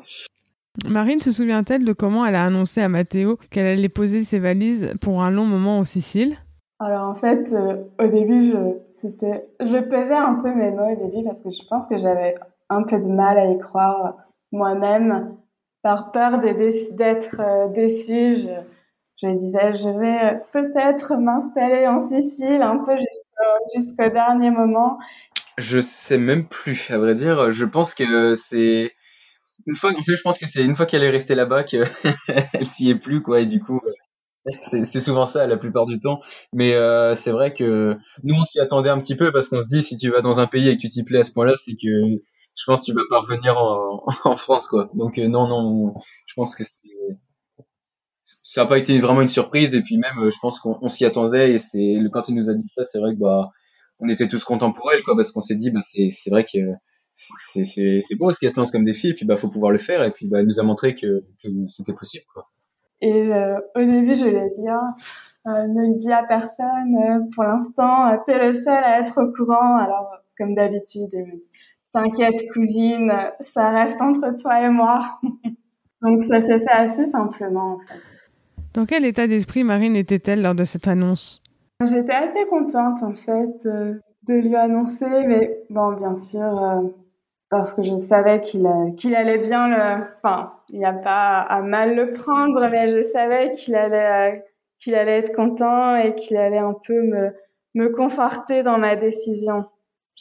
Marine 0.87 1.21
se 1.21 1.31
souvient-elle 1.31 1.85
de 1.85 1.93
comment 1.93 2.25
elle 2.25 2.35
a 2.35 2.43
annoncé 2.43 2.81
à 2.81 2.89
Mathéo 2.89 3.39
qu'elle 3.49 3.65
allait 3.65 3.89
poser 3.89 4.23
ses 4.23 4.39
valises 4.39 4.93
pour 5.01 5.23
un 5.23 5.31
long 5.31 5.45
moment 5.45 5.79
en 5.79 5.85
Sicile? 5.85 6.37
Alors 6.79 7.07
en 7.07 7.13
fait, 7.13 7.53
euh, 7.53 7.83
au 7.99 8.07
début, 8.07 8.41
je, 8.41 8.57
c'était, 8.91 9.45
je 9.61 9.77
pesais 9.77 10.13
un 10.13 10.35
peu 10.35 10.53
mes 10.53 10.71
mots 10.71 10.89
au 10.91 11.07
début 11.07 11.23
parce 11.23 11.41
que 11.41 11.49
je 11.49 11.67
pense 11.67 11.87
que 11.87 11.97
j'avais 11.97 12.35
un 12.69 12.83
peu 12.83 12.99
de 12.99 13.07
mal 13.07 13.37
à 13.37 13.45
y 13.45 13.57
croire 13.57 14.15
moi-même 14.51 15.37
par 15.81 16.11
peur 16.11 16.39
d'être 16.39 17.39
euh, 17.39 17.67
déçue. 17.69 18.35
Je, 18.35 18.49
je 19.21 19.29
disais, 19.29 19.73
je 19.73 19.89
vais 19.89 20.41
peut-être 20.51 21.15
m'installer 21.15 21.87
en 21.87 22.01
Sicile 22.01 22.61
un 22.61 22.79
peu 22.79 22.95
jusqu'au 23.73 24.09
dernier 24.09 24.51
moment. 24.51 24.97
Je 25.57 25.79
sais 25.79 26.17
même 26.17 26.45
plus, 26.45 26.91
à 26.91 26.97
vrai 26.97 27.15
dire. 27.15 27.53
Je 27.53 27.63
pense 27.63 27.93
que 27.93 28.35
c'est 28.35 28.91
une 29.67 29.75
fois, 29.75 29.91
en 29.91 30.03
fait, 30.03 30.15
je 30.15 30.21
pense 30.21 30.37
que 30.37 30.45
c'est 30.45 30.63
une 30.63 30.75
fois 30.75 30.85
qu'elle 30.85 31.03
est 31.03 31.09
restée 31.09 31.35
là-bas 31.35 31.63
qu'elle 31.63 31.87
s'y 32.63 32.89
est 32.89 32.95
plus, 32.95 33.21
quoi. 33.21 33.41
Et 33.41 33.45
du 33.45 33.59
coup, 33.59 33.81
c'est 34.61 34.99
souvent 34.99 35.25
ça 35.25 35.47
la 35.47 35.57
plupart 35.57 35.85
du 35.85 35.99
temps. 35.99 36.19
Mais 36.53 36.73
euh, 36.73 37.15
c'est 37.15 37.31
vrai 37.31 37.53
que 37.53 37.95
nous, 38.23 38.35
on 38.35 38.43
s'y 38.43 38.59
attendait 38.59 38.89
un 38.89 38.99
petit 38.99 39.15
peu 39.15 39.31
parce 39.31 39.49
qu'on 39.49 39.61
se 39.61 39.67
dit, 39.67 39.83
si 39.83 39.97
tu 39.97 40.09
vas 40.11 40.21
dans 40.21 40.39
un 40.39 40.47
pays 40.47 40.69
et 40.69 40.75
que 40.75 40.81
tu 40.81 40.89
t'y 40.89 41.03
plais 41.03 41.19
à 41.19 41.23
ce 41.23 41.31
point-là, 41.31 41.53
c'est 41.57 41.73
que 41.73 41.87
je 42.57 42.63
pense 42.65 42.81
que 42.81 42.85
tu 42.85 42.93
vas 42.93 43.03
pas 43.09 43.19
revenir 43.19 43.57
en, 43.57 44.05
France, 44.37 44.67
quoi. 44.67 44.89
Donc 44.93 45.17
euh, 45.17 45.27
non, 45.27 45.47
non, 45.47 45.95
je 46.27 46.33
pense 46.35 46.55
que 46.55 46.63
ça 48.23 48.61
n'a 48.63 48.67
pas 48.67 48.77
été 48.77 48.99
vraiment 48.99 49.21
une 49.21 49.29
surprise 49.29 49.75
et 49.75 49.81
puis 49.81 49.97
même 49.97 50.17
euh, 50.19 50.31
je 50.31 50.39
pense 50.39 50.59
qu'on 50.59 50.89
s'y 50.89 51.05
attendait 51.05 51.53
et 51.53 51.59
c'est 51.59 51.95
quand 52.11 52.27
il 52.27 52.35
nous 52.35 52.49
a 52.49 52.55
dit 52.55 52.67
ça 52.67 52.83
c'est 52.83 52.97
vrai 52.97 53.13
que 53.13 53.19
bah 53.19 53.51
on 53.99 54.09
était 54.09 54.27
tous 54.27 54.43
contents 54.43 54.71
pour 54.71 54.91
elle 54.91 55.03
quoi 55.03 55.15
parce 55.15 55.31
qu'on 55.31 55.41
s'est 55.41 55.55
dit 55.55 55.69
bah 55.69 55.81
c'est 55.81 56.29
vrai 56.31 56.43
que 56.43 56.57
c'est 57.15 57.63
c'est 57.63 57.99
c'est 58.01 58.15
beau 58.15 58.31
ce 58.31 58.39
qu'elle 58.39 58.49
se 58.49 58.59
lance 58.59 58.71
comme 58.71 58.85
défi 58.85 59.09
et 59.09 59.13
puis 59.13 59.25
bah 59.25 59.37
faut 59.37 59.49
pouvoir 59.49 59.71
le 59.71 59.77
faire 59.77 60.03
et 60.03 60.11
puis 60.11 60.27
bah 60.27 60.39
elle 60.39 60.45
nous 60.45 60.59
a 60.59 60.63
montré 60.63 60.95
que, 60.95 61.23
que 61.41 61.49
c'était 61.67 61.93
possible 61.93 62.25
quoi. 62.33 62.49
Et 63.01 63.33
euh, 63.33 63.57
au 63.75 63.79
début 63.79 64.13
je 64.13 64.25
lui 64.25 64.35
ai 64.35 64.49
dit 64.49 64.67
ah, 64.69 64.93
euh, 65.47 65.67
ne 65.67 65.81
le 65.81 65.97
dis 65.97 66.11
à 66.11 66.23
personne 66.23 66.95
euh, 66.97 67.19
pour 67.33 67.43
l'instant 67.43 68.17
t'es 68.25 68.37
le 68.37 68.51
seul 68.51 68.83
à 68.83 68.99
être 68.99 69.21
au 69.21 69.31
courant. 69.31 69.77
Alors 69.77 70.11
comme 70.37 70.53
d'habitude 70.55 71.09
elle 71.13 71.25
me 71.25 71.39
dit 71.39 71.49
t'inquiète 71.91 72.41
cousine 72.53 73.11
ça 73.39 73.71
reste 73.71 74.01
entre 74.01 74.33
toi 74.41 74.61
et 74.61 74.69
moi. 74.69 75.19
Donc 76.01 76.21
ça 76.21 76.39
s'est 76.41 76.59
fait 76.59 76.69
assez 76.69 77.05
simplement 77.05 77.75
en 77.75 77.79
fait. 77.79 78.25
Dans 78.75 78.85
quel 78.85 79.05
état 79.05 79.25
d'esprit 79.25 79.63
Marine 79.63 79.95
était-elle 79.95 80.41
lors 80.41 80.53
de 80.53 80.65
cette 80.65 80.89
annonce? 80.89 81.41
J'étais 81.83 82.13
assez 82.13 82.45
contente 82.49 83.03
en 83.03 83.13
fait 83.13 83.65
euh, 83.65 83.95
de 84.27 84.33
lui 84.33 84.55
annoncer, 84.55 85.25
mais 85.27 85.63
bon, 85.69 85.93
bien 85.93 86.15
sûr, 86.15 86.41
euh, 86.41 86.81
parce 87.49 87.73
que 87.73 87.83
je 87.83 87.95
savais 87.95 88.39
qu'il 88.39 88.67
qu'il 88.97 89.15
allait 89.15 89.37
bien 89.37 89.67
le, 89.67 90.03
enfin, 90.17 90.53
il 90.69 90.79
n'y 90.79 90.85
a 90.85 90.93
pas 90.93 91.41
à 91.41 91.61
mal 91.61 91.95
le 91.95 92.13
prendre, 92.13 92.67
mais 92.69 92.87
je 92.87 93.03
savais 93.03 93.51
qu'il 93.51 93.75
allait 93.75 94.35
euh, 94.35 94.39
qu'il 94.79 94.95
allait 94.95 95.19
être 95.19 95.35
content 95.35 95.95
et 95.95 96.15
qu'il 96.15 96.37
allait 96.37 96.57
un 96.57 96.75
peu 96.85 97.01
me 97.01 97.33
me 97.75 97.89
conforter 97.89 98.63
dans 98.63 98.77
ma 98.77 98.95
décision. 98.95 99.63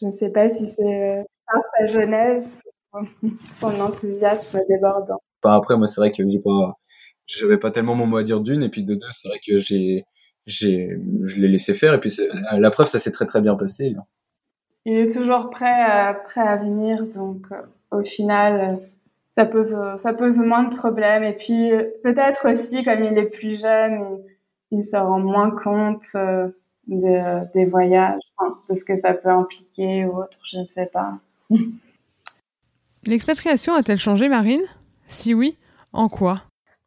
Je 0.01 0.07
ne 0.07 0.13
sais 0.13 0.31
pas 0.31 0.49
si 0.49 0.67
c'est 0.67 1.25
par 1.47 1.63
sa 1.79 1.87
jeunesse, 1.87 2.63
son 3.53 3.81
enthousiasme 3.81 4.61
débordant. 4.69 5.21
Enfin, 5.43 5.57
après, 5.57 5.77
moi, 5.77 5.87
c'est 5.87 6.01
vrai 6.01 6.13
que 6.13 6.27
j'ai 6.27 6.41
pas 6.41 6.77
j'avais 7.27 7.59
pas 7.59 7.71
tellement 7.71 7.95
mon 7.95 8.07
mot 8.07 8.19
à 8.19 8.23
dire 8.23 8.41
d'une 8.41 8.63
et 8.63 8.69
puis 8.69 8.83
de 8.85 8.95
deux 8.95 9.07
c'est 9.11 9.29
vrai 9.29 9.39
que 9.47 9.59
j'ai 9.59 10.05
j'ai 10.47 10.99
je 11.23 11.41
l'ai 11.41 11.49
laissé 11.49 11.73
faire 11.73 11.95
et 11.95 12.01
puis 12.01 12.15
la 12.53 12.71
preuve 12.71 12.87
ça 12.87 12.99
s'est 12.99 13.13
très 13.13 13.27
très 13.27 13.41
bien 13.41 13.57
passé 13.57 13.95
il 14.85 14.97
est 14.97 15.12
toujours 15.12 15.51
prêt 15.51 15.83
à, 15.83 16.14
prêt 16.14 16.40
à 16.40 16.57
venir 16.57 17.03
donc 17.14 17.47
euh, 17.53 17.62
au 17.91 18.03
final 18.03 18.61
euh, 18.61 18.87
ça 19.30 19.47
pose 19.47 19.76
ça 19.97 20.12
pose 20.12 20.39
moins 20.39 20.64
de 20.64 20.74
problèmes. 20.74 21.24
Et 21.24 21.32
puis 21.32 21.70
peut-être 22.03 22.51
aussi 22.51 22.85
comme 22.85 23.03
il 23.03 23.18
est 23.18 23.30
plus 23.30 23.61
jeune 23.61 24.18
il, 24.72 24.78
il 24.78 24.82
se 24.82 24.97
rend 24.97 25.20
moins 25.20 25.51
compte 25.51 26.05
euh, 26.14 26.49
de, 26.87 27.53
des 27.53 27.64
voyages 27.64 28.20
de 28.68 28.74
ce 28.74 28.85
que 28.85 28.97
ça 28.97 29.14
peut 29.14 29.30
impliquer 29.30 30.05
ou 30.05 30.18
autre 30.18 30.39
je 30.45 30.59
ne 30.59 30.66
sais 30.66 30.87
pas. 30.87 31.14
L'expatriation 33.07 33.74
a-t-elle 33.74 33.99
changé, 33.99 34.28
Marine? 34.28 34.62
Si 35.09 35.35
oui, 35.35 35.59
en 35.93 36.09
quoi? 36.09 36.43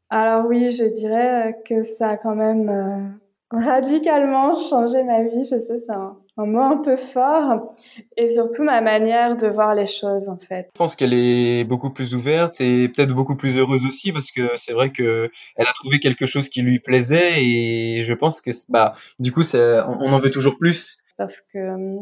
Alors 0.09 0.45
oui, 0.47 0.71
je 0.71 0.85
dirais 0.85 1.61
que 1.65 1.83
ça 1.83 2.11
a 2.11 2.17
quand 2.17 2.35
même 2.35 2.69
euh, 2.69 3.07
radicalement 3.51 4.55
changé 4.69 5.03
ma 5.03 5.23
vie. 5.23 5.43
Je 5.43 5.59
sais, 5.59 5.79
c'est 5.85 5.91
un, 5.91 6.17
un, 6.37 6.45
mot 6.45 6.61
un 6.61 6.77
peu 6.77 6.97
fort. 6.97 7.75
Et 8.15 8.29
surtout 8.29 8.63
ma 8.63 8.81
manière 8.81 9.35
de 9.37 9.47
voir 9.47 9.75
les 9.75 9.85
choses, 9.85 10.29
en 10.29 10.37
fait. 10.37 10.69
Je 10.73 10.77
pense 10.77 10.95
qu'elle 10.95 11.13
est 11.13 11.63
beaucoup 11.63 11.91
plus 11.91 12.15
ouverte 12.15 12.61
et 12.61 12.89
peut-être 12.89 13.13
beaucoup 13.13 13.35
plus 13.35 13.57
heureuse 13.57 13.85
aussi 13.85 14.11
parce 14.11 14.31
que 14.31 14.49
c'est 14.55 14.73
vrai 14.73 14.91
que 14.91 15.29
elle 15.55 15.67
a 15.67 15.73
trouvé 15.73 15.99
quelque 15.99 16.25
chose 16.25 16.49
qui 16.49 16.61
lui 16.61 16.79
plaisait 16.79 17.43
et 17.43 18.01
je 18.01 18.13
pense 18.13 18.41
que, 18.41 18.51
bah, 18.69 18.93
du 19.19 19.31
coup, 19.31 19.43
on 19.53 20.13
en 20.13 20.19
veut 20.19 20.31
toujours 20.31 20.57
plus. 20.57 20.97
Parce 21.17 21.41
que 21.41 21.57
euh, 21.57 21.99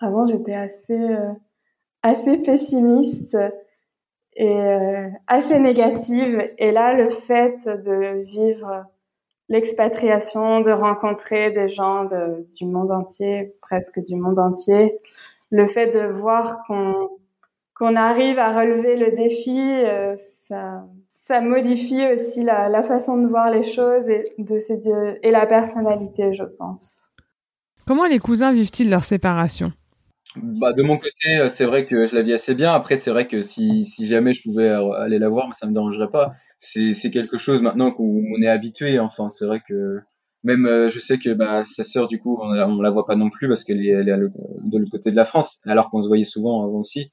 avant, 0.00 0.24
j'étais 0.24 0.54
assez, 0.54 0.92
euh, 0.92 1.32
assez 2.02 2.38
pessimiste 2.38 3.36
et 4.34 4.46
euh, 4.46 5.08
assez 5.26 5.58
négative. 5.58 6.44
Et 6.58 6.70
là, 6.70 6.94
le 6.94 7.08
fait 7.08 7.66
de 7.66 8.22
vivre 8.22 8.86
l'expatriation, 9.48 10.60
de 10.60 10.70
rencontrer 10.70 11.50
des 11.50 11.68
gens 11.68 12.04
de, 12.04 12.46
du 12.58 12.66
monde 12.66 12.90
entier, 12.90 13.54
presque 13.60 14.00
du 14.00 14.16
monde 14.16 14.38
entier, 14.38 14.96
le 15.50 15.66
fait 15.66 15.88
de 15.88 16.06
voir 16.06 16.62
qu'on 16.66 17.10
qu'on 17.78 17.94
arrive 17.94 18.38
à 18.38 18.58
relever 18.58 18.96
le 18.96 19.14
défi, 19.14 19.58
euh, 19.58 20.16
ça, 20.48 20.86
ça 21.26 21.40
modifie 21.42 22.06
aussi 22.06 22.42
la, 22.42 22.70
la, 22.70 22.82
façon 22.82 23.18
de 23.18 23.26
voir 23.28 23.50
les 23.50 23.64
choses 23.64 24.08
et, 24.08 24.32
de, 24.38 25.18
et 25.22 25.30
la 25.30 25.44
personnalité, 25.44 26.32
je 26.32 26.44
pense. 26.44 27.10
Comment 27.86 28.06
les 28.06 28.18
cousins 28.18 28.52
vivent-ils 28.52 28.88
leur 28.88 29.04
séparation? 29.04 29.72
Bah, 30.36 30.72
de 30.72 30.82
mon 30.82 30.96
côté, 30.96 31.38
euh, 31.38 31.48
c'est 31.48 31.66
vrai 31.66 31.84
que 31.86 32.06
je 32.06 32.14
la 32.14 32.22
vis 32.22 32.32
assez 32.32 32.54
bien. 32.54 32.72
Après, 32.72 32.96
c'est 32.96 33.10
vrai 33.10 33.26
que 33.26 33.42
si, 33.42 33.84
si 33.84 34.06
jamais 34.06 34.34
je 34.34 34.42
pouvais 34.42 34.68
euh, 34.68 34.92
aller 34.92 35.18
la 35.18 35.28
voir, 35.28 35.54
ça 35.54 35.66
me 35.66 35.72
dérangerait 35.72 36.10
pas. 36.10 36.34
C'est, 36.58 37.10
quelque 37.10 37.38
chose 37.38 37.62
maintenant 37.62 37.90
qu'on 37.92 38.40
est 38.42 38.48
habitué. 38.48 38.98
Enfin, 38.98 39.28
c'est 39.28 39.46
vrai 39.46 39.60
que 39.66 40.00
même 40.42 40.66
euh, 40.66 40.90
je 40.90 41.00
sais 41.00 41.18
que 41.18 41.30
bah, 41.30 41.64
sa 41.64 41.82
sœur, 41.82 42.08
du 42.08 42.18
coup, 42.18 42.38
on, 42.40 42.48
on 42.48 42.80
la 42.80 42.90
voit 42.90 43.06
pas 43.06 43.16
non 43.16 43.30
plus 43.30 43.48
parce 43.48 43.64
qu'elle 43.64 43.84
est, 43.84 43.90
elle 43.90 44.08
est 44.08 44.16
de 44.16 44.78
l'autre 44.78 44.90
côté 44.90 45.10
de 45.10 45.16
la 45.16 45.24
France, 45.24 45.60
alors 45.66 45.90
qu'on 45.90 46.00
se 46.00 46.08
voyait 46.08 46.24
souvent 46.24 46.64
avant 46.64 46.80
aussi. 46.80 47.10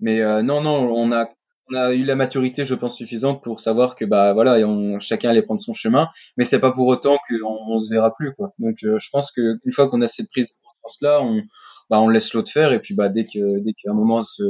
Mais 0.00 0.20
non, 0.42 0.60
non, 0.62 0.92
on 0.94 1.12
a, 1.12 1.28
on 1.70 1.74
a 1.74 1.92
eu 1.92 2.04
la 2.04 2.14
maturité, 2.14 2.64
je 2.64 2.74
pense, 2.74 2.96
suffisante 2.96 3.42
pour 3.42 3.60
savoir 3.60 3.96
que 3.96 4.04
bah 4.04 4.32
voilà, 4.32 4.66
on, 4.66 5.00
chacun 5.00 5.30
allait 5.30 5.42
prendre 5.42 5.60
son 5.60 5.72
chemin. 5.72 6.08
Mais 6.36 6.44
c'est 6.44 6.60
pas 6.60 6.72
pour 6.72 6.86
autant 6.86 7.18
qu'on 7.28 7.58
on 7.68 7.78
se 7.78 7.90
verra 7.90 8.14
plus, 8.14 8.32
quoi. 8.34 8.54
Donc, 8.58 8.76
je 8.80 9.08
pense 9.10 9.32
qu'une 9.32 9.72
fois 9.72 9.88
qu'on 9.88 10.00
a 10.00 10.06
cette 10.06 10.30
prise 10.30 10.46
de 10.46 10.54
conscience 10.62 11.02
là, 11.02 11.20
on 11.22 11.42
bah, 11.90 12.00
on 12.00 12.08
laisse 12.08 12.32
l'autre 12.34 12.50
faire 12.50 12.72
et 12.72 12.80
puis 12.80 12.94
bah, 12.94 13.08
dès 13.08 13.24
que 13.24 13.60
dès 13.60 13.72
qu'un 13.72 13.94
moment 13.94 14.22
se, 14.22 14.42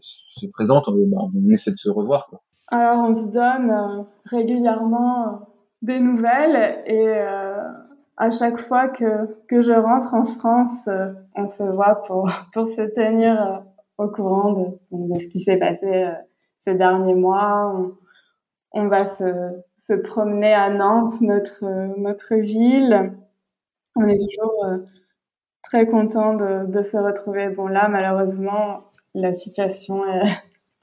se 0.00 0.46
présente, 0.46 0.88
on, 0.88 0.94
bah, 1.08 1.18
on, 1.20 1.50
essaie 1.50 1.72
de 1.72 1.76
se 1.76 1.88
revoir. 1.90 2.26
Quoi. 2.26 2.42
Alors 2.68 2.98
on 3.08 3.14
se 3.14 3.26
donne 3.26 3.70
euh, 3.70 4.02
régulièrement 4.24 5.28
euh, 5.28 5.30
des 5.82 6.00
nouvelles 6.00 6.82
et 6.86 7.08
euh, 7.08 7.62
à 8.16 8.30
chaque 8.30 8.58
fois 8.58 8.88
que, 8.88 9.38
que 9.46 9.62
je 9.62 9.72
rentre 9.72 10.14
en 10.14 10.24
France, 10.24 10.88
on 11.36 11.46
se 11.46 11.62
voit 11.62 12.02
pour, 12.06 12.28
pour 12.52 12.66
se 12.66 12.82
tenir 12.82 13.62
au 13.98 14.08
courant 14.08 14.52
de, 14.52 14.66
de 14.90 15.18
ce 15.18 15.28
qui 15.28 15.40
s'est 15.40 15.58
passé 15.58 16.10
ces 16.58 16.74
derniers 16.74 17.14
mois. 17.14 17.72
On, 17.74 17.92
on 18.72 18.88
va 18.88 19.04
se, 19.04 19.52
se 19.76 19.92
promener 19.92 20.52
à 20.52 20.70
Nantes, 20.70 21.20
notre, 21.20 21.64
notre 21.98 22.34
ville. 22.34 23.12
On 23.94 24.06
est 24.06 24.16
toujours 24.16 24.64
très 25.62 25.86
content 25.86 26.34
de, 26.34 26.66
de, 26.66 26.82
se 26.82 26.96
retrouver. 26.96 27.48
Bon, 27.48 27.68
là, 27.68 27.88
malheureusement, 27.88 28.90
la 29.14 29.32
situation 29.32 30.04
est 30.06 30.26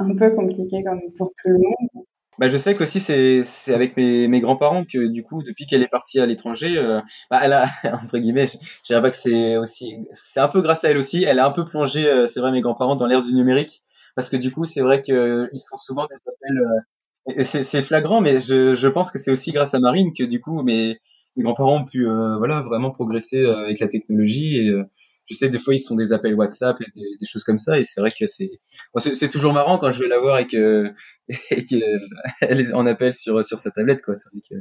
un 0.03 0.15
peu 0.15 0.29
compliquée 0.35 0.83
comme 0.83 1.01
pour 1.17 1.27
tout 1.29 1.49
le 1.49 1.59
monde. 1.59 2.05
Bah, 2.39 2.47
je 2.47 2.57
sais 2.57 2.73
qu'aussi 2.73 2.99
c'est 2.99 3.43
c'est 3.43 3.75
avec 3.75 3.95
mes, 3.95 4.27
mes 4.27 4.41
grands-parents 4.41 4.85
que 4.85 5.07
du 5.07 5.23
coup 5.23 5.43
depuis 5.43 5.67
qu'elle 5.67 5.83
est 5.83 5.87
partie 5.87 6.19
à 6.19 6.25
l'étranger, 6.25 6.77
euh, 6.77 6.99
bah, 7.29 7.39
elle 7.43 7.53
a 7.53 7.65
entre 8.03 8.17
guillemets, 8.17 8.47
je, 8.47 8.57
dirais 8.85 9.01
pas 9.01 9.11
que 9.11 9.15
c'est 9.15 9.57
aussi 9.57 9.97
c'est 10.13 10.39
un 10.39 10.47
peu 10.47 10.61
grâce 10.61 10.83
à 10.83 10.89
elle 10.89 10.97
aussi, 10.97 11.23
elle 11.23 11.39
a 11.39 11.45
un 11.45 11.51
peu 11.51 11.65
plongé, 11.65 12.07
euh, 12.07 12.25
c'est 12.25 12.39
vrai 12.39 12.51
mes 12.51 12.61
grands-parents 12.61 12.95
dans 12.95 13.05
l'ère 13.05 13.23
du 13.23 13.33
numérique 13.33 13.83
parce 14.15 14.29
que 14.29 14.37
du 14.37 14.51
coup 14.51 14.65
c'est 14.65 14.81
vrai 14.81 15.03
que 15.03 15.47
ils 15.51 15.59
sont 15.59 15.77
souvent 15.77 16.07
des 16.07 16.15
appels, 16.15 17.37
euh, 17.37 17.43
c'est 17.43 17.81
flagrant 17.83 18.19
mais 18.19 18.39
je 18.39 18.73
je 18.73 18.87
pense 18.87 19.11
que 19.11 19.19
c'est 19.19 19.31
aussi 19.31 19.51
grâce 19.51 19.75
à 19.75 19.79
Marine 19.79 20.11
que 20.17 20.23
du 20.23 20.41
coup 20.41 20.63
mes 20.63 20.97
mes 21.35 21.43
grands-parents 21.43 21.81
ont 21.81 21.85
pu 21.85 22.07
euh, 22.07 22.37
voilà 22.37 22.61
vraiment 22.61 22.91
progresser 22.91 23.43
euh, 23.43 23.63
avec 23.63 23.79
la 23.79 23.87
technologie 23.87 24.69
euh, 24.69 24.83
je 25.29 25.35
sais 25.35 25.49
des 25.49 25.59
fois 25.59 25.73
ils 25.73 25.79
sont 25.79 25.95
des 25.95 26.13
appels 26.13 26.35
WhatsApp 26.35 26.81
et 26.81 27.17
des, 27.19 27.25
choses 27.25 27.43
comme 27.43 27.57
ça 27.57 27.79
et 27.79 27.83
c'est 27.83 28.01
vrai 28.01 28.11
que 28.11 28.25
c'est 28.25 28.51
c'est 28.97 29.29
toujours 29.29 29.53
marrant 29.53 29.77
quand 29.77 29.91
je 29.91 29.99
vais 29.99 30.07
la 30.07 30.19
voir 30.19 30.39
et 30.39 30.47
que 30.47 30.91
et 31.49 31.63
qu'elle 31.63 32.75
en 32.75 32.85
appelle 32.85 33.13
sur 33.13 33.43
sur 33.43 33.57
sa 33.57 33.71
tablette 33.71 34.01
quoi 34.01 34.15
c'est 34.15 34.29
vrai 34.31 34.41
que 34.49 34.55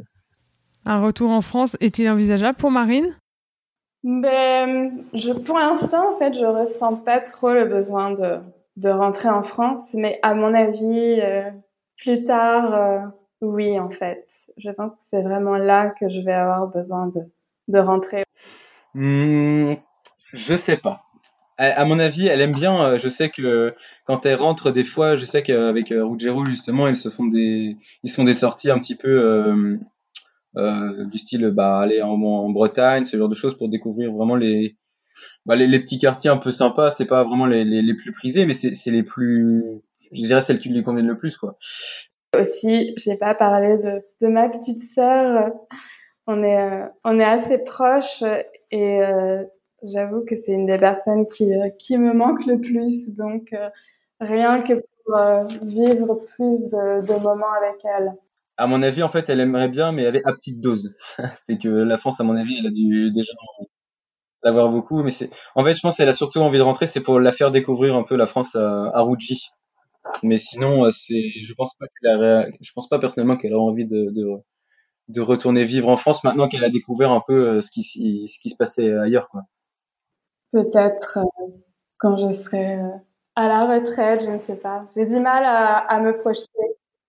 un 0.85 1.01
retour 1.01 1.31
en 1.31 1.43
France 1.43 1.77
est-il 1.81 2.09
envisageable 2.09 2.59
pour 2.59 2.71
Marine? 2.71 3.17
Ben, 4.03 4.91
je, 5.15 5.33
pour 5.33 5.57
l'instant, 5.57 6.13
en 6.13 6.19
fait, 6.19 6.35
je 6.35 6.45
ressens 6.45 6.97
pas 6.97 7.21
trop 7.21 7.53
le 7.53 7.67
besoin 7.67 8.11
de, 8.11 8.41
de 8.77 8.89
rentrer 8.89 9.29
en 9.29 9.45
France, 9.45 9.95
mais 9.95 10.19
à 10.23 10.35
mon 10.35 10.53
avis, 10.55 11.21
plus 11.97 12.25
tard, 12.25 13.13
oui, 13.41 13.79
en 13.79 13.91
fait. 13.91 14.27
Je 14.57 14.71
pense 14.71 14.93
que 14.93 15.03
c'est 15.07 15.23
vraiment 15.23 15.57
là 15.57 15.91
que 15.91 16.09
je 16.09 16.21
vais 16.21 16.33
avoir 16.33 16.67
besoin 16.69 17.09
de, 17.09 17.21
de 17.69 17.79
rentrer. 17.79 18.25
Mmh, 18.95 19.75
je 20.33 20.57
sais 20.57 20.77
pas. 20.77 21.03
À, 21.59 21.85
mon 21.85 21.99
avis, 22.01 22.27
elle 22.27 22.41
aime 22.41 22.55
bien. 22.55 22.83
Euh, 22.83 22.99
je 22.99 23.09
sais 23.09 23.29
que 23.29 23.75
quand 24.05 24.27
elle 24.27 24.35
rentre, 24.37 24.73
des 24.73 24.85
fois, 24.85 25.15
je 25.17 25.25
sais 25.25 25.43
qu'avec 25.43 25.93
euh, 25.93 26.05
Ruggiero, 26.05 26.45
justement, 26.45 26.89
ils 26.89 26.97
se 26.97 27.09
font 27.09 27.27
des, 27.27 27.77
ils 28.03 28.11
font 28.11 28.25
des 28.25 28.35
sorties 28.35 28.71
un 28.71 28.79
petit 28.79 28.97
peu 28.97 29.09
euh, 29.09 29.77
euh, 30.57 31.05
du 31.05 31.19
style, 31.19 31.51
bah, 31.51 31.79
aller 31.79 32.03
en, 32.03 32.51
Bretagne, 32.51 33.05
ce 33.05 33.17
genre 33.17 33.29
de 33.29 33.35
choses 33.37 33.57
pour 33.57 33.69
découvrir 33.69 34.13
vraiment 34.13 34.35
les, 34.35 34.77
bah, 35.47 35.55
les, 35.55 35.69
les, 35.69 35.79
petits 35.79 35.99
quartiers 35.99 36.31
un 36.31 36.37
peu 36.37 36.51
sympas. 36.51 36.91
C'est 36.91 37.07
pas 37.07 37.23
vraiment 37.23 37.47
les, 37.47 37.65
les, 37.65 37.83
les 37.83 37.95
plus 37.95 38.11
prisés, 38.11 38.45
mais 38.45 38.55
c'est 38.55 38.91
les 38.91 39.05
plus, 39.05 39.63
je 40.11 40.23
dirais, 40.23 40.41
celles 40.41 40.59
qui 40.59 40.69
lui 40.69 40.83
conviennent 40.83 41.07
le 41.07 41.19
plus, 41.19 41.37
quoi. 41.37 41.57
Aussi, 42.39 42.95
j'ai 42.97 43.19
pas 43.19 43.35
parlé 43.35 43.77
de, 43.77 44.03
de 44.23 44.29
ma 44.29 44.49
petite 44.49 44.83
sœur. 44.83 45.53
On 46.27 46.43
est, 46.43 46.57
euh, 46.57 46.87
on 47.05 47.19
est 47.21 47.25
assez 47.25 47.59
proches 47.59 48.23
et 48.71 49.03
euh, 49.03 49.45
j'avoue 49.85 50.25
que 50.25 50.35
c'est 50.37 50.53
une 50.53 50.67
des 50.67 50.79
personnes 50.79 51.27
qui, 51.29 51.55
euh, 51.55 51.69
qui 51.79 51.99
me 51.99 52.13
manque 52.13 52.47
le 52.47 52.61
plus. 52.61 53.11
Donc, 53.11 53.55
rien 54.21 54.63
que 54.63 54.75
pour 55.05 55.67
vivre 55.67 56.15
plus 56.37 56.69
de, 56.69 57.21
moments 57.21 57.53
avec 57.61 57.85
elle. 57.85 58.13
À 58.57 58.67
mon 58.67 58.83
avis, 58.83 59.03
en 59.03 59.09
fait, 59.09 59.29
elle 59.29 59.41
aimerait 59.41 59.69
bien, 59.69 59.93
mais 59.93 60.07
avec 60.07 60.27
à 60.27 60.33
petite 60.33 60.61
dose. 60.61 60.95
c'est 61.35 61.59
que 61.59 61.69
la 61.69 61.99
France, 61.99 62.21
à 62.21 62.25
mon 62.25 62.37
avis, 62.37 62.57
elle 62.59 62.67
a 62.67 62.71
dû 62.71 63.11
déjà 63.13 63.33
l'avoir 64.43 64.71
beaucoup. 64.71 65.03
Mais 65.03 65.11
c'est, 65.11 65.31
en 65.55 65.65
fait, 65.65 65.75
je 65.75 65.81
pense 65.81 65.97
qu'elle 65.97 66.09
a 66.09 66.13
surtout 66.13 66.41
envie 66.41 66.59
de 66.59 66.63
rentrer, 66.63 66.87
c'est 66.87 67.01
pour 67.01 67.21
la 67.21 67.33
faire 67.33 67.51
découvrir 67.51 67.97
un 67.97 68.05
peu 68.05 68.17
la 68.17 68.27
France 68.27 68.55
à, 68.57 68.87
à. 68.95 69.07
Mais 70.23 70.39
sinon, 70.39 70.85
euh, 70.85 70.91
c'est, 70.91 71.31
je 71.43 71.55
pense 71.55 71.75
pas 71.77 71.87
qu'elle 72.01 72.53
je 72.61 72.73
pense 72.75 72.89
pas 72.89 72.99
personnellement 72.99 73.37
qu'elle 73.37 73.53
a 73.53 73.59
envie 73.59 73.87
de, 73.87 74.11
de, 74.11 74.27
de, 75.09 75.21
retourner 75.21 75.65
vivre 75.65 75.89
en 75.89 75.97
France 75.97 76.25
maintenant 76.25 76.49
qu'elle 76.49 76.65
a 76.65 76.71
découvert 76.71 77.13
un 77.13 77.23
peu 77.27 77.49
euh, 77.49 77.61
ce 77.61 77.71
qui, 77.71 77.83
ce 77.83 78.39
qui 78.41 78.51
se 78.51 78.57
passait 78.57 78.93
ailleurs, 78.93 79.29
quoi. 79.29 79.43
Peut-être 80.53 81.19
euh, 81.19 81.47
quand 81.99 82.17
je 82.17 82.31
serai 82.33 82.79
à 83.37 83.49
la 83.49 83.67
retraite, 83.67 84.25
je 84.25 84.31
ne 84.31 84.39
sais 84.39 84.57
pas. 84.57 84.87
J'ai 84.97 85.07
du 85.07 85.21
mal 85.21 85.45
à, 85.45 85.79
à 85.79 86.01
me 86.01 86.17
projeter. 86.17 86.49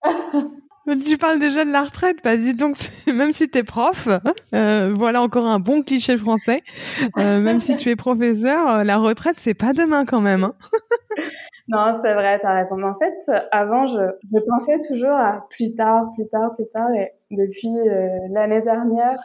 Tu 1.06 1.18
parles 1.18 1.40
déjà 1.40 1.64
de 1.64 1.72
la 1.72 1.84
retraite, 1.84 2.18
bah 2.26 2.36
dis 2.36 2.54
donc, 2.54 2.76
même 3.08 3.32
si 3.32 3.50
tu 3.50 3.58
es 3.58 3.64
prof, 3.64 4.10
euh, 4.54 4.94
voilà 4.94 5.22
encore 5.22 5.46
un 5.46 5.60
bon 5.60 5.82
cliché 5.82 6.18
français, 6.18 6.62
euh, 7.20 7.40
même 7.40 7.62
si 7.62 7.78
tu 7.78 7.90
es 7.90 7.96
professeur, 7.96 8.84
la 8.84 8.98
retraite, 8.98 9.40
c'est 9.40 9.54
pas 9.54 9.72
demain 9.72 10.04
quand 10.04 10.20
même. 10.20 10.44
Hein 10.44 10.56
non, 11.70 11.98
c'est 12.02 12.14
vrai, 12.14 12.38
tu 12.42 12.46
as 12.46 12.56
raison. 12.56 12.76
Mais 12.76 12.88
en 12.88 12.98
fait, 13.00 13.48
avant, 13.54 13.86
je, 13.86 14.02
je, 14.34 14.40
pensais 14.40 14.78
toujours 14.86 15.16
à 15.16 15.48
plus 15.50 15.74
tard, 15.74 16.10
plus 16.16 16.28
tard, 16.28 16.52
plus 16.54 16.68
tard. 16.68 16.90
Et 16.96 17.14
depuis 17.32 17.80
euh, 17.80 18.10
l'année 18.32 18.62
dernière, 18.62 19.18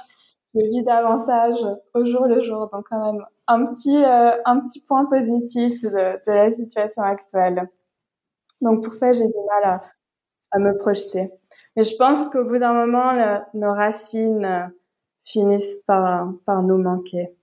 je 0.54 0.60
vis 0.60 0.84
davantage 0.84 1.56
au 1.92 2.04
jour 2.04 2.26
le 2.26 2.40
jour. 2.40 2.68
Donc 2.72 2.84
quand 2.88 3.04
même, 3.04 3.24
un 3.48 3.66
petit, 3.66 3.96
euh, 3.96 4.30
un 4.44 4.60
petit 4.60 4.80
point 4.80 5.06
positif 5.06 5.82
de, 5.82 5.88
de, 5.90 6.32
la 6.32 6.50
situation 6.50 7.02
actuelle. 7.02 7.68
Donc 8.62 8.84
pour 8.84 8.92
ça, 8.92 9.10
j'ai 9.10 9.24
du 9.24 9.38
mal 9.48 9.64
à, 9.64 9.82
à 10.52 10.58
me 10.58 10.76
projeter. 10.76 11.30
Mais 11.76 11.84
je 11.84 11.96
pense 11.96 12.26
qu'au 12.26 12.44
bout 12.44 12.58
d'un 12.58 12.74
moment, 12.74 13.12
le, 13.12 13.38
nos 13.54 13.72
racines 13.72 14.44
euh, 14.44 14.66
finissent 15.24 15.78
par, 15.86 16.32
par 16.44 16.62
nous 16.62 16.78
manquer. 16.78 17.34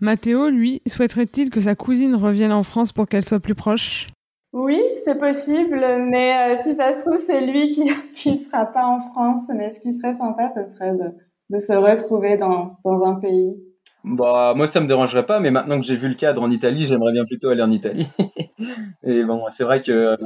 Mathéo, 0.00 0.50
lui, 0.50 0.82
souhaiterait-il 0.86 1.50
que 1.50 1.62
sa 1.62 1.74
cousine 1.74 2.14
revienne 2.14 2.52
en 2.52 2.62
France 2.62 2.92
pour 2.92 3.08
qu'elle 3.08 3.26
soit 3.26 3.40
plus 3.40 3.54
proche? 3.54 4.08
Oui, 4.52 4.80
c'est 5.04 5.18
possible, 5.18 5.80
mais 6.10 6.52
euh, 6.52 6.62
si 6.62 6.74
ça 6.74 6.92
se 6.92 7.04
trouve, 7.04 7.16
c'est 7.16 7.40
lui 7.40 7.70
qui 7.70 7.82
qui 8.12 8.36
sera 8.38 8.66
pas 8.66 8.86
en 8.86 9.00
France. 9.00 9.48
Mais 9.54 9.72
ce 9.72 9.80
qui 9.80 9.96
serait 9.96 10.12
sympa, 10.12 10.50
ce 10.54 10.66
serait 10.66 10.92
de, 10.92 11.10
de 11.50 11.58
se 11.58 11.72
retrouver 11.72 12.36
dans, 12.36 12.76
dans 12.84 13.02
un 13.04 13.14
pays. 13.14 13.56
Bah, 14.04 14.52
moi, 14.54 14.66
ça 14.66 14.80
me 14.80 14.86
dérangerait 14.86 15.24
pas, 15.24 15.40
mais 15.40 15.50
maintenant 15.50 15.80
que 15.80 15.86
j'ai 15.86 15.96
vu 15.96 16.08
le 16.08 16.14
cadre 16.14 16.42
en 16.42 16.50
Italie, 16.50 16.84
j'aimerais 16.84 17.12
bien 17.12 17.24
plutôt 17.24 17.48
aller 17.48 17.62
en 17.62 17.70
Italie. 17.70 18.06
Et 19.02 19.24
bon, 19.24 19.44
c'est 19.48 19.64
vrai 19.64 19.82
que 19.82 20.16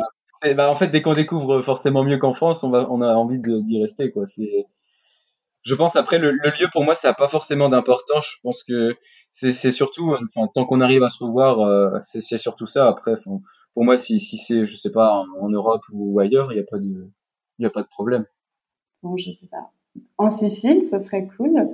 bah, 0.55 0.71
en 0.71 0.75
fait, 0.75 0.89
dès 0.89 1.01
qu'on 1.01 1.13
découvre 1.13 1.63
forcément 1.63 2.05
mieux 2.05 2.19
qu'en 2.19 2.33
France, 2.33 2.65
on, 2.65 2.73
a 2.75 3.15
envie 3.15 3.39
d'y 3.41 3.81
rester. 3.81 4.11
Quoi. 4.11 4.27
C'est, 4.27 4.67
je 5.63 5.75
pense 5.75 5.97
après 5.97 6.19
le, 6.19 6.33
lieu 6.33 6.69
pour 6.73 6.85
moi 6.85 6.95
ça 6.95 7.09
n'a 7.09 7.15
pas 7.15 7.29
forcément 7.29 7.69
d'importance. 7.69 8.33
Je 8.37 8.41
pense 8.43 8.65
que 8.65 8.97
c'est 9.33 9.71
surtout, 9.71 10.15
enfin, 10.15 10.49
tant 10.53 10.65
qu'on 10.65 10.81
arrive 10.81 11.05
à 11.05 11.09
se 11.09 11.23
revoir, 11.23 11.61
euh, 11.61 11.99
c'est 12.03 12.21
surtout 12.37 12.67
ça. 12.67 12.89
Après, 12.89 13.15
pour 13.75 13.85
moi, 13.85 13.97
si, 13.97 14.19
si 14.19 14.37
c'est, 14.37 14.67
je 14.67 14.77
sais 14.77 14.91
pas, 14.91 15.25
en, 15.41 15.49
Europe 15.51 15.83
ou 15.93 16.19
ailleurs, 16.19 16.53
il 16.53 16.57
n'y 16.57 16.63
a 16.63 16.67
pas 16.69 16.79
de, 16.79 17.11
a 17.65 17.71
pas 17.71 17.83
de 17.83 17.89
problème. 17.89 18.27
Bon, 19.03 19.17
je 19.17 19.31
sais 19.31 19.47
pas. 19.47 19.71
En 20.17 20.31
Sicile, 20.31 20.81
ce 20.81 20.99
serait 20.99 21.29
cool. 21.37 21.73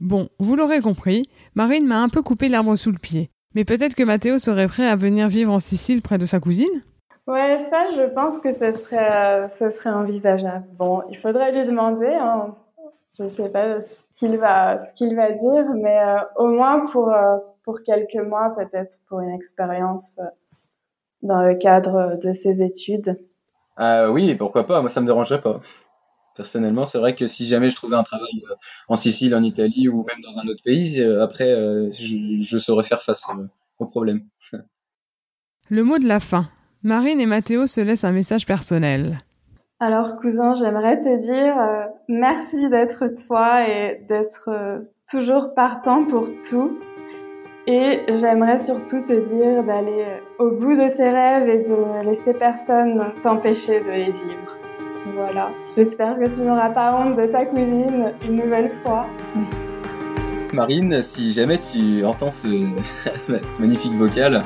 Bon, 0.00 0.28
vous 0.38 0.56
l'aurez 0.56 0.80
compris, 0.80 1.28
Marine 1.54 1.86
m'a 1.86 2.00
un 2.00 2.08
peu 2.08 2.22
coupé 2.22 2.48
l'arbre 2.48 2.76
sous 2.76 2.92
le 2.92 2.98
pied. 2.98 3.30
Mais 3.54 3.64
peut-être 3.64 3.94
que 3.94 4.02
Mathéo 4.02 4.38
serait 4.38 4.68
prêt 4.68 4.86
à 4.86 4.96
venir 4.96 5.28
vivre 5.28 5.52
en 5.52 5.58
Sicile 5.58 6.02
près 6.02 6.18
de 6.18 6.26
sa 6.26 6.38
cousine? 6.38 6.84
Ouais, 7.26 7.58
ça, 7.58 7.88
je 7.94 8.02
pense 8.14 8.38
que 8.38 8.52
ce 8.52 8.72
serait, 8.72 9.48
ce 9.58 9.70
serait 9.70 9.90
envisageable. 9.90 10.64
Bon, 10.78 11.02
il 11.10 11.16
faudrait 11.16 11.52
lui 11.52 11.64
demander. 11.64 12.06
Hein. 12.06 12.54
Je 13.18 13.24
ne 13.24 13.28
sais 13.28 13.48
pas 13.48 13.82
ce 13.82 13.94
qu'il 14.14 14.36
va, 14.36 14.78
ce 14.78 14.94
qu'il 14.94 15.16
va 15.16 15.32
dire, 15.32 15.64
mais 15.74 15.98
euh, 15.98 16.18
au 16.36 16.46
moins 16.46 16.86
pour, 16.86 17.12
euh, 17.12 17.38
pour 17.64 17.82
quelques 17.82 18.14
mois, 18.14 18.54
peut-être 18.56 18.98
pour 19.08 19.20
une 19.20 19.30
expérience 19.30 20.20
euh, 20.20 20.28
dans 21.22 21.42
le 21.42 21.56
cadre 21.56 22.16
de 22.22 22.32
ses 22.32 22.62
études. 22.62 23.18
oui, 23.78 24.36
pourquoi 24.36 24.66
pas 24.68 24.80
Moi, 24.80 24.88
ça 24.88 25.00
me 25.00 25.06
dérangerait 25.06 25.40
pas. 25.40 25.60
Personnellement, 26.38 26.86
c'est 26.86 26.98
vrai 26.98 27.14
que 27.14 27.26
si 27.26 27.46
jamais 27.46 27.68
je 27.68 27.76
trouvais 27.76 27.96
un 27.96 28.02
travail 28.02 28.42
en 28.88 28.96
Sicile, 28.96 29.34
en 29.34 29.42
Italie 29.42 29.88
ou 29.88 30.06
même 30.08 30.22
dans 30.22 30.38
un 30.38 30.48
autre 30.48 30.62
pays, 30.64 31.02
après, 31.02 31.52
je, 31.90 32.38
je 32.40 32.58
saurais 32.58 32.84
faire 32.84 33.02
face 33.02 33.26
au 33.78 33.86
problème. 33.86 34.22
Le 35.70 35.82
mot 35.82 35.98
de 35.98 36.08
la 36.08 36.20
fin. 36.20 36.48
Marine 36.82 37.20
et 37.20 37.26
Mathéo 37.26 37.66
se 37.66 37.82
laissent 37.82 38.04
un 38.04 38.12
message 38.12 38.46
personnel. 38.46 39.18
Alors, 39.80 40.16
cousin, 40.16 40.54
j'aimerais 40.54 40.98
te 40.98 41.20
dire 41.20 41.56
euh, 41.56 41.84
merci 42.08 42.68
d'être 42.68 43.04
toi 43.26 43.68
et 43.68 44.04
d'être 44.08 44.48
euh, 44.48 44.78
toujours 45.08 45.54
partant 45.54 46.04
pour 46.04 46.26
tout. 46.40 46.78
Et 47.66 48.00
j'aimerais 48.08 48.58
surtout 48.58 49.02
te 49.02 49.24
dire 49.26 49.62
d'aller 49.62 50.04
euh, 50.04 50.44
au 50.44 50.50
bout 50.50 50.72
de 50.72 50.88
tes 50.96 51.10
rêves 51.10 51.48
et 51.48 51.62
de 51.62 52.08
laisser 52.08 52.32
personne 52.32 53.12
t'empêcher 53.22 53.80
de 53.80 53.90
les 53.90 54.06
vivre. 54.06 54.58
Voilà. 55.14 55.50
J'espère 55.74 56.18
que 56.18 56.28
tu 56.34 56.42
n'auras 56.42 56.70
pas 56.70 56.94
honte 56.94 57.16
de 57.16 57.26
ta 57.26 57.44
cousine 57.44 58.12
une 58.26 58.36
nouvelle 58.36 58.70
fois. 58.82 59.06
Marine, 60.52 61.02
si 61.02 61.32
jamais 61.32 61.58
tu 61.58 62.04
entends 62.04 62.30
ce, 62.30 62.48
magnifique 63.60 63.94
vocal, 63.94 64.42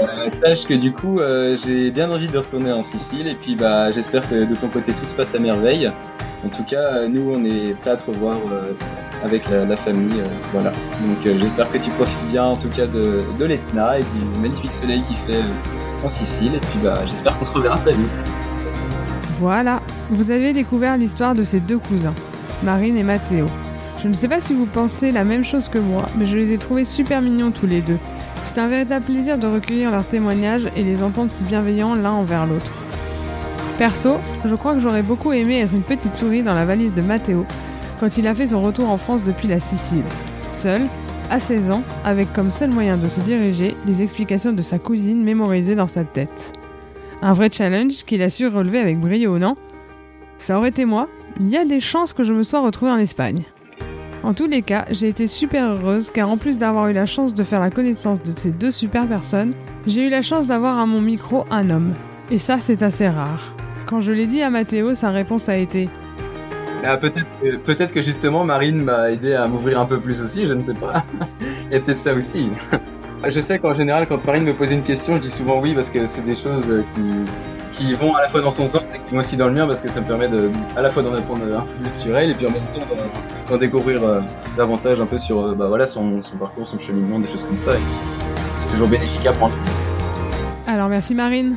euh, 0.00 0.28
sache 0.28 0.66
que 0.66 0.74
du 0.74 0.92
coup, 0.92 1.20
euh, 1.20 1.56
j'ai 1.56 1.90
bien 1.90 2.10
envie 2.10 2.28
de 2.28 2.38
retourner 2.38 2.72
en 2.72 2.82
Sicile 2.82 3.26
et 3.26 3.34
puis 3.34 3.56
bah, 3.56 3.90
j'espère 3.90 4.28
que 4.28 4.44
de 4.44 4.54
ton 4.54 4.68
côté 4.68 4.92
tout 4.92 5.04
se 5.04 5.14
passe 5.14 5.34
à 5.34 5.38
merveille. 5.38 5.90
En 6.44 6.48
tout 6.48 6.64
cas, 6.64 7.06
nous, 7.08 7.32
on 7.34 7.44
est 7.44 7.74
prêts 7.74 7.90
à 7.90 7.96
te 7.96 8.10
revoir 8.10 8.36
euh, 8.50 8.72
avec 9.24 9.48
la, 9.48 9.76
famille. 9.76 10.20
voilà. 10.52 10.70
Donc 10.70 11.38
j'espère 11.38 11.70
que 11.70 11.78
tu 11.78 11.90
profites 11.90 12.28
bien 12.30 12.44
en 12.44 12.56
tout 12.56 12.68
cas 12.68 12.86
de, 12.86 13.22
de 13.38 13.44
l'Etna 13.44 13.98
et 13.98 14.02
du 14.02 14.40
magnifique 14.40 14.72
soleil 14.72 15.02
qui 15.02 15.14
fait 15.14 15.42
en 16.04 16.08
Sicile. 16.08 16.54
Et 16.54 16.60
puis 16.60 16.80
bah, 16.82 16.94
j'espère 17.06 17.38
qu'on 17.38 17.44
se 17.44 17.52
reverra 17.52 17.78
très 17.78 17.92
vite. 17.92 18.10
Voilà, 19.42 19.82
vous 20.08 20.30
avez 20.30 20.52
découvert 20.52 20.96
l'histoire 20.96 21.34
de 21.34 21.42
ces 21.42 21.58
deux 21.58 21.80
cousins, 21.80 22.14
Marine 22.62 22.96
et 22.96 23.02
Mathéo. 23.02 23.46
Je 24.00 24.06
ne 24.06 24.12
sais 24.12 24.28
pas 24.28 24.38
si 24.38 24.54
vous 24.54 24.66
pensez 24.66 25.10
la 25.10 25.24
même 25.24 25.42
chose 25.42 25.68
que 25.68 25.80
moi, 25.80 26.06
mais 26.16 26.26
je 26.26 26.36
les 26.36 26.52
ai 26.52 26.58
trouvés 26.58 26.84
super 26.84 27.20
mignons 27.20 27.50
tous 27.50 27.66
les 27.66 27.80
deux. 27.80 27.98
C'est 28.44 28.60
un 28.60 28.68
véritable 28.68 29.04
plaisir 29.04 29.38
de 29.38 29.48
recueillir 29.48 29.90
leurs 29.90 30.06
témoignages 30.06 30.68
et 30.76 30.82
les 30.84 31.02
entendre 31.02 31.32
si 31.32 31.42
bienveillants 31.42 31.96
l'un 31.96 32.12
envers 32.12 32.46
l'autre. 32.46 32.72
Perso, 33.78 34.18
je 34.44 34.54
crois 34.54 34.74
que 34.74 34.80
j'aurais 34.80 35.02
beaucoup 35.02 35.32
aimé 35.32 35.58
être 35.58 35.74
une 35.74 35.82
petite 35.82 36.14
souris 36.14 36.44
dans 36.44 36.54
la 36.54 36.64
valise 36.64 36.94
de 36.94 37.02
Matteo 37.02 37.44
quand 37.98 38.16
il 38.16 38.28
a 38.28 38.36
fait 38.36 38.46
son 38.46 38.62
retour 38.62 38.90
en 38.90 38.96
France 38.96 39.24
depuis 39.24 39.48
la 39.48 39.58
Sicile. 39.58 40.04
Seul, 40.46 40.82
à 41.30 41.40
16 41.40 41.72
ans, 41.72 41.82
avec 42.04 42.32
comme 42.32 42.52
seul 42.52 42.70
moyen 42.70 42.96
de 42.96 43.08
se 43.08 43.18
diriger 43.18 43.74
les 43.88 44.02
explications 44.04 44.52
de 44.52 44.62
sa 44.62 44.78
cousine 44.78 45.24
mémorisées 45.24 45.74
dans 45.74 45.88
sa 45.88 46.04
tête. 46.04 46.52
Un 47.24 47.34
vrai 47.34 47.50
challenge 47.52 48.02
qu'il 48.04 48.20
a 48.22 48.28
su 48.28 48.48
relever 48.48 48.80
avec 48.80 48.98
brio, 48.98 49.38
non? 49.38 49.56
Ça 50.38 50.58
aurait 50.58 50.70
été 50.70 50.84
moi, 50.84 51.08
il 51.38 51.48
y 51.48 51.56
a 51.56 51.64
des 51.64 51.78
chances 51.78 52.12
que 52.12 52.24
je 52.24 52.32
me 52.32 52.42
sois 52.42 52.60
retrouvée 52.60 52.90
en 52.90 52.98
Espagne. 52.98 53.44
En 54.24 54.34
tous 54.34 54.48
les 54.48 54.62
cas, 54.62 54.86
j'ai 54.90 55.06
été 55.06 55.28
super 55.28 55.70
heureuse 55.70 56.10
car 56.10 56.28
en 56.28 56.36
plus 56.36 56.58
d'avoir 56.58 56.88
eu 56.88 56.92
la 56.92 57.06
chance 57.06 57.32
de 57.32 57.44
faire 57.44 57.60
la 57.60 57.70
connaissance 57.70 58.20
de 58.22 58.36
ces 58.36 58.50
deux 58.50 58.72
super 58.72 59.06
personnes, 59.06 59.54
j'ai 59.86 60.04
eu 60.04 60.10
la 60.10 60.22
chance 60.22 60.48
d'avoir 60.48 60.78
à 60.78 60.86
mon 60.86 61.00
micro 61.00 61.44
un 61.50 61.70
homme. 61.70 61.94
Et 62.32 62.38
ça, 62.38 62.58
c'est 62.58 62.82
assez 62.82 63.08
rare. 63.08 63.54
Quand 63.86 64.00
je 64.00 64.10
l'ai 64.10 64.26
dit 64.26 64.42
à 64.42 64.50
Mathéo, 64.50 64.94
sa 64.94 65.10
réponse 65.10 65.48
a 65.48 65.56
été 65.56 65.88
ah, 66.84 66.96
peut-être, 66.96 67.92
que 67.92 68.02
justement 68.02 68.44
Marine 68.44 68.82
m'a 68.82 69.12
aidé 69.12 69.34
à 69.34 69.46
m'ouvrir 69.46 69.78
un 69.78 69.86
peu 69.86 70.00
plus 70.00 70.20
aussi, 70.20 70.48
je 70.48 70.54
ne 70.54 70.62
sais 70.62 70.74
pas. 70.74 71.04
A 71.72 71.78
peut-être 71.78 71.98
ça 71.98 72.12
aussi. 72.12 72.50
je 73.28 73.40
sais 73.40 73.58
qu'en 73.58 73.74
général, 73.74 74.06
quand 74.06 74.24
Marine 74.24 74.44
me 74.44 74.54
posait 74.54 74.74
une 74.74 74.82
question, 74.82 75.16
je 75.16 75.20
dis 75.20 75.30
souvent 75.30 75.60
oui 75.60 75.74
parce 75.74 75.90
que 75.90 76.06
c'est 76.06 76.24
des 76.24 76.34
choses 76.34 76.84
qui, 76.94 77.02
qui 77.72 77.94
vont 77.94 78.14
à 78.14 78.22
la 78.22 78.28
fois 78.28 78.40
dans 78.40 78.50
son 78.50 78.66
sens 78.66 78.82
et 78.94 78.98
qui 78.98 79.14
vont 79.14 79.20
aussi 79.20 79.36
dans 79.36 79.48
le 79.48 79.54
mien 79.54 79.66
parce 79.66 79.80
que 79.80 79.88
ça 79.88 80.00
me 80.00 80.06
permet 80.06 80.28
à 80.76 80.82
la 80.82 80.90
fois 80.90 81.02
d'en 81.02 81.14
apprendre 81.14 81.42
un 81.44 81.60
peu 81.60 81.82
plus 81.82 81.92
sur 81.92 82.16
elle 82.16 82.30
et 82.30 82.34
puis 82.34 82.46
en 82.46 82.50
même 82.50 82.62
temps 82.72 82.80
d'en 83.48 83.56
découvrir 83.56 84.02
euh, 84.02 84.20
davantage 84.56 85.00
un 85.00 85.06
peu 85.06 85.18
sur 85.18 85.40
euh, 85.40 85.54
bah, 85.54 85.86
son, 85.86 86.22
son, 86.22 86.36
parcours, 86.36 86.66
son 86.66 86.78
cheminement, 86.78 87.18
des 87.18 87.26
choses 87.26 87.44
comme 87.44 87.56
ça. 87.56 87.72
C'est 88.56 88.68
toujours 88.68 88.88
bénéfique 88.88 89.26
à 89.26 89.30
apprendre. 89.30 89.54
Alors 90.66 90.88
merci 90.88 91.14
Marine. 91.14 91.56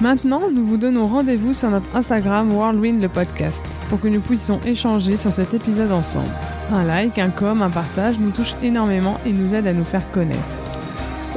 Maintenant, 0.00 0.50
nous 0.52 0.66
vous 0.66 0.76
donnons 0.76 1.06
rendez-vous 1.06 1.52
sur 1.52 1.70
notre 1.70 1.94
Instagram 1.94 2.52
Worldwind 2.52 3.00
le 3.00 3.08
podcast 3.08 3.64
pour 3.88 4.00
que 4.00 4.08
nous 4.08 4.20
puissions 4.20 4.60
échanger 4.66 5.16
sur 5.16 5.32
cet 5.32 5.54
épisode 5.54 5.92
ensemble. 5.92 6.30
Un 6.72 6.82
like, 6.82 7.18
un 7.18 7.30
com, 7.30 7.62
un 7.62 7.70
partage 7.70 8.18
nous 8.18 8.30
touche 8.30 8.54
énormément 8.62 9.20
et 9.24 9.32
nous 9.32 9.54
aide 9.54 9.68
à 9.68 9.72
nous 9.72 9.84
faire 9.84 10.10
connaître. 10.10 10.63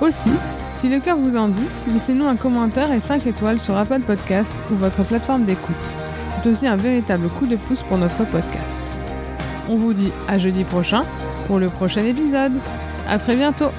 Aussi, 0.02 0.32
si 0.78 0.90
le 0.90 1.00
cœur 1.00 1.18
vous 1.18 1.36
en 1.36 1.48
dit, 1.48 1.68
laissez-nous 1.92 2.26
un 2.26 2.36
commentaire 2.36 2.92
et 2.92 3.00
5 3.00 3.26
étoiles 3.26 3.60
sur 3.60 3.76
Apple 3.76 4.02
Podcast 4.02 4.54
ou 4.72 4.76
votre 4.76 5.04
plateforme 5.04 5.46
d'écoute. 5.46 5.98
C'est 6.36 6.50
aussi 6.50 6.68
un 6.68 6.76
véritable 6.76 7.30
coup 7.30 7.48
de 7.48 7.56
pouce 7.56 7.82
pour 7.82 7.98
notre 7.98 8.24
podcast. 8.26 8.82
On 9.68 9.78
vous 9.78 9.94
dit 9.94 10.12
à 10.28 10.38
jeudi 10.38 10.64
prochain 10.64 11.04
pour 11.48 11.58
le 11.58 11.70
prochain 11.70 12.02
épisode. 12.02 12.54
À 13.10 13.18
très 13.18 13.36
bientôt 13.36 13.72